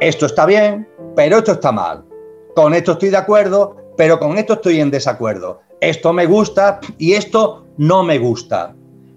[0.00, 2.06] Esto está bien, pero esto está mal.
[2.56, 5.60] Con esto estoy de acuerdo, pero con esto estoy en desacuerdo.
[5.82, 8.74] Esto me gusta y esto no me gusta.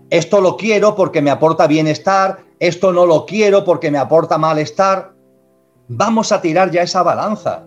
[0.10, 5.14] Esto lo quiero porque me aporta bienestar, esto no lo quiero porque me aporta malestar.
[5.88, 7.64] Vamos a tirar ya esa balanza.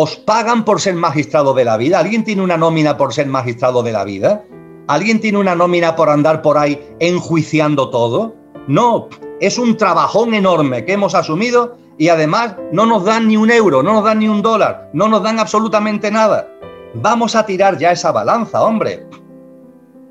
[0.00, 1.98] ¿Os pagan por ser magistrado de la vida?
[1.98, 4.44] ¿Alguien tiene una nómina por ser magistrado de la vida?
[4.86, 8.32] ¿Alguien tiene una nómina por andar por ahí enjuiciando todo?
[8.68, 9.08] No,
[9.40, 13.82] es un trabajón enorme que hemos asumido y además no nos dan ni un euro,
[13.82, 16.48] no nos dan ni un dólar, no nos dan absolutamente nada.
[16.94, 19.04] Vamos a tirar ya esa balanza, hombre,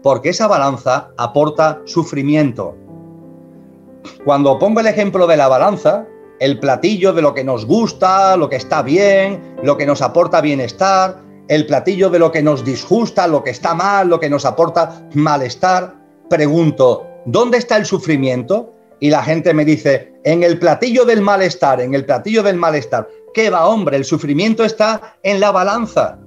[0.04, 2.76] porque esa balanza aporta sufrimiento.
[4.26, 6.06] Cuando pongo el ejemplo de la balanza,
[6.40, 10.42] el platillo de lo que nos gusta, lo que está bien, lo que nos aporta
[10.42, 14.46] bienestar, el platillo de lo que nos disgusta, lo que está mal, lo que nos
[14.46, 15.96] aporta malestar,
[16.30, 18.74] pregunto, ¿dónde está el sufrimiento?
[19.00, 23.08] Y la gente me dice, en el platillo del malestar, en el platillo del malestar.
[23.34, 23.98] ¿Qué va, hombre?
[23.98, 26.20] El sufrimiento está en la balanza.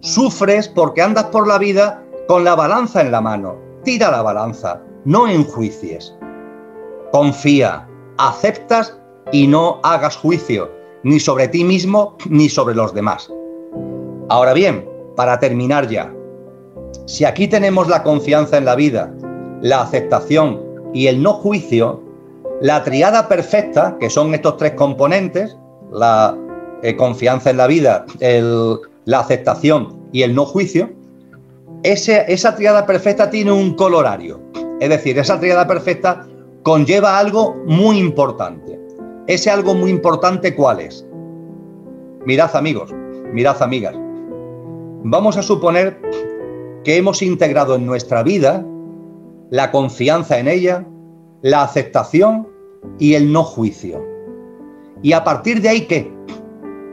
[0.00, 3.56] Sufres porque andas por la vida con la balanza en la mano.
[3.84, 6.14] Tira la balanza, no enjuicies.
[7.12, 7.86] Confía,
[8.16, 8.98] aceptas
[9.32, 10.70] y no hagas juicio,
[11.02, 13.30] ni sobre ti mismo ni sobre los demás.
[14.28, 16.12] Ahora bien, para terminar ya,
[17.06, 19.12] si aquí tenemos la confianza en la vida,
[19.60, 20.60] la aceptación
[20.92, 22.02] y el no juicio,
[22.60, 25.56] la triada perfecta, que son estos tres componentes,
[25.92, 26.36] la
[26.82, 30.90] eh, confianza en la vida, la aceptación y el no juicio,
[31.82, 34.40] esa triada perfecta tiene un colorario.
[34.80, 36.26] Es decir, esa triada perfecta
[36.62, 38.83] conlleva algo muy importante.
[39.26, 41.06] Ese algo muy importante, ¿cuál es?
[42.26, 42.92] Mirad amigos,
[43.32, 43.94] mirad amigas,
[45.06, 46.00] Vamos a suponer
[46.82, 48.64] que hemos integrado en nuestra vida
[49.50, 50.86] la confianza en ella,
[51.42, 52.48] la aceptación
[52.98, 54.02] y el no juicio.
[55.02, 56.10] ¿Y a partir de ahí qué?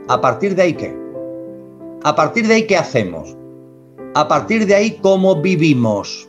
[0.08, 0.94] ¿A partir de ahí qué?
[2.04, 3.34] ¿A partir de ahí qué hacemos?
[4.14, 6.28] ¿A partir de ahí cómo vivimos?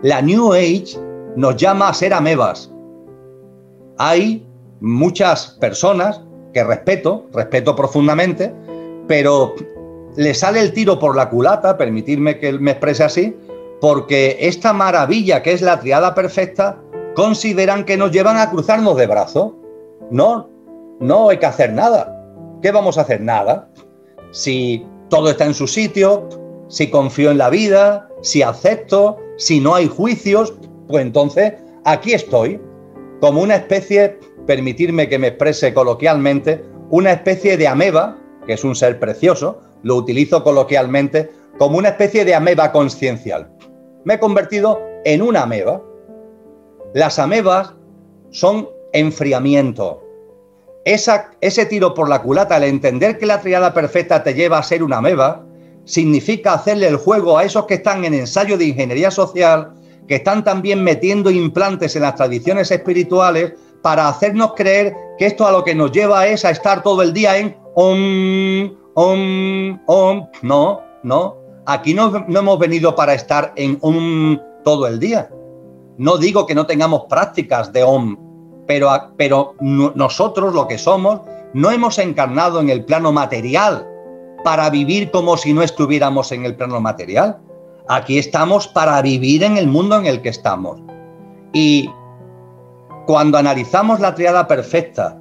[0.00, 0.98] La New Age
[1.36, 2.72] nos llama a ser amebas.
[3.98, 4.46] Hay
[4.80, 6.20] muchas personas
[6.52, 8.54] que respeto, respeto profundamente,
[9.06, 9.54] pero
[10.16, 13.36] le sale el tiro por la culata, permitirme que me exprese así,
[13.80, 16.78] porque esta maravilla que es la triada perfecta,
[17.14, 19.52] consideran que nos llevan a cruzarnos de brazos.
[20.10, 20.48] No,
[21.00, 22.10] no hay que hacer nada.
[22.62, 23.20] ¿Qué vamos a hacer?
[23.20, 23.68] Nada.
[24.30, 26.28] Si todo está en su sitio,
[26.68, 30.54] si confío en la vida, si acepto, si no hay juicios,
[30.88, 32.60] pues entonces aquí estoy,
[33.20, 38.74] como una especie, permitirme que me exprese coloquialmente, una especie de ameba, que es un
[38.74, 43.50] ser precioso, lo utilizo coloquialmente como una especie de ameba consciencial.
[44.04, 45.82] Me he convertido en una ameba.
[46.94, 47.74] Las amebas
[48.30, 50.00] son enfriamiento.
[50.84, 54.82] ese tiro por la culata, al entender que la triada perfecta te lleva a ser
[54.82, 55.46] una ameba,
[55.84, 59.72] significa hacerle el juego a esos que están en ensayo de ingeniería social,
[60.06, 63.54] que están también metiendo implantes en las tradiciones espirituales
[63.84, 67.12] para hacernos creer que esto a lo que nos lleva es a estar todo el
[67.12, 70.26] día en om, om, om.
[70.40, 71.36] No, no.
[71.66, 75.28] Aquí no, no hemos venido para estar en om todo el día.
[75.98, 78.16] No digo que no tengamos prácticas de om,
[78.66, 78.88] pero,
[79.18, 81.20] pero nosotros lo que somos
[81.52, 83.86] no hemos encarnado en el plano material
[84.44, 87.36] para vivir como si no estuviéramos en el plano material.
[87.90, 90.80] Aquí estamos para vivir en el mundo en el que estamos.
[91.52, 91.90] Y
[93.06, 95.18] cuando analizamos la triada perfecta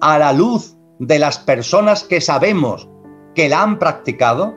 [0.00, 2.88] a la luz de las personas que sabemos
[3.34, 4.54] que la han practicado,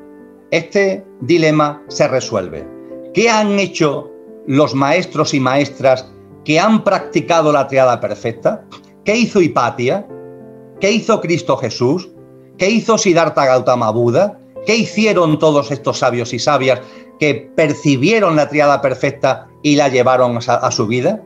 [0.52, 2.68] este dilema se resuelve.
[3.14, 4.10] ¿Qué han hecho
[4.48, 6.11] los maestros y maestras
[6.43, 8.65] que han practicado la triada perfecta?
[9.06, 10.07] ¿Qué hizo Hipatia?
[10.80, 12.10] ¿Qué hizo Cristo Jesús?
[12.57, 14.39] ¿Qué hizo Siddhartha Gautama Buda?
[14.65, 16.81] ¿Qué hicieron todos estos sabios y sabias
[17.19, 21.23] que percibieron la triada perfecta y la llevaron a, su vida?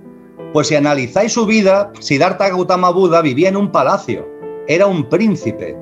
[0.55, 4.25] Pues si analizáis su vida, Siddhartha Gautama Buda vivía en un palacio,
[4.69, 5.77] era un príncipe,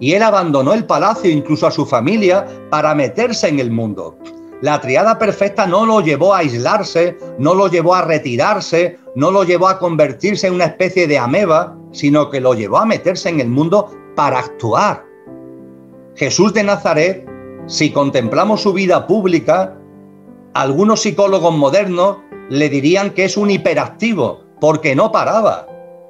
[0.00, 4.18] y él abandonó el palacio, incluso a su familia, para meterse en el mundo.
[4.62, 9.44] La triada perfecta no lo llevó a aislarse, no lo llevó a retirarse, no lo
[9.44, 13.38] llevó a convertirse en una especie de ameba, sino que lo llevó a meterse en
[13.38, 15.04] el mundo para actuar.
[16.16, 17.24] Jesús de Nazaret,
[17.68, 19.78] si contemplamos su vida pública,
[20.54, 25.66] algunos psicólogos modernos le dirían que es un hiperactivo, porque no paraba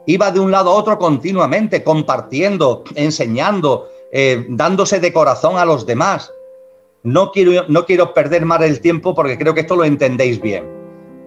[0.07, 5.85] iba de un lado a otro continuamente, compartiendo, enseñando, eh, dándose de corazón a los
[5.85, 6.33] demás.
[7.03, 10.65] No quiero, no quiero perder más el tiempo porque creo que esto lo entendéis bien.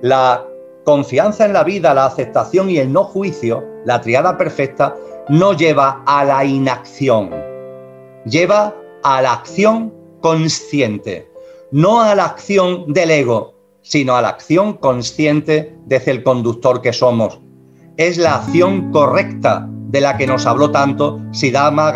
[0.02, 0.46] La
[0.86, 4.96] confianza en la vida, la aceptación y el no juicio, la triada perfecta,
[5.28, 7.30] no lleva a la inacción,
[8.26, 8.74] lleva
[9.04, 11.30] a la acción consciente,
[11.72, 13.54] no a la acción del ego,
[13.90, 17.40] sino a la acción consciente desde el conductor que somos,
[17.98, 21.92] es la acción correcta de la que nos habló tanto Siddhartha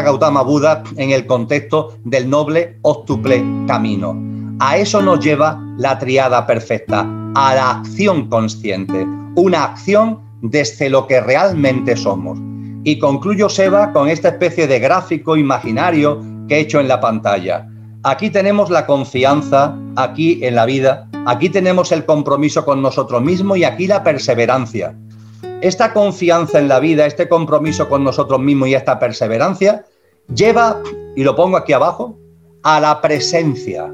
[0.00, 4.16] Gautama, Buda en el contexto del noble octuple camino.
[4.58, 9.06] A eso nos lleva la triada perfecta, a la acción consciente,
[9.36, 12.38] una acción desde lo que realmente somos.
[12.84, 17.68] Y concluyo, Seba, con esta especie de gráfico imaginario que he hecho en la pantalla.
[18.04, 23.58] Aquí tenemos la confianza, aquí en la vida, aquí tenemos el compromiso con nosotros mismos
[23.58, 24.96] y aquí la perseverancia.
[25.60, 29.84] Esta confianza en la vida, este compromiso con nosotros mismos y esta perseverancia
[30.34, 30.82] lleva,
[31.14, 32.18] y lo pongo aquí abajo,
[32.64, 33.88] a la presencia.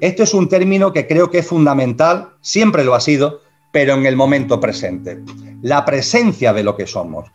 [0.00, 3.40] Esto es un término que creo que es fundamental, siempre lo ha sido,
[3.72, 5.20] pero en el momento presente.
[5.62, 7.28] La presencia de lo que somos.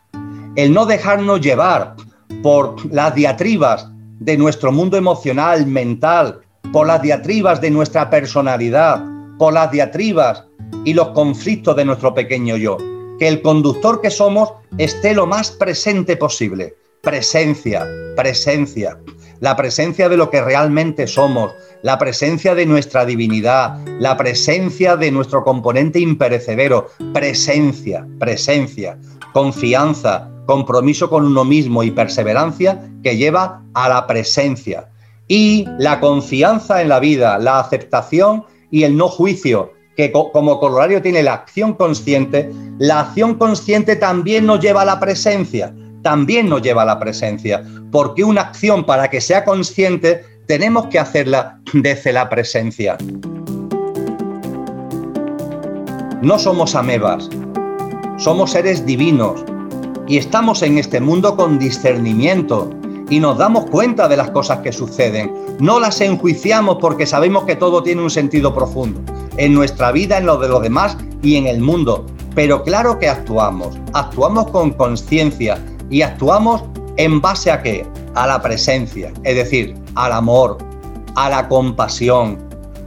[0.55, 1.95] El no dejarnos llevar
[2.41, 6.41] por las diatribas de nuestro mundo emocional, mental,
[6.71, 9.03] por las diatribas de nuestra personalidad,
[9.37, 10.43] por las diatribas
[10.85, 12.77] y los conflictos de nuestro pequeño yo.
[13.19, 16.75] Que el conductor que somos esté lo más presente posible.
[17.01, 18.99] Presencia, presencia.
[19.39, 21.53] La presencia de lo que realmente somos,
[21.83, 26.89] la presencia de nuestra divinidad, la presencia de nuestro componente imperecedero.
[27.13, 28.97] Presencia, presencia.
[29.33, 34.89] Confianza, compromiso con uno mismo y perseverancia que lleva a la presencia.
[35.27, 41.01] Y la confianza en la vida, la aceptación y el no juicio, que como corolario
[41.01, 46.61] tiene la acción consciente, la acción consciente también nos lleva a la presencia, también nos
[46.61, 52.13] lleva a la presencia, porque una acción para que sea consciente tenemos que hacerla desde
[52.13, 52.97] la presencia.
[56.21, 57.29] No somos amebas,
[58.17, 59.43] somos seres divinos,
[60.07, 62.69] y estamos en este mundo con discernimiento
[63.09, 65.33] y nos damos cuenta de las cosas que suceden.
[65.59, 69.01] No las enjuiciamos porque sabemos que todo tiene un sentido profundo
[69.37, 72.05] en nuestra vida, en lo de los demás y en el mundo.
[72.35, 75.57] Pero claro que actuamos, actuamos con conciencia
[75.89, 76.63] y actuamos
[76.97, 77.85] en base a qué?
[78.15, 80.57] A la presencia, es decir, al amor,
[81.15, 82.37] a la compasión,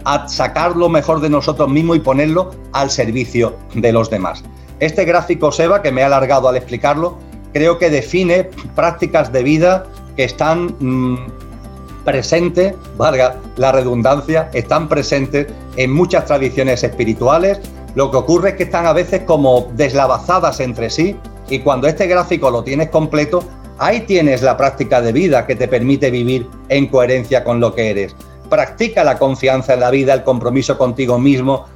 [0.04, 4.42] a sacar lo mejor de nosotros mismos y ponerlo al servicio de los demás.
[4.80, 7.18] Este gráfico SEBA, que me he alargado al explicarlo,
[7.52, 8.44] creo que define
[8.74, 9.86] prácticas de vida
[10.16, 11.18] que están mm,
[12.04, 17.60] presentes, valga la redundancia, están presentes en muchas tradiciones espirituales.
[17.94, 21.16] Lo que ocurre es que están a veces como deslavazadas entre sí
[21.48, 23.42] y cuando este gráfico lo tienes completo,
[23.78, 27.90] ahí tienes la práctica de vida que te permite vivir en coherencia con lo que
[27.90, 28.14] eres.
[28.48, 31.66] Practica la confianza en la vida, el compromiso contigo mismo,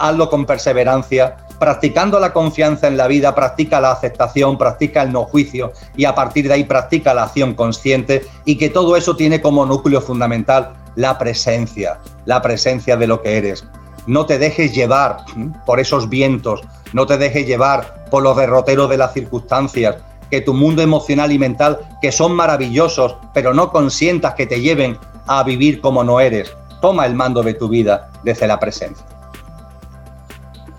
[0.00, 5.24] hazlo con perseverancia, practicando la confianza en la vida, practica la aceptación, practica el no
[5.24, 9.40] juicio y a partir de ahí practica la acción consciente y que todo eso tiene
[9.40, 13.64] como núcleo fundamental la presencia, la presencia de lo que eres.
[14.06, 15.18] No te dejes llevar
[15.64, 16.62] por esos vientos,
[16.92, 19.96] no te dejes llevar por los derroteros de las circunstancias,
[20.30, 24.98] que tu mundo emocional y mental, que son maravillosos, pero no consientas que te lleven
[25.26, 26.52] a vivir como no eres.
[26.80, 29.06] Toma el mando de tu vida desde la presencia.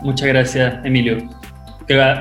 [0.06, 1.18] Muchas gracias, Emilio.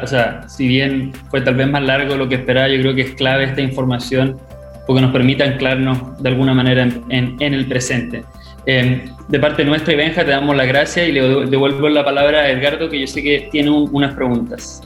[0.02, 3.02] o sea, si bien fue tal vez más largo lo que esperaba, yo creo que
[3.02, 4.40] es clave esta información
[4.86, 8.24] porque nos permite anclarnos de alguna manera en, el presente.
[8.64, 12.38] Em, de parte nuestra y Benja, te damos las gracias y le devuelvo la palabra
[12.38, 14.80] a Edgardo, que yo sé que tiene unas preguntas.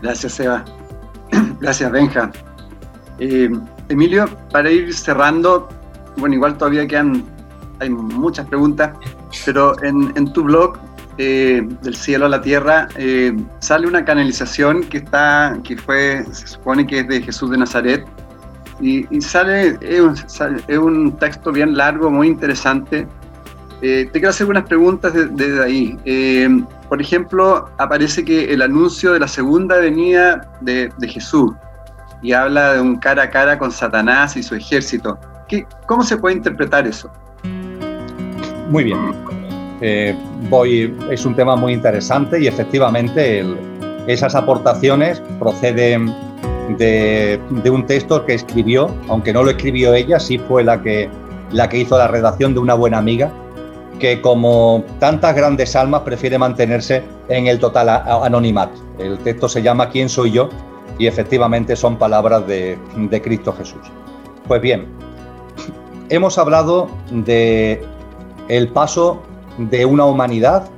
[0.00, 0.64] Gracias, Eva.
[1.60, 2.32] Gracias, Benja.
[3.18, 3.50] Eh,
[3.90, 5.68] Emilio, para ir cerrando,
[6.16, 7.22] bueno, igual todavía quedan,
[7.80, 8.92] hay muchas preguntas,
[9.44, 10.78] pero en, en tu blog
[11.18, 16.46] eh, del cielo a la tierra, eh, sale una canalización que está, que fue, se
[16.46, 18.04] supone que es de Jesús de Nazaret,
[18.78, 23.08] y, sale, es un, texto bien largo, muy interesante.
[23.80, 26.68] Eh, te quiero hacer algunas preguntas desde ahí.
[26.90, 31.52] por ejemplo, aparece que el anuncio de la segunda venida de, de, Jesús
[32.22, 35.18] y habla de un cara a cara con Satanás y su ejército.
[35.48, 37.10] ¿Qué, ¿Cómo se puede interpretar eso?
[38.68, 39.45] Muy bien.
[39.80, 40.16] Eh,
[41.10, 43.44] es un tema muy interesante y efectivamente
[44.06, 46.14] esas aportaciones proceden
[46.78, 47.40] de,
[47.70, 51.08] un texto que escribió, aunque no lo escribió ella, sí fue la que,
[51.52, 53.30] la que hizo la redacción de una buena amiga,
[53.98, 58.80] que como tantas grandes almas prefiere mantenerse en el total anonimato.
[58.98, 60.48] El texto se llama ¿Quién soy yo?
[60.98, 63.80] y efectivamente son palabras de, de Cristo Jesús.
[64.48, 64.86] Pues bien,
[66.08, 67.84] hemos hablado de
[68.48, 69.22] el paso
[69.58, 70.68] de una humanidad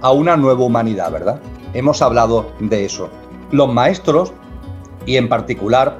[0.00, 1.40] a una nueva humanidad, ¿verdad?
[1.74, 3.08] Hemos hablado de eso.
[3.50, 4.32] Los maestros,
[5.06, 5.98] y en particular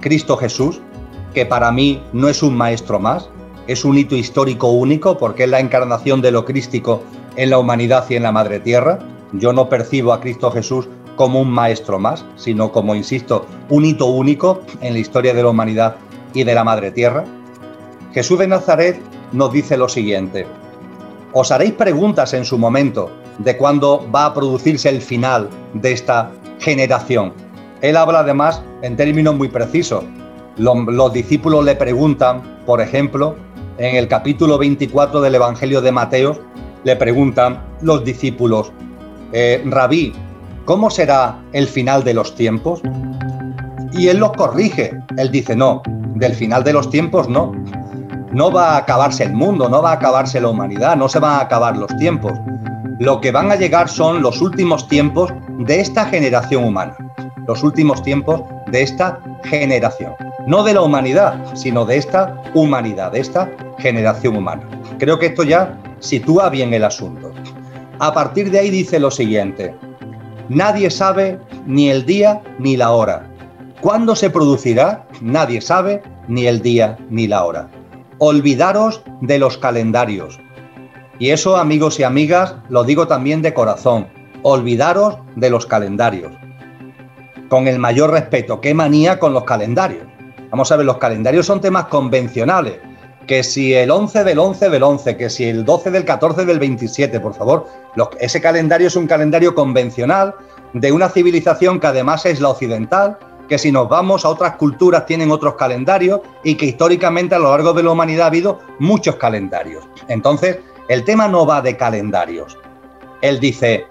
[0.00, 0.80] Cristo Jesús,
[1.34, 3.28] que para mí no es un maestro más,
[3.66, 7.02] es un hito histórico único porque es la encarnación de lo crístico
[7.36, 8.98] en la humanidad y en la madre tierra.
[9.32, 14.06] Yo no percibo a Cristo Jesús como un maestro más, sino como, insisto, un hito
[14.06, 15.96] único en la historia de la humanidad
[16.34, 17.24] y de la madre tierra.
[18.12, 19.00] Jesús de Nazaret
[19.32, 20.46] nos dice lo siguiente.
[21.34, 26.30] Os haréis preguntas en su momento de cuándo va a producirse el final de esta
[26.58, 27.32] generación.
[27.80, 30.04] Él habla además en términos muy precisos.
[30.58, 33.36] Los, discípulos le preguntan, por ejemplo,
[33.78, 36.38] en el capítulo 24 del Evangelio de Mateo,
[36.84, 38.70] le preguntan los discípulos,
[39.32, 40.12] eh, Rabí,
[40.66, 42.82] ¿cómo será el final de los tiempos?
[43.94, 44.92] Y él los corrige.
[45.16, 45.82] Él dice, no,
[46.14, 47.52] del final de los tiempos no.
[48.32, 51.34] No va a acabarse el mundo, no va a acabarse la humanidad, no se van
[51.34, 52.32] a acabar los tiempos.
[52.98, 56.96] Lo que van a llegar son los últimos tiempos de esta generación humana.
[57.46, 60.14] Los últimos tiempos de esta generación.
[60.46, 64.62] No de la humanidad, sino de esta humanidad, de esta generación humana.
[64.98, 67.32] Creo que esto ya sitúa bien el asunto.
[67.98, 69.74] A partir de ahí dice lo siguiente.
[70.48, 73.32] Nadie sabe ni el día ni la hora
[73.82, 75.04] ¿Cuándo se producirá?
[75.20, 77.68] Nadie sabe, ni el día ni la hora.
[78.24, 80.38] Olvidaros de los calendarios.
[81.18, 84.06] Y eso, amigos y amigas, lo digo también de corazón.
[84.42, 86.30] Olvidaros de los calendarios.
[87.48, 90.04] Con el mayor respeto, qué manía con los calendarios.
[90.52, 92.74] Vamos a ver, los calendarios son temas convencionales.
[93.26, 96.60] Que si el 11 del 11 del 11, que si el 12 del 14 del
[96.60, 97.66] 27, por favor.
[98.20, 100.32] ese calendario es un calendario convencional
[100.74, 105.06] de una civilización que además es la occidental, que si nos vamos a otras culturas
[105.06, 109.16] tienen otros calendarios y que históricamente a lo largo de la humanidad ha habido muchos
[109.16, 109.84] calendarios.
[110.08, 110.58] Entonces,
[110.88, 112.58] el tema no va de calendarios.
[113.20, 113.86] Él dice,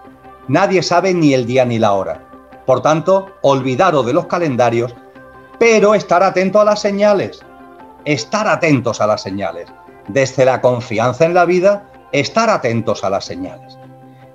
[0.47, 2.27] nadie sabe ni el día ni la hora.
[2.65, 4.95] Por tanto, olvidaros de los calendarios,
[5.59, 7.41] pero estar atento a las señales.
[8.05, 9.67] Estar atentos a las señales.
[10.07, 13.77] Desde la confianza en la vida, estar atentos a las señales.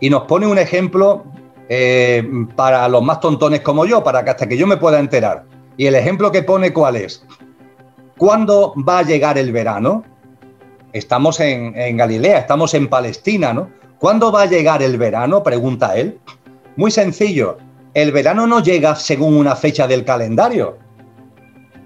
[0.00, 1.24] Y nos pone un ejemplo
[1.68, 5.44] eh, para los más tontones como yo, para que hasta que yo me pueda enterar.
[5.76, 7.24] Y el ejemplo que pone, ¿cuál es?
[8.16, 10.04] ¿Cuándo va a llegar el verano?
[10.92, 13.68] Estamos en, en Galilea, estamos en Palestina, ¿no?
[13.98, 15.42] ¿Cuándo va a llegar el verano?
[15.42, 16.18] Pregunta él.
[16.76, 17.58] Muy sencillo,
[17.94, 20.76] el verano no llega según una fecha del calendario.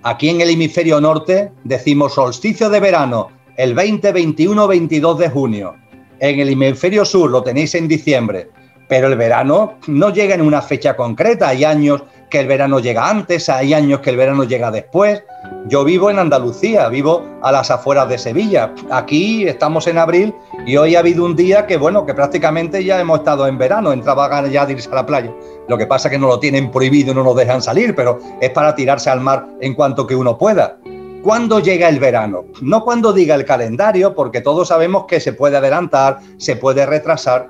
[0.03, 5.77] Aquí en el hemisferio norte decimos solsticio de verano, el 20, 21, 22 de junio.
[6.19, 8.51] En el hemisferio sur lo tenéis en diciembre.
[8.91, 11.49] Pero el verano no llega en una fecha concreta.
[11.49, 15.23] Hay años que el verano llega antes, hay años que el verano llega después.
[15.69, 18.75] Yo vivo en Andalucía, vivo a las afueras de Sevilla.
[18.91, 20.35] Aquí estamos en abril
[20.67, 23.93] y hoy ha habido un día que, bueno, que prácticamente ya hemos estado en verano,
[23.93, 25.33] entraba ganas ya de irse a la playa.
[25.69, 28.51] Lo que pasa es que no lo tienen prohibido no nos dejan salir, pero es
[28.51, 30.79] para tirarse al mar en cuanto que uno pueda.
[31.23, 32.47] ¿Cuándo llega el verano?
[32.63, 37.47] No cuando diga el calendario, porque todos sabemos que se puede adelantar, se puede retrasar,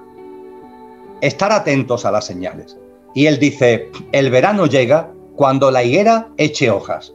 [1.21, 2.77] estar atentos a las señales.
[3.15, 7.13] Y él dice, el verano llega cuando la higuera eche hojas.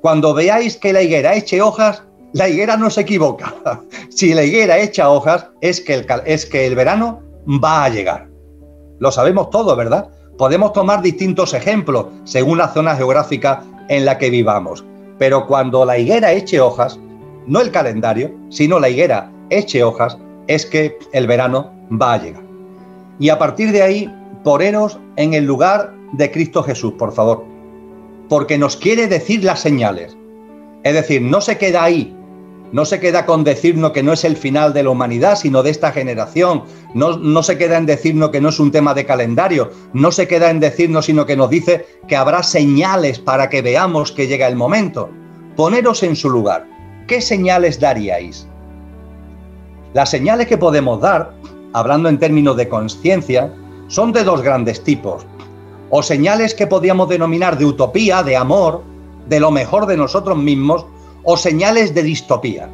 [0.00, 2.02] Cuando veáis que la higuera eche hojas,
[2.32, 3.54] la higuera no se equivoca.
[4.08, 8.28] si la higuera echa hojas, es que, el, es que el verano va a llegar.
[8.98, 10.08] Lo sabemos todo, ¿verdad?
[10.38, 14.84] Podemos tomar distintos ejemplos según la zona geográfica en la que vivamos.
[15.18, 16.98] Pero cuando la higuera eche hojas,
[17.46, 22.51] no el calendario, sino la higuera eche hojas, es que el verano va a llegar.
[23.18, 27.44] Y a partir de ahí, poneros en el lugar de Cristo Jesús, por favor.
[28.28, 30.16] Porque nos quiere decir las señales.
[30.84, 32.16] Es decir, no se queda ahí,
[32.72, 35.70] no se queda con decirnos que no es el final de la humanidad, sino de
[35.70, 36.64] esta generación.
[36.94, 39.70] No, no, se queda en decirnos que no es un tema de calendario.
[39.92, 44.10] No se queda en decirnos, sino que nos dice que habrá señales para que veamos
[44.10, 45.10] que llega el momento.
[45.54, 46.66] Poneros en su lugar.
[47.06, 48.48] ¿Qué señales daríais?
[49.92, 51.34] Las señales que podemos dar
[51.72, 53.52] hablando en términos de conciencia,
[53.88, 55.26] son de dos grandes tipos.
[55.90, 58.82] O señales que podríamos denominar de utopía, de amor,
[59.28, 60.86] de lo mejor de nosotros mismos,
[61.22, 62.68] o señales de distopía.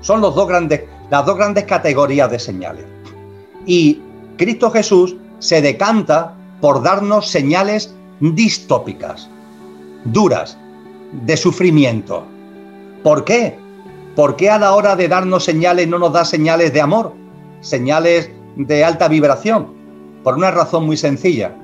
[0.00, 2.84] Son los dos grandes, las dos grandes categorías de señales.
[3.66, 4.00] Y
[4.36, 9.28] Cristo Jesús se decanta por darnos señales distópicas,
[10.04, 10.56] duras,
[11.12, 12.24] de sufrimiento.
[13.02, 13.58] ¿Por qué?
[14.16, 17.12] ¿Por qué a la hora de darnos señales no nos da señales de amor?
[17.64, 19.74] Señales de alta vibración?
[20.22, 21.56] Por una razón muy sencilla,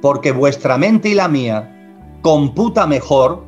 [0.00, 1.74] porque vuestra mente y la mía
[2.22, 3.44] computa mejor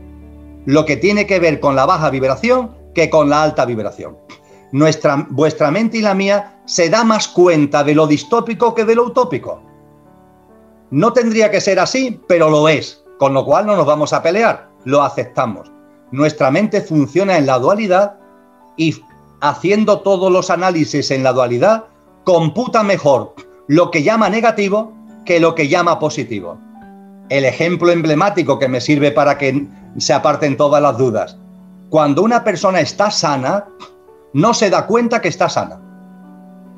[0.67, 4.17] lo que tiene que ver con la baja vibración que con la alta vibración.
[4.73, 8.95] Nuestra, vuestra mente y la mía se da más cuenta de lo distópico que de
[8.95, 9.63] lo utópico.
[10.91, 14.23] No tendría que ser así, pero lo es, con lo cual no nos vamos a
[14.23, 15.71] pelear, lo aceptamos.
[16.13, 18.19] Nuestra mente funciona en la dualidad
[18.77, 18.95] y
[19.41, 21.85] haciendo todos los análisis en la dualidad,
[22.25, 23.35] computa mejor
[23.67, 24.93] lo que llama negativo
[25.25, 26.59] que lo que llama positivo.
[27.29, 29.67] El ejemplo emblemático que me sirve para que
[29.99, 31.37] se aparten todas las dudas.
[31.91, 33.67] cuando una persona está sana,
[34.33, 35.81] no se da cuenta que está sana.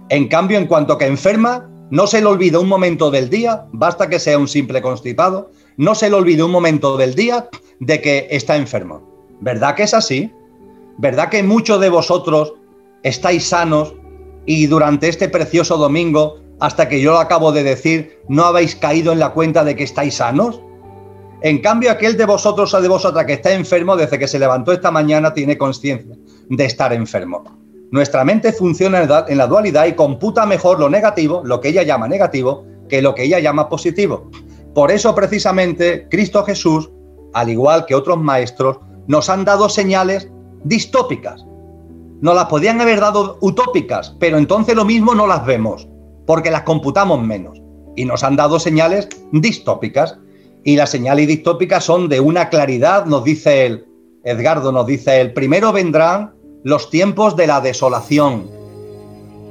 [0.09, 4.09] En cambio, en cuanto que enferma, no se le olvida un momento del día, basta
[4.09, 7.49] que sea un simple constipado, no se le olvida un momento del día
[7.79, 9.03] de que está enfermo.
[9.41, 10.33] ¿Verdad que es así?
[10.97, 12.55] ¿Verdad que muchos de vosotros
[13.03, 13.95] estáis sanos
[14.47, 19.13] y durante este precioso domingo, hasta que yo lo acabo de decir, no habéis caído
[19.13, 20.61] en la cuenta de que estáis sanos?
[21.43, 24.73] En cambio, aquel de vosotros o de vosotras que está enfermo desde que se levantó
[24.73, 26.15] esta mañana tiene conciencia
[26.49, 27.43] de estar enfermo.
[27.91, 32.09] Nuestra mente funciona en la dualidad y computa mejor lo negativo, lo que ella llama
[32.09, 34.31] negativo, que lo que ella llama positivo.
[34.75, 36.91] Por eso precisamente Cristo Jesús,
[37.35, 38.79] al igual que otros maestros,
[39.09, 40.31] nos han dado señales
[40.65, 41.45] distópicas.
[42.23, 45.89] Nos las podían haber dado utópicas, pero entonces lo mismo no las vemos,
[46.25, 47.61] porque las computamos menos.
[47.97, 50.17] Y nos han dado señales distópicas.
[50.63, 53.87] Y las señales distópicas son de una claridad, nos dice él,
[54.23, 56.33] Edgardo nos dice él, primero vendrán
[56.63, 58.49] los tiempos de la desolación,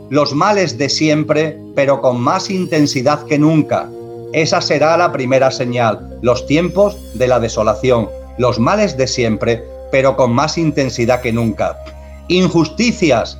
[0.10, 3.89] los males de siempre, pero con más intensidad que nunca.
[4.31, 8.07] Esa será la primera señal, los tiempos de la desolación,
[8.38, 9.61] los males de siempre,
[9.91, 11.77] pero con más intensidad que nunca.
[12.31, 13.37] Injusticias,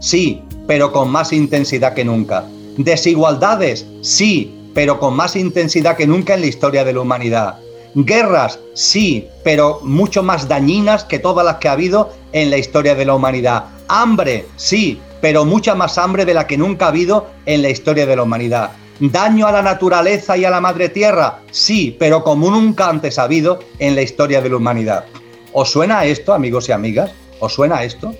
[0.00, 2.44] sí, pero con más intensidad que nunca.
[2.76, 7.60] Desigualdades, sí, pero con más intensidad que nunca en la historia de la humanidad.
[7.94, 12.96] Guerras, sí, pero mucho más dañinas que todas las que ha habido en la historia
[12.96, 13.66] de la humanidad.
[13.86, 18.04] Hambre, sí, pero mucha más hambre de la que nunca ha habido en la historia
[18.04, 18.72] de la humanidad.
[18.98, 23.22] Daño a la naturaleza y a la madre tierra, sí, pero como nunca antes ha
[23.22, 25.04] habido en la historia de la humanidad.
[25.52, 27.12] ¿Os suena esto, amigos y amigas?
[27.44, 28.14] ¿Os suena esto?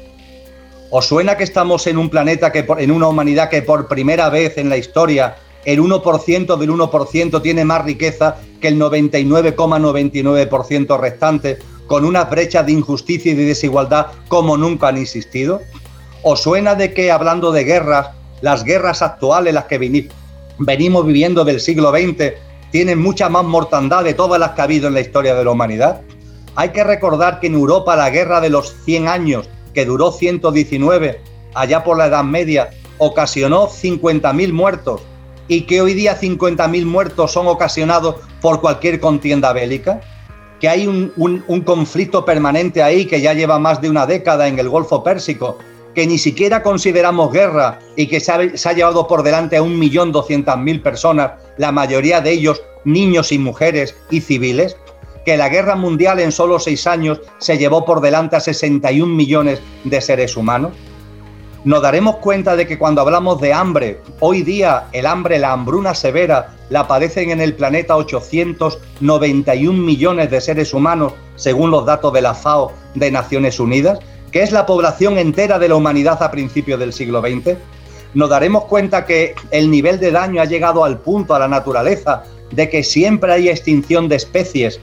[0.90, 4.58] ¿Os suena que estamos en un planeta, que en una humanidad que por primera vez
[4.58, 11.56] en la historia el 1% del 1% tiene más riqueza que el 99,99% restante,
[11.86, 15.62] con unas brechas de injusticia y de desigualdad como nunca han existido?
[16.22, 18.08] ¿Os suena de que hablando de guerras,
[18.42, 19.78] las guerras actuales, las que
[20.58, 22.34] venimos viviendo del siglo XX,
[22.70, 25.52] tienen mucha más mortandad de todas las que ha habido en la historia de la
[25.52, 26.02] humanidad?
[26.56, 31.20] Hay que recordar que en Europa la guerra de los 100 años, que duró 119,
[31.54, 35.02] allá por la Edad Media, ocasionó 50.000 muertos
[35.48, 40.00] y que hoy día 50.000 muertos son ocasionados por cualquier contienda bélica,
[40.60, 41.12] que hay un,
[41.64, 45.58] conflicto permanente ahí que ya lleva más de una década en el Golfo Pérsico,
[45.94, 49.62] que ni siquiera consideramos guerra y que se ha, se ha llevado por delante a
[49.62, 54.76] 1.200.000 personas, la mayoría de ellos niños y mujeres y civiles,
[55.24, 59.60] que la guerra mundial en solo seis años se llevó por delante a 61 millones
[59.84, 60.72] de seres humanos?
[61.64, 65.94] Nos daremos cuenta de que cuando hablamos de hambre, hoy día el hambre, la hambruna
[65.94, 72.20] severa, la padecen en el planeta 891 millones de seres humanos, según los datos de
[72.20, 73.98] la FAO de Naciones Unidas,
[74.30, 77.56] que es la población entera de la humanidad a principios del siglo XX.
[78.12, 82.24] Nos daremos cuenta que el nivel de daño ha llegado al punto a la naturaleza
[82.50, 84.80] de que siempre hay extinción de especies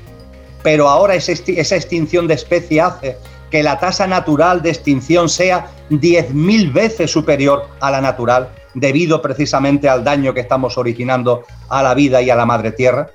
[0.63, 3.17] pero ahora esa extinción de especie hace
[3.49, 9.89] que la tasa natural de extinción sea 10.000 veces superior a la natural, debido precisamente
[9.89, 13.11] al daño que estamos originando a la vida y a la madre tierra?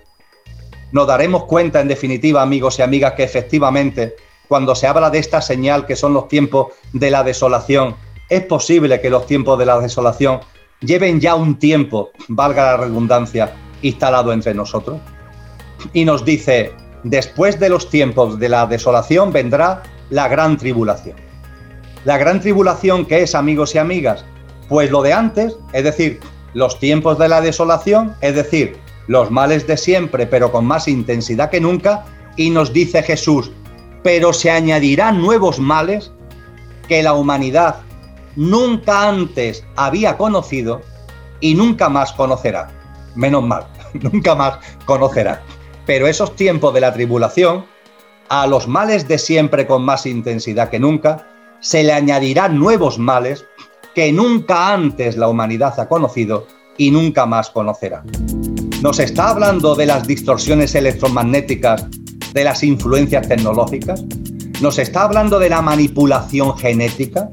[0.92, 4.14] Nos daremos cuenta, en definitiva, amigos y amigas, que efectivamente,
[4.46, 7.96] cuando se habla de esta señal que son los tiempos de la desolación,
[8.28, 10.40] es posible que los tiempos de la desolación
[10.80, 15.00] lleven ya un tiempo, valga la redundancia, instalado entre nosotros.
[15.92, 16.72] Y nos dice,
[17.10, 21.16] después de los tiempos de la desolación vendrá la gran tribulación.
[22.04, 24.24] La gran tribulación que es, amigos y amigas,
[24.68, 26.20] pues lo de antes, es decir,
[26.54, 28.76] los tiempos de la desolación, es decir,
[29.06, 32.04] los males de siempre, pero con más intensidad que nunca,
[32.36, 33.52] y nos dice Jesús,
[34.02, 36.12] pero se añadirán nuevos males
[36.88, 37.76] que la humanidad
[38.34, 40.82] nunca antes había conocido
[41.40, 42.68] y nunca más conocerá.
[43.14, 45.42] Menos mal, nunca más conocerá.
[45.86, 47.64] Pero esos tiempos de la tribulación,
[48.28, 51.28] a los males de siempre con más intensidad que nunca,
[51.60, 53.44] se le añadirán nuevos males
[53.94, 56.46] que nunca antes la humanidad ha conocido
[56.76, 58.02] y nunca más conocerá.
[58.82, 61.86] Nos está hablando de las distorsiones electromagnéticas,
[62.34, 64.04] de las influencias tecnológicas,
[64.60, 67.30] nos está hablando de la manipulación genética,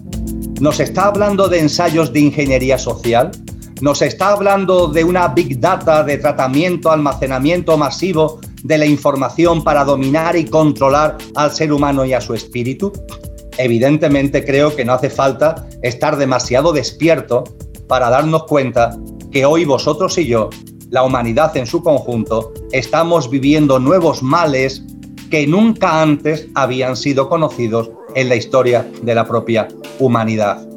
[0.62, 3.32] nos está hablando de ensayos de ingeniería social,
[3.84, 9.84] nos está hablando de una big data de tratamiento, almacenamiento masivo de la información para
[9.84, 12.94] dominar y controlar al ser humano y a su espíritu.
[13.58, 17.44] Evidentemente creo que no hace falta estar demasiado despierto
[17.86, 18.98] para darnos cuenta
[19.34, 20.50] que hoy vosotros y yo,
[20.90, 24.82] la humanidad en su conjunto, estamos viviendo nuevos males
[25.30, 29.68] que nunca antes habían sido conocidos en la historia de la propia
[30.00, 30.73] humanidad.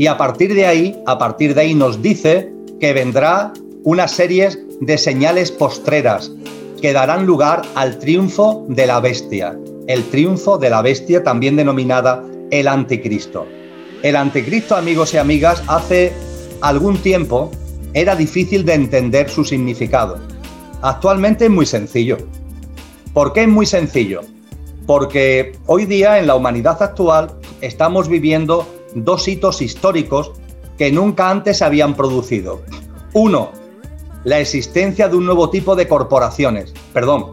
[0.00, 2.50] Y a partir de ahí, a partir de ahí nos dice
[2.80, 3.52] que vendrá
[3.84, 4.48] una serie
[4.80, 6.32] de señales postreras
[6.80, 9.58] que darán lugar al triunfo de la bestia,
[9.88, 13.46] el triunfo de la bestia también denominada el anticristo.
[14.02, 16.14] El anticristo, amigos y amigas, hace
[16.62, 17.50] algún tiempo
[17.92, 20.18] era difícil de entender su significado.
[20.80, 22.16] Actualmente es muy sencillo.
[23.12, 24.22] ¿Por qué es muy sencillo?
[24.86, 30.32] Porque hoy día en la humanidad actual estamos viviendo dos hitos históricos
[30.78, 32.62] que nunca antes se habían producido.
[33.12, 33.52] Uno,
[34.24, 37.32] la existencia de un nuevo tipo de corporaciones, perdón,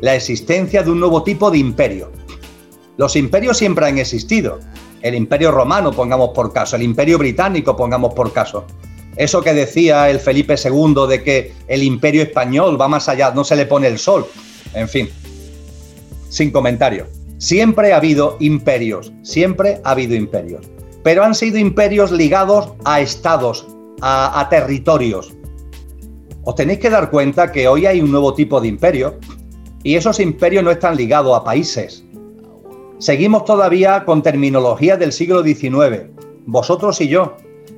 [0.00, 2.10] la existencia de un nuevo tipo de imperio.
[2.96, 4.58] Los imperios siempre han existido.
[5.02, 8.64] El imperio romano, pongamos por caso, el imperio británico, pongamos por caso.
[9.16, 13.44] Eso que decía el Felipe II de que el imperio español va más allá, no
[13.44, 14.26] se le pone el sol.
[14.74, 15.08] En fin,
[16.28, 17.06] sin comentario.
[17.38, 20.66] Siempre ha habido imperios, siempre ha habido imperios.
[21.02, 23.66] Pero han sido imperios ligados a estados,
[24.00, 25.32] a, territorios.
[26.44, 29.18] Os tenéis que dar cuenta que hoy hay un nuevo tipo de imperio
[29.82, 32.04] y esos imperios no están ligados a países.
[32.98, 36.10] Seguimos todavía con terminología del siglo XIX,
[36.46, 37.36] vosotros y yo.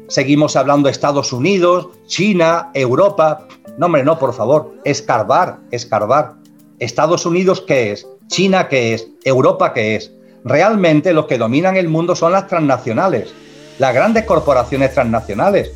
[0.08, 3.46] Seguimos hablando Estados Unidos, China, Europa.
[3.76, 6.36] No, hombre, no, por favor, escarbar, escarbar.
[6.78, 8.06] Estados Unidos, ¿qué es?
[8.28, 9.08] China, ¿qué es?
[9.24, 10.12] Europa, ¿qué es?
[10.44, 13.34] Realmente los que dominan el mundo son las transnacionales,
[13.78, 15.72] las grandes corporaciones transnacionales.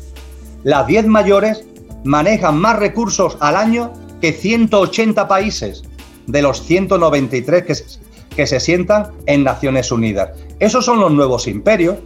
[0.63, 1.65] Las 10 mayores
[2.03, 5.83] manejan más recursos al año que 180 países
[6.25, 7.99] de los 193 que se,
[8.35, 10.31] que se sientan en Naciones Unidas.
[10.59, 11.97] Esos son los nuevos imperios.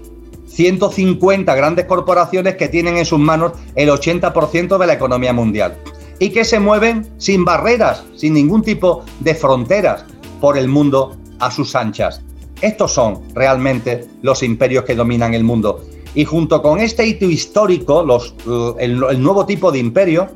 [0.47, 5.77] 150 grandes corporaciones que tienen en sus manos el 80% de la economía mundial
[6.17, 10.03] y que se mueven sin barreras, sin ningún tipo de fronteras
[10.41, 12.21] por el mundo a sus anchas.
[12.61, 15.81] Estos son realmente los imperios que dominan el mundo.
[16.15, 18.33] Y junto con este hito histórico, los,
[18.79, 20.27] el, nuevo tipo de imperio,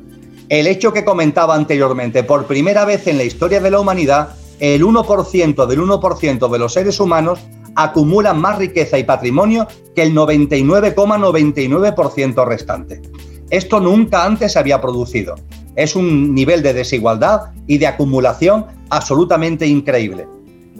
[0.48, 4.84] el hecho que comentaba anteriormente, por primera vez en la historia de la humanidad, el
[4.84, 7.40] 1% del 1% de los seres humanos
[7.74, 13.02] acumulan más riqueza y patrimonio que el 99,99% restante.
[13.50, 15.34] Esto nunca antes se había producido.
[15.76, 20.28] Es un nivel de desigualdad y de acumulación absolutamente increíble.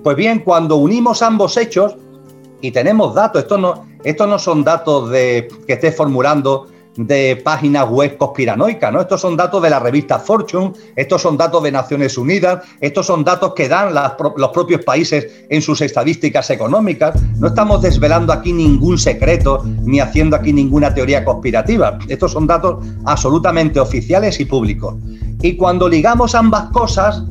[0.04, 1.96] Pues bien, cuando unimos ambos hechos,
[2.60, 3.86] y tenemos datos, estos no,
[4.26, 9.00] no son datos de, que esté formulando de páginas web conspiranoicas, ¿no?
[9.00, 13.24] Estos son datos de la revista Fortune, estos son datos de Naciones Unidas, estos son
[13.24, 17.20] datos que dan los propios países en sus estadísticas económicas.
[17.38, 21.98] No estamos desvelando aquí ningún secreto ni haciendo aquí ninguna teoría conspirativa.
[22.08, 24.96] Estos son datos absolutamente oficiales y públicos.
[25.40, 27.24] Y cuando ligamos ambas cosas,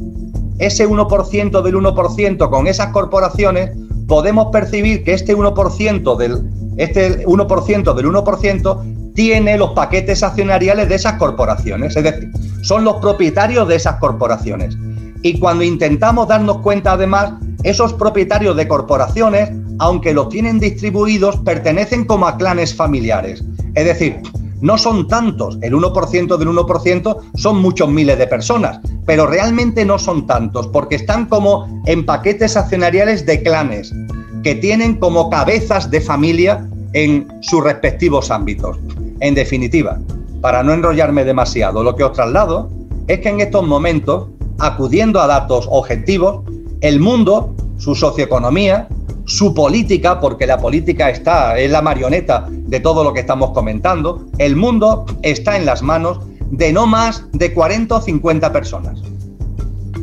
[0.59, 3.71] ese 1% del 1% con esas corporaciones,
[4.07, 10.95] podemos percibir que este 1% del este 1% del 1% tiene los paquetes accionariales de
[10.95, 12.31] esas corporaciones, es decir,
[12.63, 14.75] son los propietarios de esas corporaciones.
[15.21, 22.05] Y cuando intentamos darnos cuenta además, esos propietarios de corporaciones, aunque los tienen distribuidos, pertenecen
[22.05, 23.43] como a clanes familiares.
[23.75, 24.19] Es decir,
[24.63, 29.99] no son tantos, el 1% del 1% son muchos miles de personas, pero realmente no
[29.99, 33.93] son tantos porque están como en paquetes accionariales de clanes
[34.41, 38.77] que tienen como cabezas de familia en sus respectivos ámbitos.
[39.19, 39.99] En definitiva,
[40.39, 42.69] para no enrollarme demasiado, lo que os traslado
[43.07, 44.29] es que en estos momentos,
[44.59, 46.41] acudiendo a datos objetivos,
[46.79, 48.87] el mundo, su socioeconomía,
[49.25, 54.25] su política, porque la política está, es la marioneta de todo lo que estamos comentando,
[54.37, 56.19] el mundo está en las manos
[56.51, 59.01] de no más de 40 o 50 personas.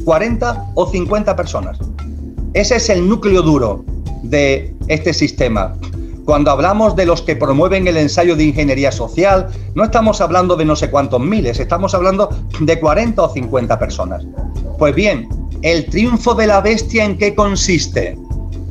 [0.05, 1.79] 40 o 50 personas.
[2.55, 3.85] Ese es el núcleo duro
[4.23, 5.75] de este sistema.
[6.25, 10.65] Cuando hablamos de los que promueven el ensayo de ingeniería social, no estamos hablando de
[10.65, 12.29] no sé cuántos miles, estamos hablando
[12.61, 14.25] de 40 o 50 personas.
[14.79, 15.29] Pues bien,
[15.63, 18.17] ¿el triunfo de la bestia en qué consiste?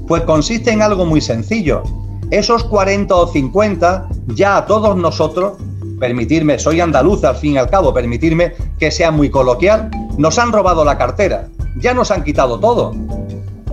[0.10, 1.84] Pues consiste en algo muy sencillo.
[2.32, 5.54] Esos 40 o 50, ya a todos nosotros,
[6.00, 10.52] permitirme, soy andaluz al fin y al cabo, permitirme que sea muy coloquial, nos han
[10.52, 12.96] robado la cartera, ya nos han quitado todo,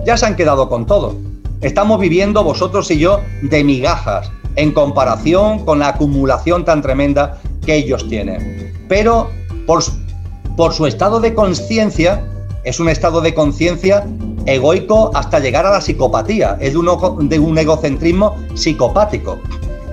[0.05, 1.15] ya se han quedado con todo.
[1.61, 7.77] Estamos viviendo vosotros y yo de migajas en comparación con la acumulación tan tremenda que
[7.77, 8.75] ellos tienen.
[8.87, 9.27] Pero
[9.65, 9.81] por,
[10.55, 12.23] por su estado de conciencia,
[12.67, 14.05] es un estado de conciencia
[14.45, 19.39] egoico hasta llegar a la psicopatía, es de un, de un egocentrismo psicopático.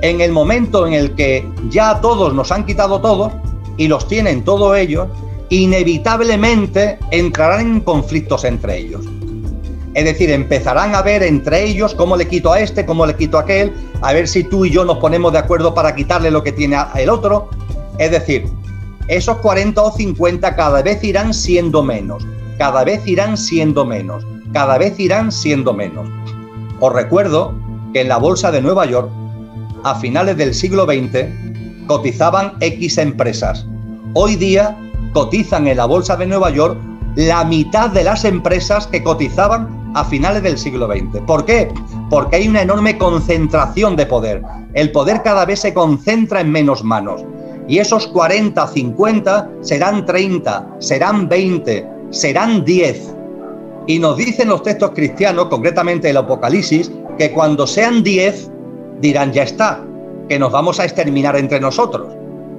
[0.03, 3.31] En el momento en el que ya todos nos han quitado todo
[3.77, 5.07] y los tienen todos ellos,
[5.51, 9.05] inevitablemente entrarán en conflictos entre ellos.
[9.95, 13.39] Es decir, empezarán a ver entre ellos cómo le quito a este, cómo le quito
[13.39, 13.73] a aquel,
[14.03, 16.77] a ver si tú y yo nos ponemos de acuerdo para quitarle lo que tiene
[16.97, 17.51] el otro.
[17.99, 18.47] Es decir,
[19.07, 22.27] esos 40 o 50 cada vez irán siendo menos,
[22.59, 26.09] cada vez irán siendo menos, cada vez irán siendo menos.
[26.81, 27.55] Os recuerdo
[27.93, 29.10] que en la bolsa de Nueva York,
[29.85, 31.28] a finales del siglo XX,
[31.86, 33.66] cotizaban X empresas.
[34.14, 34.76] Hoy día
[35.12, 36.78] cotizan en la bolsa de Nueva York
[37.16, 41.20] la mitad de las empresas que cotizaban a finales del siglo XX.
[41.26, 41.72] ¿Por qué?
[42.10, 44.43] Porque hay una enorme concentración de poder.
[44.74, 47.24] El poder cada vez se concentra en menos manos.
[47.68, 53.14] Y esos 40, 50 serán 30, serán 20, serán 10.
[53.86, 58.51] Y nos dicen los textos cristianos, concretamente el Apocalipsis, que cuando sean 10
[59.01, 59.85] dirán ya está,
[60.28, 62.14] que nos vamos a exterminar entre nosotros.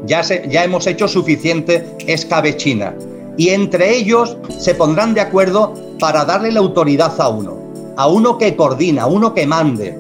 [0.06, 2.96] Ya, ya hemos hecho suficiente escabechina.
[3.38, 7.58] Y entre ellos se pondrán de acuerdo para darle la autoridad a uno,
[7.98, 9.98] a uno que coordina, a uno que mande.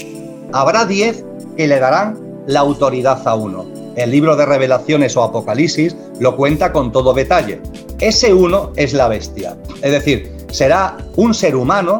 [0.54, 1.26] Habrá 10
[1.58, 3.66] que le darán la autoridad a uno.
[3.96, 7.62] El libro de revelaciones o Apocalipsis lo cuenta con todo detalle.
[8.00, 9.58] Ese uno es la bestia.
[9.82, 11.98] Es decir, será un ser humano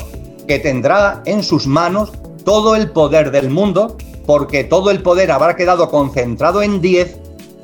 [0.48, 2.12] que tendrá en sus manos
[2.44, 7.18] todo el poder del mundo, porque todo el poder habrá quedado concentrado en 10,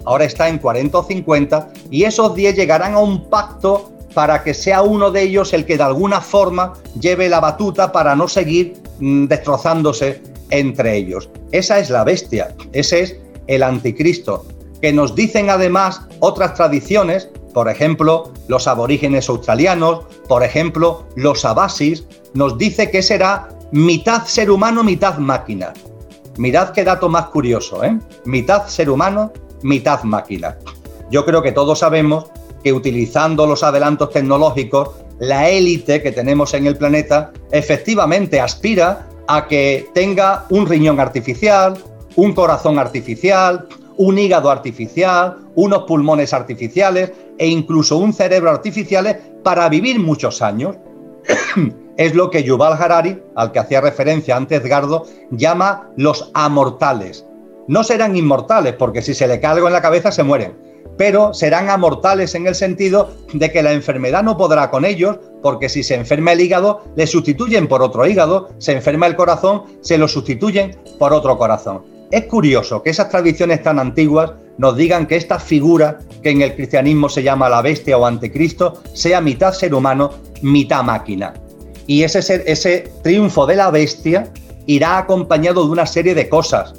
[0.06, 4.54] ahora está en 40 o 50, y esos 10 llegarán a un pacto para que
[4.54, 8.74] sea uno de ellos el que de alguna forma lleve la batuta para no seguir
[9.00, 11.30] mm, destrozándose entre ellos.
[11.52, 13.16] Esa es la bestia, ese es
[13.48, 14.46] el anticristo,
[14.82, 22.06] que nos dicen además otras tradiciones, por ejemplo, los aborígenes australianos, por ejemplo, los abasis,
[22.34, 25.74] nos dice que será mitad ser humano, mitad máquina.
[26.38, 27.98] Mirad qué dato más curioso, ¿eh?
[28.26, 29.32] Mitad ser humano,
[29.64, 30.58] mitad máquina.
[31.10, 32.32] Yo creo que todos sabemos
[32.64, 39.48] que utilizando los adelantos tecnológicos, la élite que tenemos en el planeta efectivamente aspira a
[39.48, 41.78] que tenga un riñón artificial,
[42.16, 43.68] un corazón artificial,
[43.98, 50.76] un hígado artificial, unos pulmones artificiales e incluso un cerebro artificial para vivir muchos años.
[51.98, 57.26] es lo que Yuval Harari, al que hacía referencia antes Edgardo, llama los amortales.
[57.68, 60.58] No serán inmortales, porque si se le cae algo en la cabeza se mueren,
[60.98, 65.70] pero serán amortales en el sentido de que la enfermedad no podrá con ellos, porque
[65.70, 69.98] si se enferma el hígado, le sustituyen por otro hígado, se enferma el corazón, se
[69.98, 71.84] lo sustituyen por otro corazón.
[72.12, 76.56] Es curioso que esas tradiciones tan antiguas nos digan que esta figura que en el
[76.56, 80.12] cristianismo se llama la bestia o anticristo sea mitad ser humano,
[80.42, 81.34] mitad máquina.
[81.88, 84.30] Y ese, ese triunfo de la bestia
[84.66, 86.74] irá acompañado de una serie de cosas.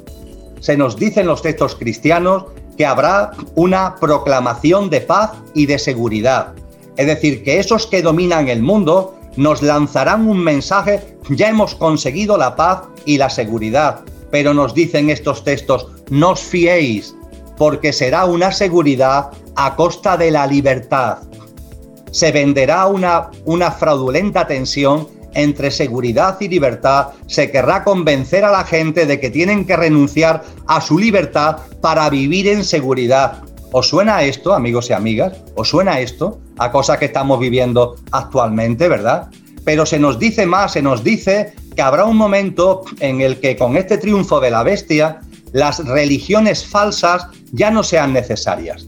[0.59, 2.45] Se nos dice en los textos cristianos
[2.77, 6.53] que habrá una proclamación de paz y de seguridad.
[6.95, 12.37] Es decir, que esos que dominan el mundo nos lanzarán un mensaje, ya hemos conseguido
[12.37, 14.01] la paz y la seguridad,
[14.33, 17.15] pero nos dicen estos textos, no os fiéis,
[17.55, 21.19] porque será una seguridad a costa de la libertad.
[22.09, 28.63] Se venderá una, una fraudulenta tensión entre seguridad y libertad, se querrá convencer a la
[28.63, 33.43] gente de que tienen que renunciar a su libertad para vivir en seguridad.
[33.71, 35.33] ¿Os suena esto, amigos y amigas?
[35.53, 39.29] ¿Os suena esto a cosas que estamos viviendo actualmente, verdad?
[39.65, 43.55] Pero se nos dice más, se nos dice que habrá un momento en el que
[43.55, 45.21] con este triunfo de la bestia,
[45.51, 48.87] las religiones falsas ya no sean necesarias.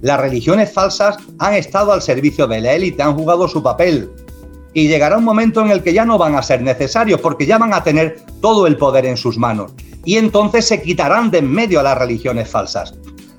[0.00, 4.10] Las religiones falsas han estado al servicio de la élite, han jugado su papel.
[4.72, 7.58] Y llegará un momento en el que ya no van a ser necesarios porque ya
[7.58, 9.72] van a tener todo el poder en sus manos.
[10.04, 12.94] Y entonces se quitarán de en medio a las religiones falsas.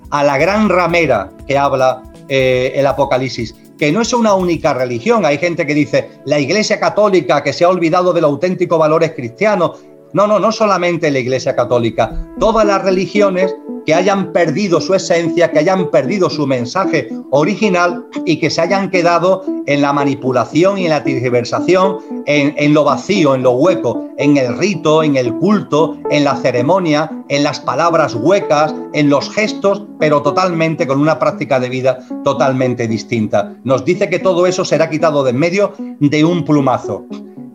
[0.09, 5.25] A la gran ramera que habla eh, el Apocalipsis que no es una única religión.
[5.25, 9.11] Hay gente que dice la Iglesia Católica que se ha olvidado de los auténticos valores
[9.13, 9.79] cristianos.
[10.15, 12.09] No, no, no solamente la Iglesia Católica,
[12.39, 13.53] todas las religiones
[13.85, 18.89] que hayan perdido su esencia, que hayan perdido su mensaje original y que se hayan
[18.89, 21.97] quedado en la manipulación y en la tergiversación,
[22.27, 27.11] en, lo vacío, en lo hueco, en el rito, en el culto, en la ceremonia,
[27.27, 32.87] en las palabras huecas, en los gestos, pero totalmente con una práctica de vida totalmente
[32.87, 33.53] distinta.
[33.65, 37.03] Nos dice que todo eso será quitado de en medio de un plumazo.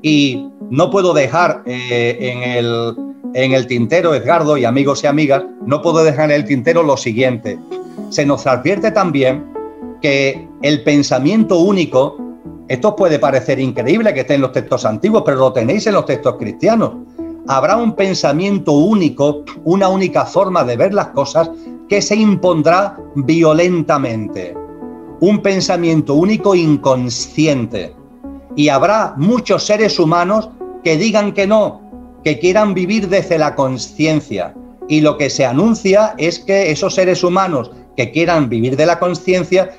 [0.02, 2.94] Y no puedo dejar eh, en, el,
[3.34, 6.96] en el tintero, Edgardo y amigos y amigas, no puedo dejar en el tintero lo
[6.96, 7.58] siguiente.
[8.08, 9.44] Se nos advierte también
[10.00, 12.16] que el pensamiento único,
[12.68, 16.06] esto puede parecer increíble que esté en los textos antiguos, pero lo tenéis en los
[16.06, 16.92] textos cristianos.
[17.48, 21.50] Habrá un pensamiento único, una única forma de ver las cosas
[21.88, 24.54] que se impondrá violentamente.
[25.20, 27.94] Un pensamiento único inconsciente
[28.54, 30.48] y habrá muchos seres humanos
[30.84, 31.80] que digan que no,
[32.24, 34.54] que quieran vivir desde la conciencia.
[34.88, 38.98] Y lo que se anuncia es que esos seres humanos que quieran vivir de la
[38.98, 39.70] conciencia,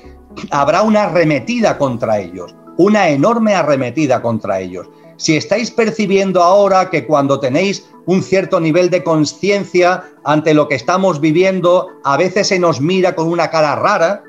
[0.50, 4.88] habrá una arremetida contra ellos, una enorme arremetida contra ellos.
[5.16, 10.74] Si estáis percibiendo ahora que cuando tenéis un cierto nivel de conciencia ante lo que
[10.74, 14.24] estamos viviendo, a veces se nos mira con una cara rara,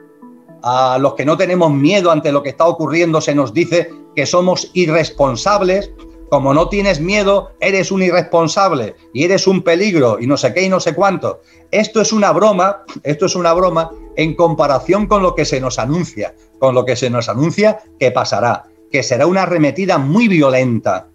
[0.64, 4.26] a los que no tenemos miedo ante lo que está ocurriendo se nos dice que
[4.26, 5.92] somos irresponsables,
[6.30, 10.64] como no tienes miedo, eres un irresponsable y eres un peligro y no sé qué
[10.64, 11.42] y no sé cuánto.
[11.72, 15.80] Esto es una broma, esto es una broma en comparación con lo que se nos
[15.80, 21.08] anuncia, con lo que se nos anuncia que pasará, que será una arremetida muy violenta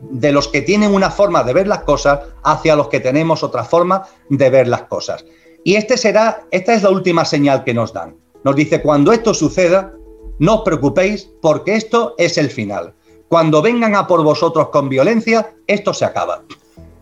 [0.00, 3.64] de los que tienen una forma de ver las cosas hacia los que tenemos otra
[3.64, 5.24] forma de ver las cosas.
[5.64, 8.16] Y este será, esta es la última señal que nos dan.
[8.42, 9.94] Nos dice, cuando esto suceda,
[10.38, 12.94] no os preocupéis porque esto es el final.
[13.32, 16.42] Cuando vengan a por vosotros con violencia, esto se acaba.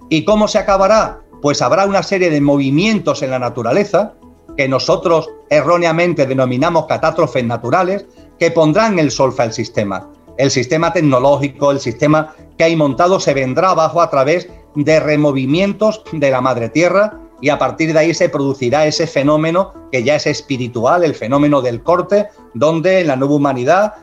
[0.09, 1.23] ¿Y cómo se acabará?
[1.43, 4.15] Pues habrá una serie de movimientos en la naturaleza
[4.57, 8.07] que nosotros erróneamente denominamos catástrofes naturales
[8.39, 10.09] que pondrán el solfa al sistema.
[10.39, 16.05] El sistema tecnológico, el sistema que hay montado se vendrá abajo a través de removimientos
[16.12, 20.15] de la madre tierra y a partir de ahí se producirá ese fenómeno que ya
[20.15, 23.94] es espiritual, el fenómeno del corte, donde en la nueva humanidad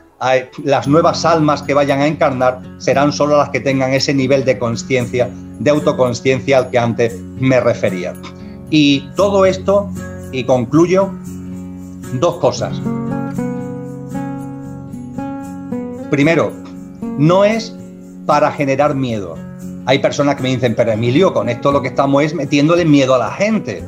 [0.64, 4.58] las nuevas almas que vayan a encarnar serán solo las que tengan ese nivel de
[4.58, 5.30] conciencia,
[5.60, 8.14] de autoconsciencia al que antes me refería.
[8.70, 9.88] Y todo esto,
[10.32, 11.10] y concluyo,
[12.14, 12.80] dos cosas.
[16.10, 16.52] Primero,
[17.18, 17.74] no es
[18.26, 19.36] para generar miedo.
[19.86, 23.14] Hay personas que me dicen, pero Emilio, con esto lo que estamos es metiéndole miedo
[23.14, 23.84] a la gente.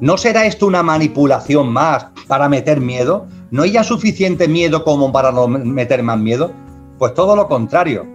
[0.00, 3.26] ¿No será esto una manipulación más para meter miedo?
[3.50, 6.52] ¿No hay ya suficiente miedo como para no meter más miedo?
[6.98, 8.06] Pues todo lo contrario,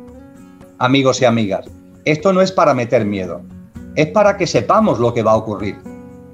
[0.78, 1.66] amigos y amigas.
[2.06, 3.42] Esto no es para meter miedo,
[3.96, 5.78] es para que sepamos lo que va a ocurrir.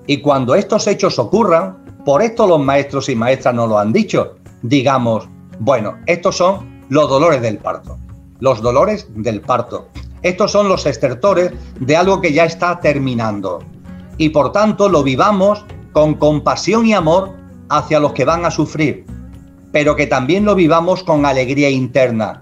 [0.05, 4.35] Y cuando estos hechos ocurran, por esto los maestros y maestras nos lo han dicho,
[4.63, 7.97] digamos, bueno, estos son los dolores del parto,
[8.39, 9.87] los dolores del parto.
[10.23, 13.59] Estos son los estertores de algo que ya está terminando
[14.17, 15.63] y por tanto lo vivamos
[15.93, 17.38] con compasión y amor
[17.69, 19.05] hacia los que van a sufrir,
[19.71, 22.41] pero que también lo vivamos con alegría interna.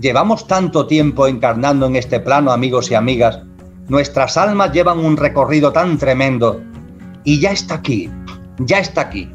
[0.00, 3.40] Llevamos tanto tiempo encarnando en este plano, amigos y amigas,
[3.88, 6.62] nuestras almas llevan un recorrido tan tremendo
[7.22, 8.10] y ya está aquí,
[8.58, 9.30] ya está aquí,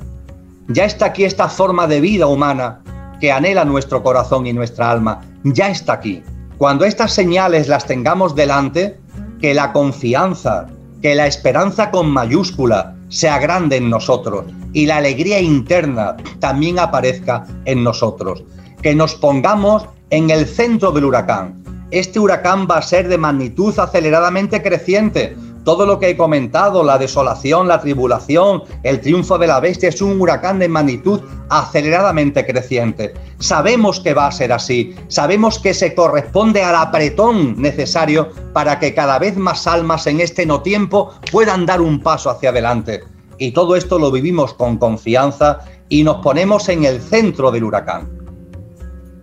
[0.67, 2.81] ya está aquí esta forma de vida humana
[3.19, 6.23] que anhela nuestro corazón y nuestra alma, ya está aquí.
[6.57, 8.99] Cuando estas señales las tengamos delante,
[9.39, 10.67] que la confianza,
[11.01, 17.45] que la esperanza con mayúscula sea grande en nosotros y la alegría interna también aparezca
[17.65, 18.43] en nosotros.
[18.81, 21.63] Que nos pongamos en el centro del huracán.
[21.91, 26.97] Este huracán va a ser de magnitud aceleradamente creciente, todo lo que he comentado, la
[26.97, 33.13] desolación, la tribulación, el triunfo de la bestia, es un huracán de magnitud aceleradamente creciente.
[33.39, 38.93] Sabemos que va a ser así, sabemos que se corresponde al apretón necesario para que
[38.93, 43.03] cada vez más almas en este no tiempo puedan dar un paso hacia adelante.
[43.37, 48.09] Y todo esto lo vivimos con confianza y nos ponemos en el centro del huracán.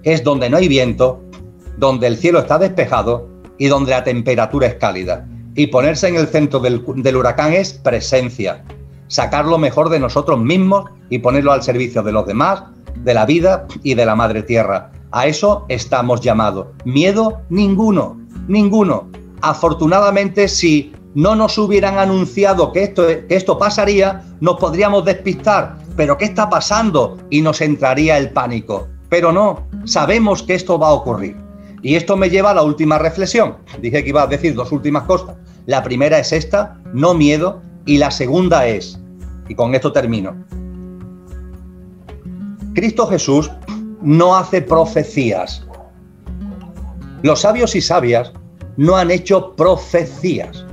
[0.03, 1.21] Es donde no hay viento,
[1.77, 5.27] donde el cielo está despejado y donde la temperatura es cálida
[5.57, 6.85] y ponerse en el centro del,
[7.17, 8.63] huracán es presencia,
[9.09, 12.63] sacar lo mejor de nosotros mismos y ponerlo al servicio de los demás,
[12.97, 14.93] de la vida y de la madre tierra.
[15.13, 16.67] A eso estamos llamados.
[16.85, 19.09] Miedo ninguno, ninguno.
[19.41, 25.79] Afortunadamente, si no nos hubieran anunciado que esto, que esto pasaría, nos podríamos despistar.
[25.97, 27.17] Pero ¿qué está pasando?
[27.31, 28.89] Y nos entraría el pánico.
[29.09, 31.37] Pero no, sabemos que esto va a ocurrir.
[31.81, 33.57] Y esto me lleva a la última reflexión.
[33.81, 35.37] Dije que iba a decir dos últimas cosas.
[35.67, 38.99] La primera es esta, no miedo, y la segunda es,
[39.49, 40.35] y con esto termino,
[42.75, 43.51] Cristo Jesús
[44.03, 45.67] no hace profecías.
[47.23, 48.33] Los sabios y sabias
[48.77, 50.65] no han hecho profecías.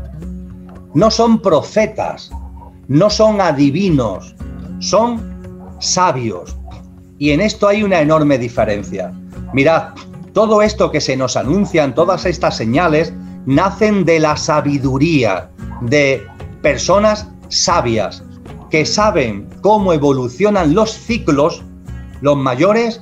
[0.93, 2.29] No son profetas,
[2.87, 4.35] no son adivinos,
[4.79, 6.55] son sabios.
[7.17, 9.13] Y en esto hay una enorme diferencia.
[9.53, 9.93] Mirad,
[10.33, 13.13] todo esto que se nos anuncian, todas estas señales,
[13.45, 15.49] nacen de la sabiduría,
[15.81, 16.25] de
[16.61, 18.23] personas sabias,
[18.69, 21.63] que saben cómo evolucionan los ciclos,
[22.21, 23.01] los mayores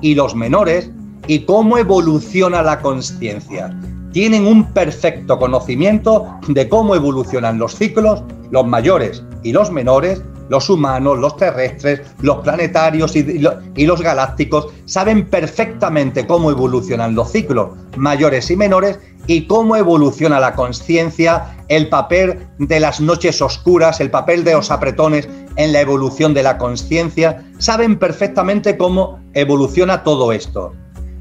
[0.00, 0.90] y los menores,
[1.26, 3.76] y cómo evoluciona la conciencia.
[4.12, 10.68] Tienen un perfecto conocimiento de cómo evolucionan los ciclos, los mayores y los menores, los
[10.68, 18.50] humanos, los terrestres, los planetarios y, los galácticos saben perfectamente cómo evolucionan los ciclos mayores
[18.50, 24.44] y menores y cómo evoluciona la conciencia, el papel de las noches oscuras, el papel
[24.44, 30.72] de los apretones en la evolución de la conciencia, saben perfectamente cómo evoluciona todo esto.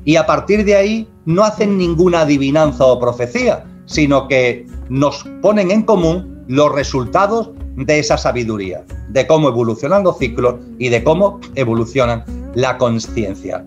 [0.03, 5.69] Y a partir de ahí no hacen ninguna adivinanza o profecía, sino que nos ponen
[5.69, 11.39] en común los resultados de esa sabiduría, de cómo evolucionan los ciclos y de cómo
[11.55, 12.23] evolucionan
[12.55, 13.65] la conciencia.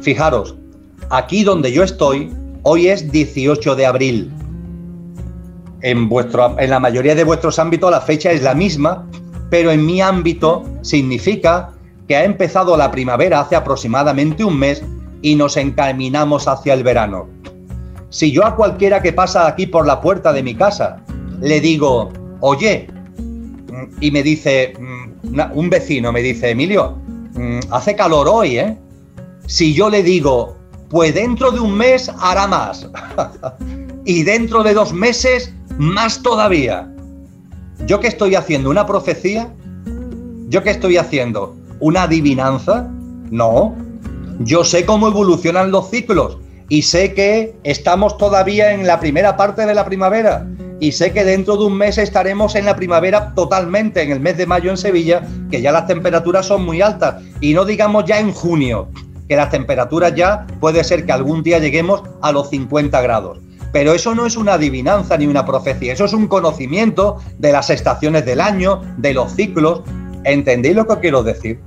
[0.00, 0.56] Fijaros,
[1.10, 2.32] aquí donde yo estoy,
[2.68, 4.32] hoy es 18 de abril.
[5.82, 9.06] En, vuestro, en la mayoría de vuestros ámbitos la fecha es la misma,
[9.50, 11.70] pero en mi ámbito significa
[12.08, 14.82] que ha empezado la primavera hace aproximadamente un mes
[15.22, 17.28] y nos encaminamos hacia el verano.
[18.10, 21.04] Si yo a cualquiera que pasa aquí por la puerta de mi casa
[21.40, 22.10] le digo,
[22.40, 22.88] oye,
[24.00, 26.96] y me dice, mm, un vecino me dice, Emilio,
[27.34, 28.76] mm, hace calor hoy, ¿eh?
[29.46, 30.56] Si yo le digo,
[30.96, 32.88] pues dentro de un mes hará más,
[34.06, 36.90] y dentro de dos meses más todavía.
[37.84, 38.70] ¿Yo qué estoy haciendo?
[38.70, 39.52] ¿Una profecía?
[40.48, 41.54] ¿Yo qué estoy haciendo?
[41.80, 42.88] ¿Una adivinanza?
[43.30, 43.76] No.
[44.38, 46.38] Yo sé cómo evolucionan los ciclos
[46.70, 50.46] y sé que estamos todavía en la primera parte de la primavera
[50.80, 54.38] y sé que dentro de un mes estaremos en la primavera totalmente, en el mes
[54.38, 58.18] de mayo en Sevilla, que ya las temperaturas son muy altas y no digamos ya
[58.18, 58.88] en junio,
[59.28, 63.38] que las temperaturas ya puede ser que algún día lleguemos a los 50 grados.
[63.72, 67.70] Pero eso no es una adivinanza ni una profecía, eso es un conocimiento de las
[67.70, 69.82] estaciones del año, de los ciclos.
[70.24, 71.60] ¿Entendéis lo que quiero decir?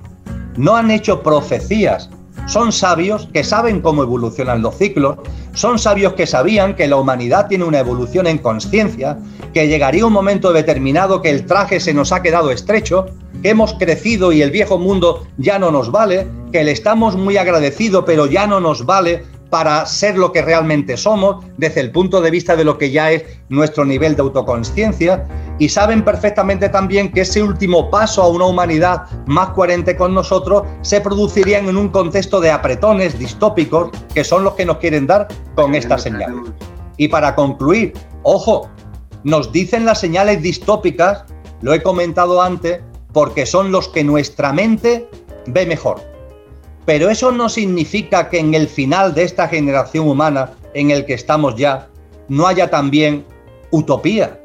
[0.58, 2.10] No han hecho profecías,
[2.48, 5.18] son sabios que saben cómo evolucionan los ciclos,
[5.54, 9.20] son sabios que sabían que la humanidad tiene una evolución en conciencia,
[9.54, 13.06] que llegaría un momento determinado que el traje se nos ha quedado estrecho,
[13.42, 17.38] que hemos crecido y el viejo mundo ya no nos vale, que le estamos muy
[17.38, 22.22] agradecidos pero ya no nos vale para ser lo que realmente somos desde el punto
[22.22, 25.26] de vista de lo que ya es nuestro nivel de autoconsciencia
[25.58, 30.64] y saben perfectamente también que ese último paso a una humanidad más coherente con nosotros
[30.82, 35.28] se produciría en un contexto de apretones distópicos que son los que nos quieren dar
[35.56, 36.44] con esta señal.
[36.98, 37.94] Y para concluir,
[38.24, 38.70] ojo,
[39.24, 41.26] nos dicen las señales distópicas,
[41.62, 45.10] lo he comentado antes, porque son los que nuestra mente
[45.48, 46.02] ve mejor.
[46.86, 51.14] Pero eso no significa que en el final de esta generación humana en el que
[51.14, 51.88] estamos ya
[52.28, 53.26] no haya también
[53.72, 54.40] utopía.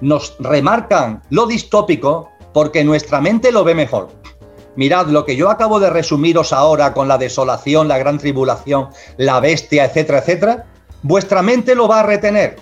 [0.00, 4.10] Nos remarcan lo distópico porque nuestra mente lo ve mejor.
[4.76, 9.38] Mirad, lo que yo acabo de resumiros ahora con la desolación, la gran tribulación, la
[9.38, 10.66] bestia, etcétera, etcétera,
[11.02, 12.56] vuestra mente lo va a retener.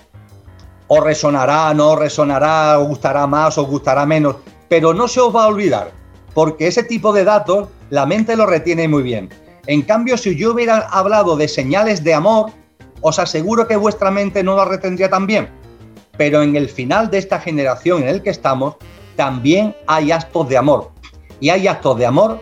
[0.95, 4.35] O resonará, no resonará, os gustará más, os gustará menos,
[4.69, 5.89] pero no se os va a olvidar,
[6.35, 9.27] porque ese tipo de datos la mente lo retiene muy bien.
[9.65, 12.51] En cambio, si yo hubiera hablado de señales de amor,
[13.01, 15.49] os aseguro que vuestra mente no lo retendría tan bien.
[16.15, 18.75] Pero en el final de esta generación en el que estamos,
[19.15, 20.91] también hay actos de amor.
[21.39, 22.39] Y hay actos de amor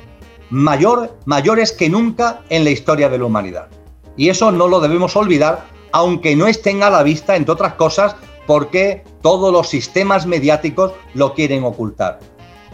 [0.49, 3.69] mayor, mayores que nunca en la historia de la humanidad.
[4.17, 5.63] Y eso no lo debemos olvidar,
[5.93, 11.33] aunque no estén a la vista, entre otras cosas, porque todos los sistemas mediáticos lo
[11.33, 12.19] quieren ocultar.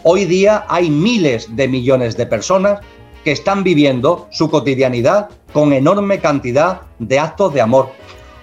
[0.02, 2.80] Hoy día hay miles de millones de personas
[3.24, 7.90] que están viviendo su cotidianidad con enorme cantidad de actos de amor.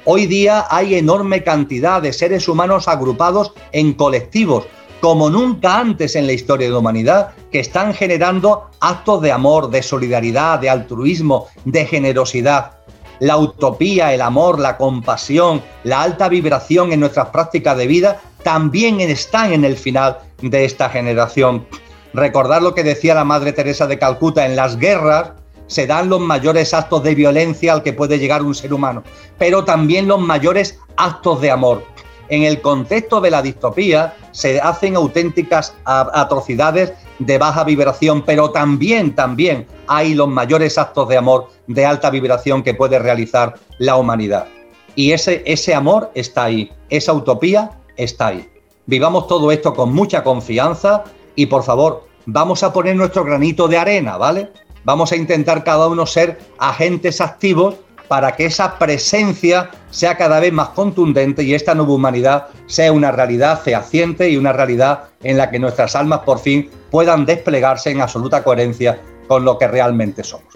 [0.04, 4.66] Hoy día hay enorme cantidad de seres humanos agrupados en colectivos,
[5.02, 9.70] como nunca antes en la historia de la humanidad, que están generando actos de amor,
[9.70, 12.78] de solidaridad, de altruismo, de generosidad.
[13.20, 19.00] La utopía, el amor, la compasión, la alta vibración en nuestras prácticas de vida también
[19.00, 21.66] están en el final de esta generación.
[22.14, 25.32] Recordar lo que decía la Madre Teresa de Calcuta, en las guerras
[25.68, 29.04] se dan los mayores actos de violencia al que puede llegar un ser humano,
[29.38, 31.84] pero también los mayores actos de amor.
[32.30, 39.16] En el contexto de la distopía se hacen auténticas atrocidades de baja vibración, pero también,
[39.16, 44.48] también hay los mayores actos de amor de alta vibración que puede realizar la humanidad.
[44.96, 48.50] Y ese, ese amor está ahí, esa utopía está ahí.
[48.86, 51.04] Vivamos todo esto con mucha confianza
[51.36, 54.52] y por favor, vamos a poner nuestro granito de arena, ¿vale?
[54.84, 57.76] Vamos a intentar cada uno ser agentes activos
[58.08, 63.12] para que esa presencia sea cada vez más contundente y esta nueva humanidad sea una
[63.12, 68.02] realidad fehaciente y una realidad en la que nuestras almas por fin puedan desplegarse en
[68.02, 70.54] absoluta coherencia con lo que realmente somos.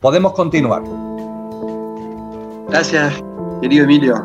[0.00, 0.82] Podemos continuar.
[2.68, 3.14] Gracias,
[3.60, 4.16] querido Emilio.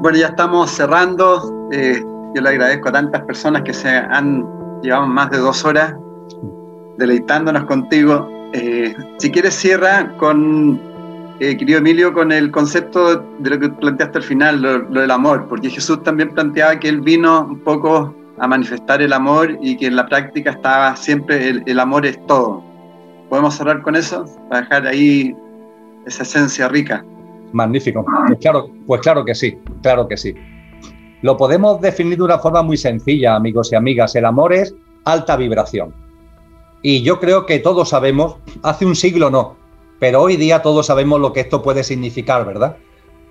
[0.00, 1.68] Bueno, ya estamos cerrando.
[1.72, 2.02] Eh,
[2.34, 4.44] yo le agradezco a tantas personas que se han
[4.82, 5.94] llevamos más de dos horas
[6.98, 8.28] deleitándonos contigo.
[8.52, 10.80] Eh, si quieres, cierra con,
[11.38, 15.46] eh, querido Emilio, con el concepto de lo que planteaste al final, lo, del amor,
[15.48, 19.86] porque Jesús también planteaba que él vino un poco a manifestar el amor y que
[19.86, 22.62] en la práctica estaba siempre el, amor es todo.
[23.28, 24.24] ¿Podemos cerrar con eso?
[24.48, 25.36] Para dejar ahí
[26.06, 27.04] esa esencia rica.
[27.52, 28.04] Magnífico.
[28.26, 30.34] Pues claro, pues claro que sí, claro que sí.
[31.22, 34.14] Lo podemos definir de una forma muy sencilla, amigos y amigas.
[34.14, 35.92] El amor es alta vibración.
[36.82, 39.56] Y yo creo que todos sabemos, hace un siglo no,
[39.98, 42.76] pero hoy día todos sabemos lo que esto puede significar, ¿verdad?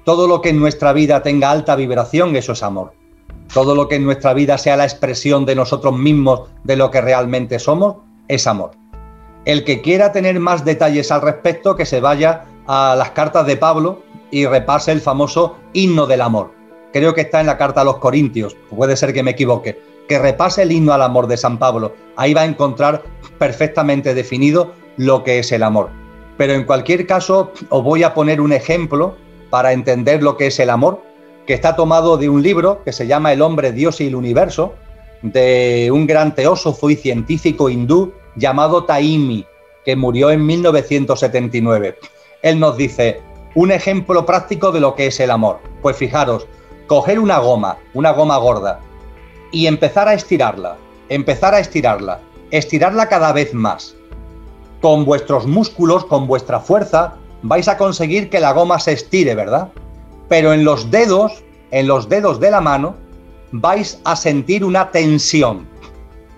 [0.04, 2.94] Todo lo que en nuestra vida tenga alta vibración, eso es amor.
[3.54, 7.02] Todo lo que en nuestra vida sea la expresión de nosotros mismos, de lo que
[7.02, 7.98] realmente somos,
[8.28, 8.72] es amor.
[9.46, 13.58] El que quiera tener más detalles al respecto, que se vaya a las cartas de
[13.58, 14.02] Pablo
[14.32, 16.52] y repase el famoso himno del amor.
[16.92, 20.20] Creo que está en la carta a los Corintios, puede ser que me equivoque, que
[20.20, 21.94] repase el himno al amor de San Pablo.
[22.16, 23.04] Ahí va a encontrar
[23.38, 26.05] perfectamente definido lo que es el amor.
[26.38, 29.16] Pero en cualquier caso, os voy a poner un ejemplo
[29.49, 31.02] para entender lo que es el amor,
[31.45, 34.74] que está tomado de un libro que se llama El hombre, Dios y el universo,
[35.22, 39.45] de un gran teósofo y científico hindú llamado Taimi,
[39.86, 41.98] que murió en 1979.
[42.41, 43.22] Él nos dice,
[43.53, 45.60] un ejemplo práctico de lo que es el amor.
[45.82, 46.48] Pues fijaros,
[46.88, 48.82] coger una goma, una goma gorda,
[49.52, 50.78] y empezar a estirarla,
[51.10, 52.20] empezar a estirarla,
[52.52, 53.95] estirarla cada vez más.
[54.86, 59.70] Con vuestros músculos, con vuestra fuerza, vais a conseguir que la goma se estire, ¿verdad?
[60.30, 62.95] Pero en los dedos, en los dedos de la mano,
[63.52, 65.68] vais a sentir una tensión.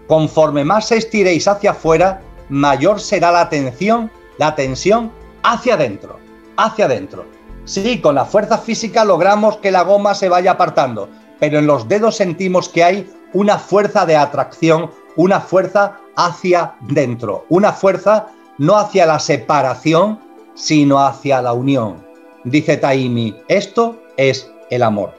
[0.07, 5.11] Conforme más estiréis hacia afuera, mayor será la tensión, la tensión
[5.43, 6.17] hacia adentro,
[6.55, 7.25] hacia adentro.
[7.65, 11.09] Sí, con la fuerza física logramos que la goma se vaya apartando,
[11.41, 17.45] pero en los dedos sentimos que hay una fuerza de atracción, una fuerza hacia dentro,
[17.49, 18.27] una fuerza
[18.57, 20.19] no hacia la separación,
[20.55, 22.05] sino hacia la unión.
[22.43, 25.13] Dice Taimi, esto es el amor.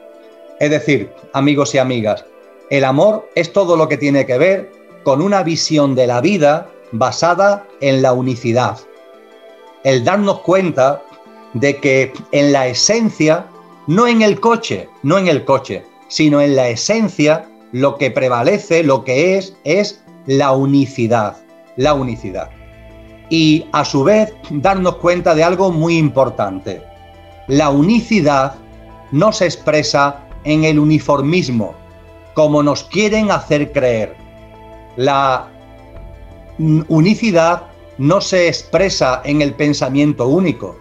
[0.60, 2.24] Es decir, amigos y amigas,
[2.70, 4.72] el amor es todo lo que tiene que ver
[5.04, 8.78] con una visión de la vida basada en la unicidad.
[9.84, 11.02] El darnos cuenta
[11.54, 13.46] de que en la esencia,
[13.86, 18.82] no en el coche, no en el coche, sino en la esencia, lo que prevalece,
[18.82, 21.36] lo que es, es la unicidad,
[21.76, 22.50] la unicidad.
[23.30, 26.82] Y a su vez darnos cuenta de algo muy importante.
[27.46, 28.54] La unicidad
[29.10, 31.74] no se expresa en el uniformismo,
[32.34, 34.16] como nos quieren hacer creer.
[34.96, 35.48] La
[36.88, 37.64] unicidad
[37.98, 40.76] no se expresa en el pensamiento único.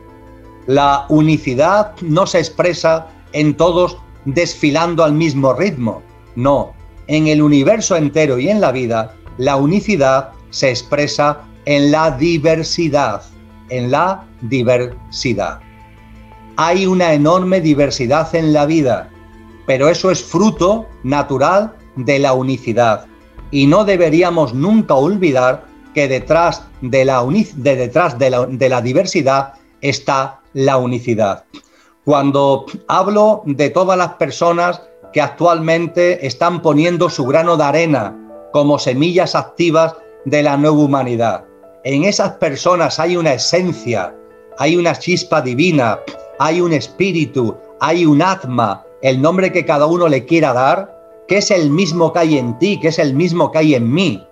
[0.67, 6.01] La unicidad no se expresa en todos desfilando al mismo ritmo.
[6.35, 6.73] No,
[7.07, 13.23] en el universo entero y en la vida, la unicidad se expresa en la diversidad,
[13.67, 15.59] en la diversidad.
[16.55, 19.09] Hay una enorme diversidad en la vida,
[19.65, 23.05] pero eso es fruto natural de la unicidad.
[23.51, 28.81] Y no deberíamos nunca olvidar que detrás de la, de detrás de la, de la
[28.81, 31.43] diversidad está la unicidad.
[32.05, 34.81] Cuando hablo de todas las personas
[35.11, 38.15] que actualmente están poniendo su grano de arena
[38.53, 41.43] como semillas activas de la nueva humanidad,
[41.83, 44.15] en esas personas hay una esencia,
[44.57, 45.99] hay una chispa divina,
[46.39, 50.97] hay un espíritu, hay un atma, el nombre que cada uno le quiera dar,
[51.27, 53.91] que es el mismo que hay en ti, que es el mismo que hay en
[53.91, 54.25] mí.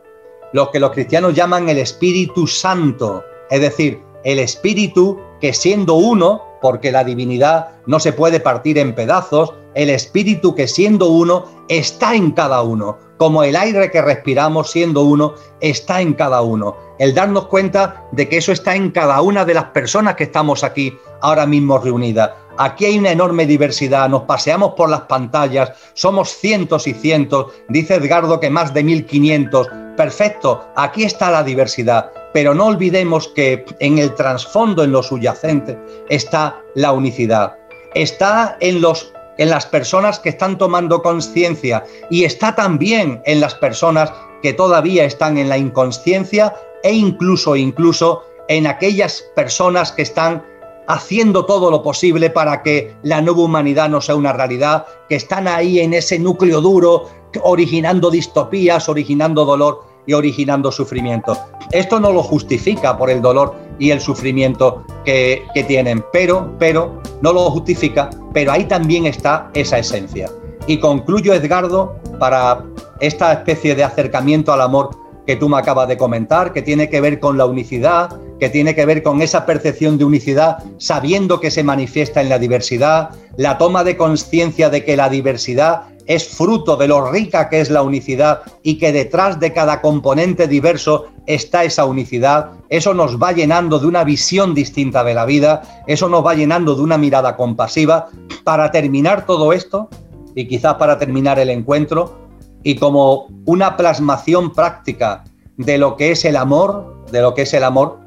[0.54, 6.42] Lo que los cristianos llaman el Espíritu Santo, es decir, el Espíritu que siendo uno,
[6.62, 12.16] porque la divinidad no se puede partir en pedazos, el Espíritu que siendo uno está
[12.16, 16.76] en cada uno, como el aire que respiramos siendo uno está en cada uno.
[17.00, 20.64] El darnos cuenta de que eso está en cada una de las personas que estamos
[20.64, 22.32] aquí ahora mismo reunidas.
[22.58, 27.96] Aquí hay una enorme diversidad, nos paseamos por las pantallas, somos cientos y cientos, dice
[27.96, 29.68] Edgardo que más de 1500.
[29.98, 35.78] Perfecto, aquí está la diversidad, pero no olvidemos que en el trasfondo, en lo subyacente,
[36.10, 37.56] está la unicidad.
[37.94, 43.56] Está en los en las personas que están tomando conciencia y está también en las
[43.56, 46.54] personas que todavía están en la inconsciencia
[46.84, 50.44] e incluso incluso en aquellas personas que están
[50.88, 55.48] haciendo todo lo posible para que la nueva humanidad no sea una realidad, que están
[55.48, 57.10] ahí en ese núcleo duro,
[57.42, 61.38] originando distopías, originando dolor y originando sufrimiento.
[61.72, 67.02] Esto no lo justifica por el dolor y el sufrimiento que, que tienen, pero, pero,
[67.22, 70.30] no lo justifica, pero ahí también está esa esencia.
[70.68, 72.64] Y concluyo, Edgardo, para
[73.00, 74.90] esta especie de acercamiento al amor
[75.26, 78.76] que tú me acabas de comentar, que tiene que ver con la unicidad, que tiene
[78.76, 83.58] que ver con esa percepción de unicidad sabiendo que se manifiesta en la diversidad, la
[83.58, 87.82] toma de conciencia de que la diversidad es fruto de lo rica que es la
[87.82, 93.80] unicidad y que detrás de cada componente diverso está esa unicidad, eso nos va llenando
[93.80, 98.10] de una visión distinta de la vida, eso nos va llenando de una mirada compasiva.
[98.44, 99.90] Para terminar todo esto,
[100.36, 102.20] y quizás para terminar el encuentro,
[102.64, 105.24] y como una plasmación práctica
[105.58, 108.00] de lo que es el amor, de lo que es el amor,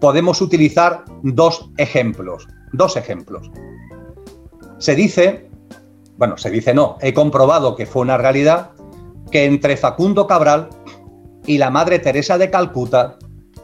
[0.00, 3.50] podemos utilizar dos ejemplos, dos ejemplos.
[4.78, 5.45] Se dice,
[6.16, 8.70] bueno, se dice no, he comprobado que fue una realidad,
[9.30, 10.68] que entre Facundo Cabral
[11.46, 13.16] y la Madre Teresa de Calcuta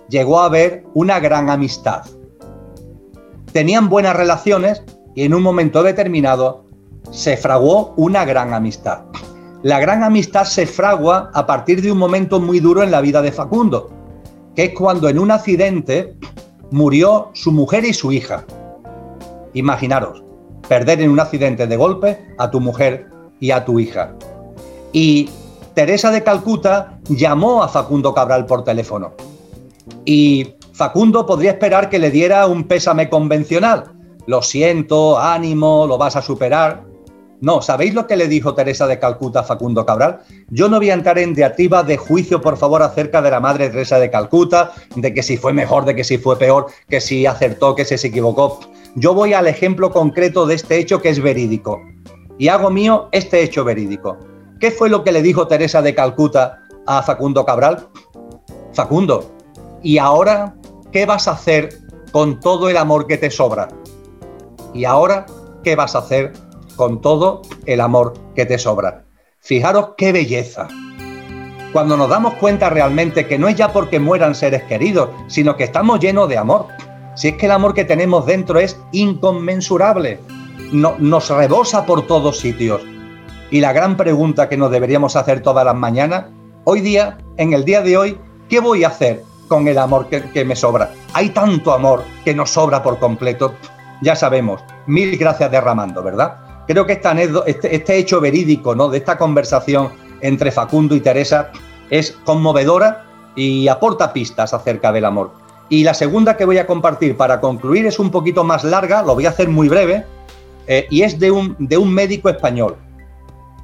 [0.08, 2.02] llegó a haber una gran amistad.
[3.52, 4.82] Tenían buenas relaciones
[5.14, 6.64] y en un momento determinado
[7.10, 9.04] se fraguó una gran amistad.
[9.62, 13.22] La gran amistad se fragua a partir de un momento muy duro en la vida
[13.22, 13.90] de Facundo,
[14.54, 16.16] que es cuando en un accidente
[16.70, 18.44] murió su mujer y su hija.
[19.54, 20.24] Imaginaros,
[20.68, 23.06] perder en un accidente de golpe a tu mujer
[23.40, 24.14] y a tu hija.
[24.92, 25.30] Y
[25.74, 29.12] Teresa de Calcuta llamó a Facundo Cabral por teléfono.
[30.04, 33.92] Y Facundo podría esperar que le diera un pésame convencional.
[34.26, 36.84] Lo siento, ánimo, lo vas a superar.
[37.42, 40.20] No, ¿sabéis lo que le dijo Teresa de Calcuta a Facundo Cabral?
[40.50, 43.68] Yo no voy a entrar en diatriba de juicio, por favor, acerca de la madre
[43.68, 47.26] Teresa de Calcuta, de que si fue mejor, de que si fue peor, que si
[47.26, 48.60] acertó, que se equivocó.
[48.94, 51.82] Yo voy al ejemplo concreto de este hecho que es verídico.
[52.38, 54.18] Y hago mío este hecho verídico.
[54.60, 57.88] ¿Qué fue lo que le dijo Teresa de Calcuta a Facundo Cabral?
[58.72, 59.32] Facundo,
[59.82, 60.54] ¿y ahora
[60.92, 61.70] qué vas a hacer
[62.12, 63.66] con todo el amor que te sobra?
[64.72, 65.26] ¿Y ahora
[65.64, 66.32] qué vas a hacer
[66.82, 69.04] con todo el amor que te sobra.
[69.38, 70.66] Fijaros qué belleza.
[71.72, 75.62] Cuando nos damos cuenta realmente que no es ya porque mueran seres queridos, sino que
[75.62, 76.66] estamos llenos de amor.
[77.14, 80.18] Si es que el amor que tenemos dentro es inconmensurable,
[80.72, 82.82] no, nos rebosa por todos sitios.
[83.52, 86.24] Y la gran pregunta que nos deberíamos hacer todas las mañanas,
[86.64, 88.18] hoy día, en el día de hoy,
[88.48, 90.90] ¿qué voy a hacer con el amor que, que me sobra?
[91.12, 93.54] Hay tanto amor que nos sobra por completo.
[94.02, 96.41] Ya sabemos, mil gracias derramando, ¿verdad?
[96.66, 97.12] Creo que esta
[97.46, 98.88] este, este, hecho verídico ¿no?
[98.88, 99.90] de esta conversación
[100.20, 101.50] entre Facundo y Teresa
[101.90, 105.32] es conmovedora y aporta pistas acerca del amor.
[105.68, 109.14] Y la segunda que voy a compartir para concluir es un poquito más larga, lo
[109.14, 110.04] voy a hacer muy breve,
[110.66, 112.76] eh, y es de un, de un médico español.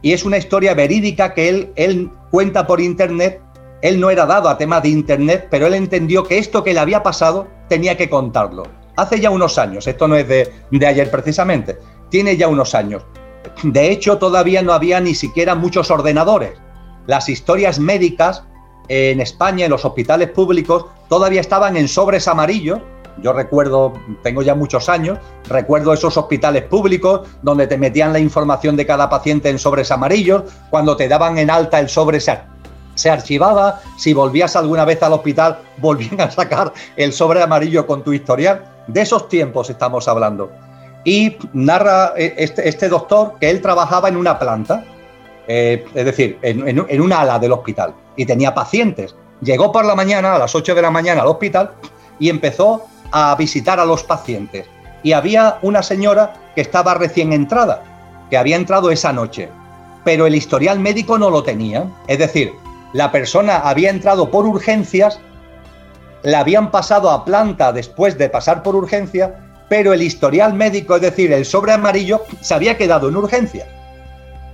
[0.00, 3.40] Y es una historia verídica que él, él cuenta por internet.
[3.82, 6.80] Él no era dado a temas de internet, pero él entendió que esto que le
[6.80, 8.64] había pasado tenía que contarlo.
[8.96, 11.78] Hace ya unos años, esto no es de, de ayer precisamente,
[12.10, 13.02] tiene ya unos años.
[13.62, 16.52] De hecho, todavía no había ni siquiera muchos ordenadores.
[17.06, 18.44] Las historias médicas
[18.88, 22.80] en España, en los hospitales públicos, todavía estaban en sobres amarillos.
[23.22, 25.18] Yo recuerdo, tengo ya muchos años,
[25.48, 30.44] recuerdo esos hospitales públicos donde te metían la información de cada paciente en sobres amarillos,
[30.70, 32.38] cuando te daban en alta el sobre se,
[32.94, 38.04] se archivaba, si volvías alguna vez al hospital volvían a sacar el sobre amarillo con
[38.04, 38.64] tu historial.
[38.86, 40.67] De esos tiempos estamos hablando
[41.08, 44.84] y narra eh, este, este, doctor que él trabajaba en una planta,
[45.46, 49.14] eh, es decir, en, en, una ala del hospital, y tenía pacientes.
[49.40, 51.70] Llegó por la mañana, a las 8 de la mañana al hospital,
[52.18, 54.66] y empezó a visitar a los pacientes.
[55.02, 57.82] Y había una señora que estaba recién entrada,
[58.28, 59.48] que había entrado esa noche,
[60.04, 61.86] pero el historial médico no lo tenía.
[62.06, 62.52] Es decir,
[62.92, 65.18] la persona había entrado por urgencias,
[66.22, 71.02] la habían pasado a planta después de pasar por urgencia pero el historial médico, es
[71.02, 73.66] decir, el sobre amarillo, se había quedado en urgencia.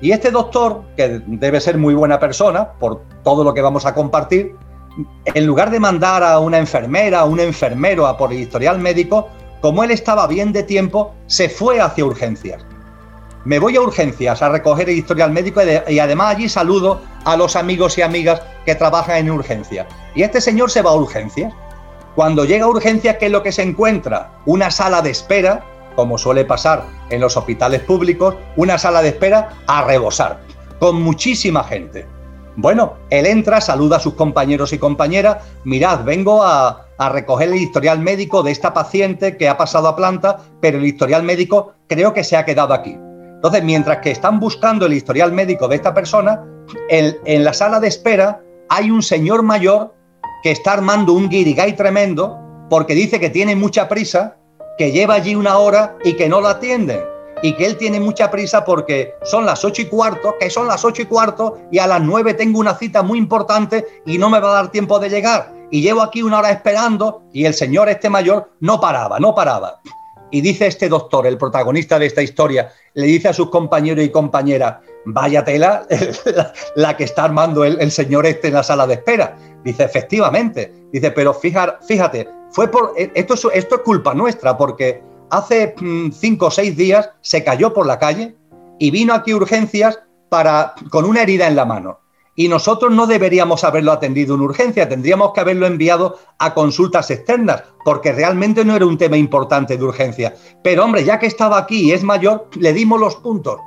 [0.00, 3.94] Y este doctor, que debe ser muy buena persona, por todo lo que vamos a
[3.94, 4.54] compartir,
[5.24, 9.28] en lugar de mandar a una enfermera, o un enfermero a por el historial médico,
[9.60, 12.64] como él estaba bien de tiempo, se fue hacia urgencias.
[13.44, 17.56] Me voy a urgencias a recoger el historial médico y, además allí saludo a los
[17.56, 19.86] amigos y amigas que trabajan en urgencias.
[20.14, 21.52] Y este señor se va a urgencias
[22.14, 24.38] cuando llega a urgencias, ¿qué es lo que se encuentra?
[24.46, 25.64] Una sala de espera,
[25.96, 30.40] como suele pasar en los hospitales públicos, una sala de espera a rebosar,
[30.78, 32.06] con muchísima gente.
[32.56, 37.98] Bueno, él entra, saluda a sus compañeros y compañeras, mirad, vengo a, recoger el historial
[37.98, 42.22] médico de esta paciente que ha pasado a planta, pero el historial médico creo que
[42.22, 42.96] se ha quedado aquí.
[42.96, 46.44] Entonces, mientras que están buscando el historial médico de esta persona,
[46.88, 49.92] en la sala de espera hay un señor mayor
[50.44, 52.38] que está armando un guirigay tremendo
[52.68, 54.36] porque dice que tiene mucha prisa,
[54.76, 57.00] que lleva allí una hora y que no lo atienden.
[57.42, 60.82] y que él tiene mucha prisa porque son las ocho y cuarto, que son las
[60.82, 64.40] ocho y cuarto, y a las nueve tengo una cita muy importante y no me
[64.40, 65.52] va a dar tiempo de llegar.
[65.70, 69.80] Y llevo aquí una hora esperando y el señor este mayor no paraba, no paraba.
[70.34, 74.10] Y dice este doctor, el protagonista de esta historia, le dice a sus compañeros y
[74.10, 75.86] compañeras, vaya tela
[76.74, 79.38] la, que está armando el, señor este en la sala de espera.
[79.62, 80.74] Dice, efectivamente.
[80.92, 86.50] Dice, pero fíjate, fue por, esto, esto es culpa nuestra, porque hace mm, cinco o
[86.50, 88.34] seis días se cayó por la calle
[88.80, 90.00] y vino aquí urgencias
[90.30, 92.00] para, con una herida en la mano.
[92.36, 97.62] Y nosotros no deberíamos haberlo atendido en urgencia, tendríamos que haberlo enviado a consultas externas,
[97.84, 100.34] porque realmente no era un tema importante de urgencia.
[100.62, 103.60] Pero hombre, ya que estaba aquí y es mayor, le dimos los puntos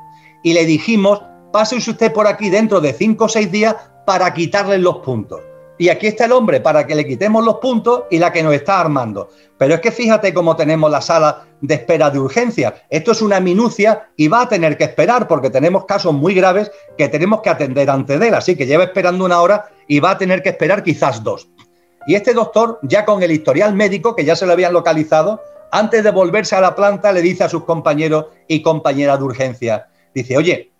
[0.44, 1.22] y le dijimos,
[1.54, 3.76] pase usted por aquí dentro de cinco o seis días
[4.06, 5.42] para quitarle los puntos.
[5.78, 8.54] Y aquí está el hombre para que le quitemos los puntos y la que nos
[8.54, 9.30] está armando.
[9.58, 12.84] Pero es que fíjate cómo tenemos la sala de espera de urgencia.
[12.90, 16.72] Esto es una minucia y va a tener que esperar porque tenemos casos muy graves
[16.98, 18.34] que tenemos que atender antes de él.
[18.34, 21.50] Así que lleva esperando una hora y va a tener que esperar quizás dos.
[22.08, 25.42] Y este doctor, ya con el historial médico, que ya se lo habían localizado,
[25.72, 29.90] antes de volverse a la planta le dice a sus compañeros y compañeras de urgencia,
[30.16, 30.72] dice, oye,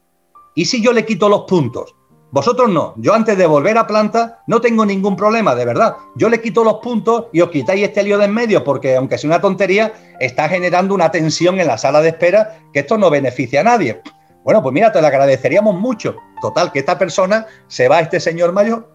[0.56, 1.97] ¿y si yo le quito los puntos?
[2.32, 2.94] Vosotros no.
[2.98, 5.96] Yo antes de volver a planta no tengo ningún problema, de verdad.
[6.16, 9.18] Yo le quito los puntos y os quitáis este lío de en medio porque, aunque
[9.18, 13.10] sea una tontería, está generando una tensión en la sala de espera que esto no
[13.10, 14.02] beneficia a nadie.
[14.44, 16.16] Bueno, pues mira, te lo agradeceríamos mucho.
[16.42, 18.92] Total, que esta persona se va a este señor mayor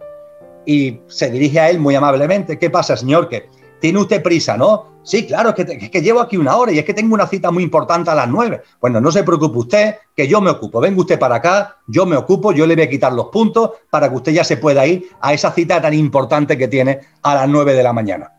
[0.67, 2.59] y se dirige a él muy amablemente.
[2.59, 3.29] ¿Qué pasa, señor?
[3.29, 3.49] Que
[3.83, 4.93] tiene usted prisa, ¿no?
[5.03, 7.65] Sí, claro, es que, llevo aquí una hora y es que tengo una cita muy
[7.65, 8.63] importante a las nueve.
[8.81, 10.81] Bueno, no se preocupe usted, que yo me ocupo.
[10.81, 14.09] Venga usted para acá, yo me ocupo, yo le voy a quitar los puntos para
[14.09, 17.49] que usted ya se pueda ir a esa cita tan importante que tiene a las
[17.49, 18.31] nueve de la mañana.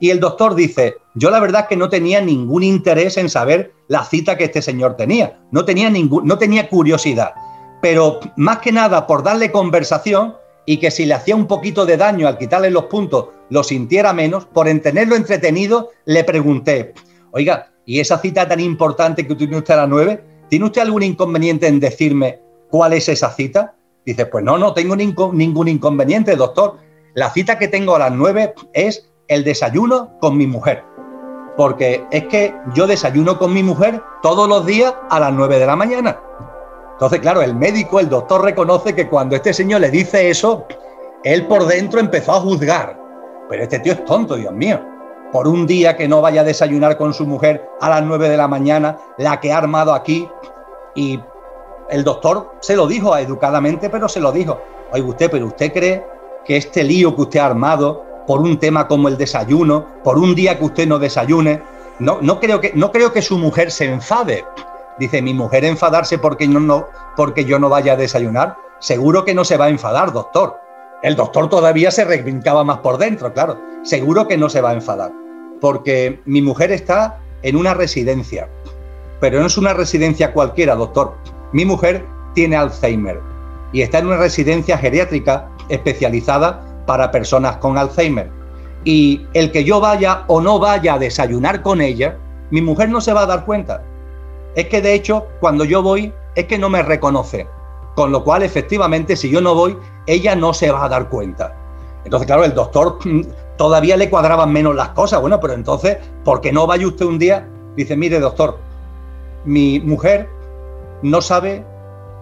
[0.00, 3.72] Y el doctor dice, yo la verdad es que no tenía ningún interés en saber
[3.86, 7.34] la cita que este señor tenía, no tenía, ningún, no tenía curiosidad,
[7.80, 10.34] pero más que nada por darle conversación
[10.68, 14.12] y que si le hacía un poquito de daño al quitarle los puntos lo sintiera
[14.12, 16.92] menos, por tenerlo entretenido, le pregunté,
[17.30, 20.22] oiga, ¿y esa cita tan importante que tiene usted a las nueve?
[20.50, 23.76] ¿Tiene usted algún inconveniente en decirme cuál es esa cita?
[24.04, 26.76] Dice, pues no, no tengo ningún inconveniente, doctor.
[27.14, 30.84] La cita que tengo a las nueve es el desayuno con mi mujer.
[31.56, 35.66] Porque es que yo desayuno con mi mujer todos los días a las nueve de
[35.66, 36.20] la mañana.
[36.98, 40.66] Entonces, claro, el médico, el doctor reconoce que cuando este señor le dice eso,
[41.22, 42.98] él por dentro empezó a juzgar.
[43.48, 44.80] Pero este tío es tonto, Dios mío.
[45.30, 48.36] Por un día que no vaya a desayunar con su mujer a las 9 de
[48.36, 50.28] la mañana, la que ha armado aquí.
[50.96, 51.20] Y
[51.88, 54.60] el doctor se lo dijo educadamente, pero se lo dijo.
[54.90, 56.04] Oye, usted, pero usted cree
[56.44, 60.34] que este lío que usted ha armado por un tema como el desayuno, por un
[60.34, 61.62] día que usted no desayune,
[62.00, 64.44] no, no, creo, que, no creo que su mujer se enfade.
[64.98, 68.56] Dice, mi mujer enfadarse porque, yo no vaya a desayunar.
[68.80, 70.56] Seguro que no se va a enfadar, doctor.
[71.02, 73.60] El doctor todavía se reivindicaba más por dentro, claro.
[73.82, 75.12] Seguro que no se va a enfadar,
[75.60, 78.48] porque mi mujer está en una residencia,
[79.20, 81.14] pero no es una residencia cualquiera, doctor.
[81.52, 82.04] Mi mujer
[82.34, 83.20] tiene Alzheimer
[83.72, 88.30] y está en una residencia geriátrica especializada para personas con Alzheimer.
[88.84, 92.16] Y el que yo vaya o no vaya a desayunar con ella,
[92.50, 93.82] mi mujer no se va a dar cuenta.
[94.54, 97.46] Es que de hecho, cuando yo voy, es que no me reconoce.
[97.94, 99.76] Con lo cual, efectivamente, si yo no voy,
[100.06, 101.54] ella no se va a dar cuenta.
[102.04, 103.22] Entonces, claro, el doctor mm,
[103.56, 105.20] todavía le cuadraban menos las cosas.
[105.20, 107.48] Bueno, pero entonces, ¿por qué no vaya usted un día?
[107.76, 108.58] Dice, mire, doctor,
[109.44, 110.28] mi mujer
[111.02, 111.64] no sabe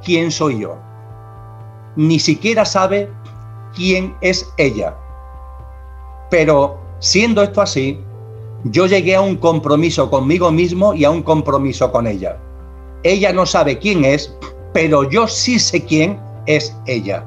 [0.05, 0.77] quién soy yo.
[1.95, 3.11] Ni siquiera sabe
[3.75, 4.95] quién es ella.
[6.31, 8.03] Pero siendo esto así,
[8.65, 12.39] yo llegué a un compromiso conmigo mismo y a un compromiso con ella.
[13.03, 14.35] Ella no sabe quién es,
[14.73, 17.25] pero yo sí sé quién es ella.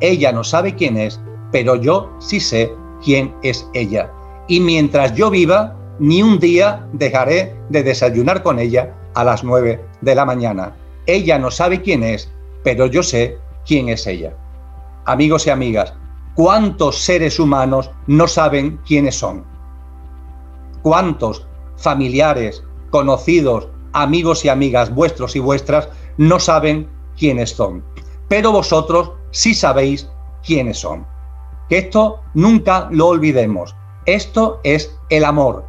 [0.00, 1.20] Ella no sabe quién es,
[1.52, 2.72] pero yo sí sé
[3.02, 4.10] quién es ella.
[4.48, 9.80] Y mientras yo viva, ni un día dejaré de desayunar con ella a las nueve
[10.00, 10.76] de la mañana.
[11.06, 12.30] Ella no sabe quién es,
[12.62, 14.34] pero yo sé quién es ella.
[15.06, 15.94] Amigos y amigas,
[16.34, 19.53] ¿cuántos seres humanos no saben quiénes son?
[20.84, 21.46] ¿Cuántos
[21.78, 25.88] familiares, conocidos, amigos y amigas vuestros y vuestras
[26.18, 26.86] no saben
[27.16, 27.82] quiénes son,
[28.28, 30.10] pero vosotros sí sabéis
[30.44, 31.06] quiénes son.
[31.70, 33.74] Que esto nunca lo olvidemos.
[34.04, 35.64] Esto es el amor.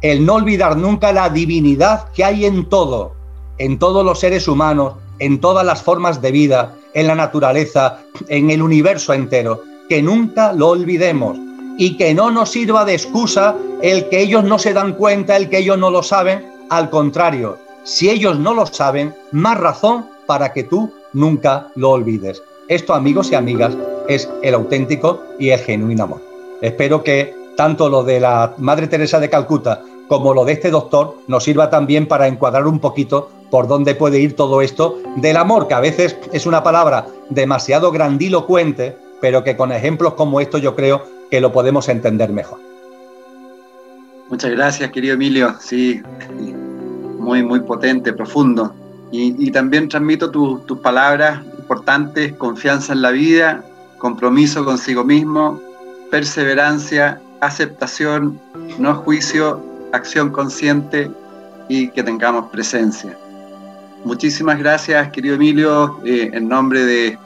[0.00, 3.12] El no olvidar nunca la divinidad que hay en todo,
[3.58, 8.50] en todos los seres humanos, en todas las formas de vida, en la naturaleza, en
[8.50, 9.60] el universo entero.
[9.90, 11.36] Que nunca lo olvidemos
[11.78, 15.48] y que no nos sirva de excusa el que ellos no se dan cuenta, el
[15.48, 16.46] que ellos no lo saben.
[16.70, 22.42] Al contrario, Si ellos no lo saben, más razón para que tú nunca lo olvides.
[22.68, 23.76] Esto, amigos y amigas,
[24.08, 26.22] es el auténtico y el genuino amor.
[26.62, 31.16] Espero que tanto lo de la Madre Teresa de Calcuta como lo de este doctor
[31.26, 35.68] nos sirva también para encuadrar un poquito por dónde puede ir todo esto del amor,
[35.68, 40.74] que a veces es una palabra demasiado grandilocuente, pero que con ejemplos como estos yo
[40.74, 42.58] creo que lo podemos entender mejor.
[44.30, 45.54] Muchas gracias, querido Emilio.
[45.60, 46.02] Sí,
[47.18, 48.74] muy, muy potente, profundo.
[49.12, 53.64] Y, también transmito tus palabras importantes, confianza en la vida,
[53.98, 55.60] compromiso consigo mismo,
[56.10, 58.40] perseverancia, aceptación,
[58.78, 61.10] no juicio, acción consciente
[61.68, 63.16] y que tengamos presencia.
[64.04, 67.18] Muchísimas gracias, querido Emilio, eh, en nombre de,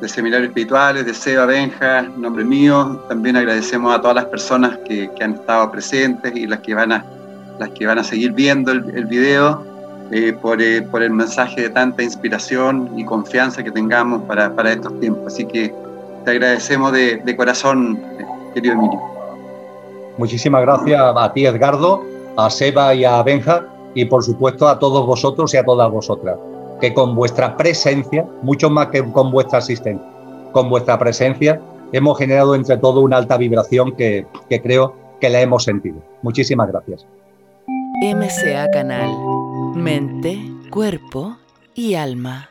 [0.00, 3.00] de Seminarios Espirituales, de Seba Benja, en nombre mío.
[3.08, 7.04] También agradecemos a todas las personas que, han estado presentes y las que van a,
[7.58, 9.62] las que van a seguir viendo el, video
[10.10, 14.72] eh, por, eh, por, el mensaje de tanta inspiración y confianza que tengamos para, para
[14.72, 15.32] estos tiempos.
[15.32, 15.74] Así que
[16.24, 17.98] te agradecemos de, de corazón,
[18.52, 19.00] querido Emilio.
[20.16, 22.04] Muchísimas gracias a ti, Edgardo,
[22.36, 26.38] a Seba y a Benja, y por supuesto a todos vosotros y a todas vosotras,
[26.84, 30.06] que con vuestra presencia, mucho más que con vuestra asistencia,
[30.52, 31.58] con vuestra presencia,
[31.92, 34.26] hemos generado entre todos una alta vibración que,
[34.62, 35.96] creo que la hemos sentido.
[36.20, 37.06] Muchísimas gracias.
[38.02, 39.08] MCA Canal,
[39.74, 40.38] mente,
[40.70, 41.38] cuerpo
[41.74, 42.50] y alma.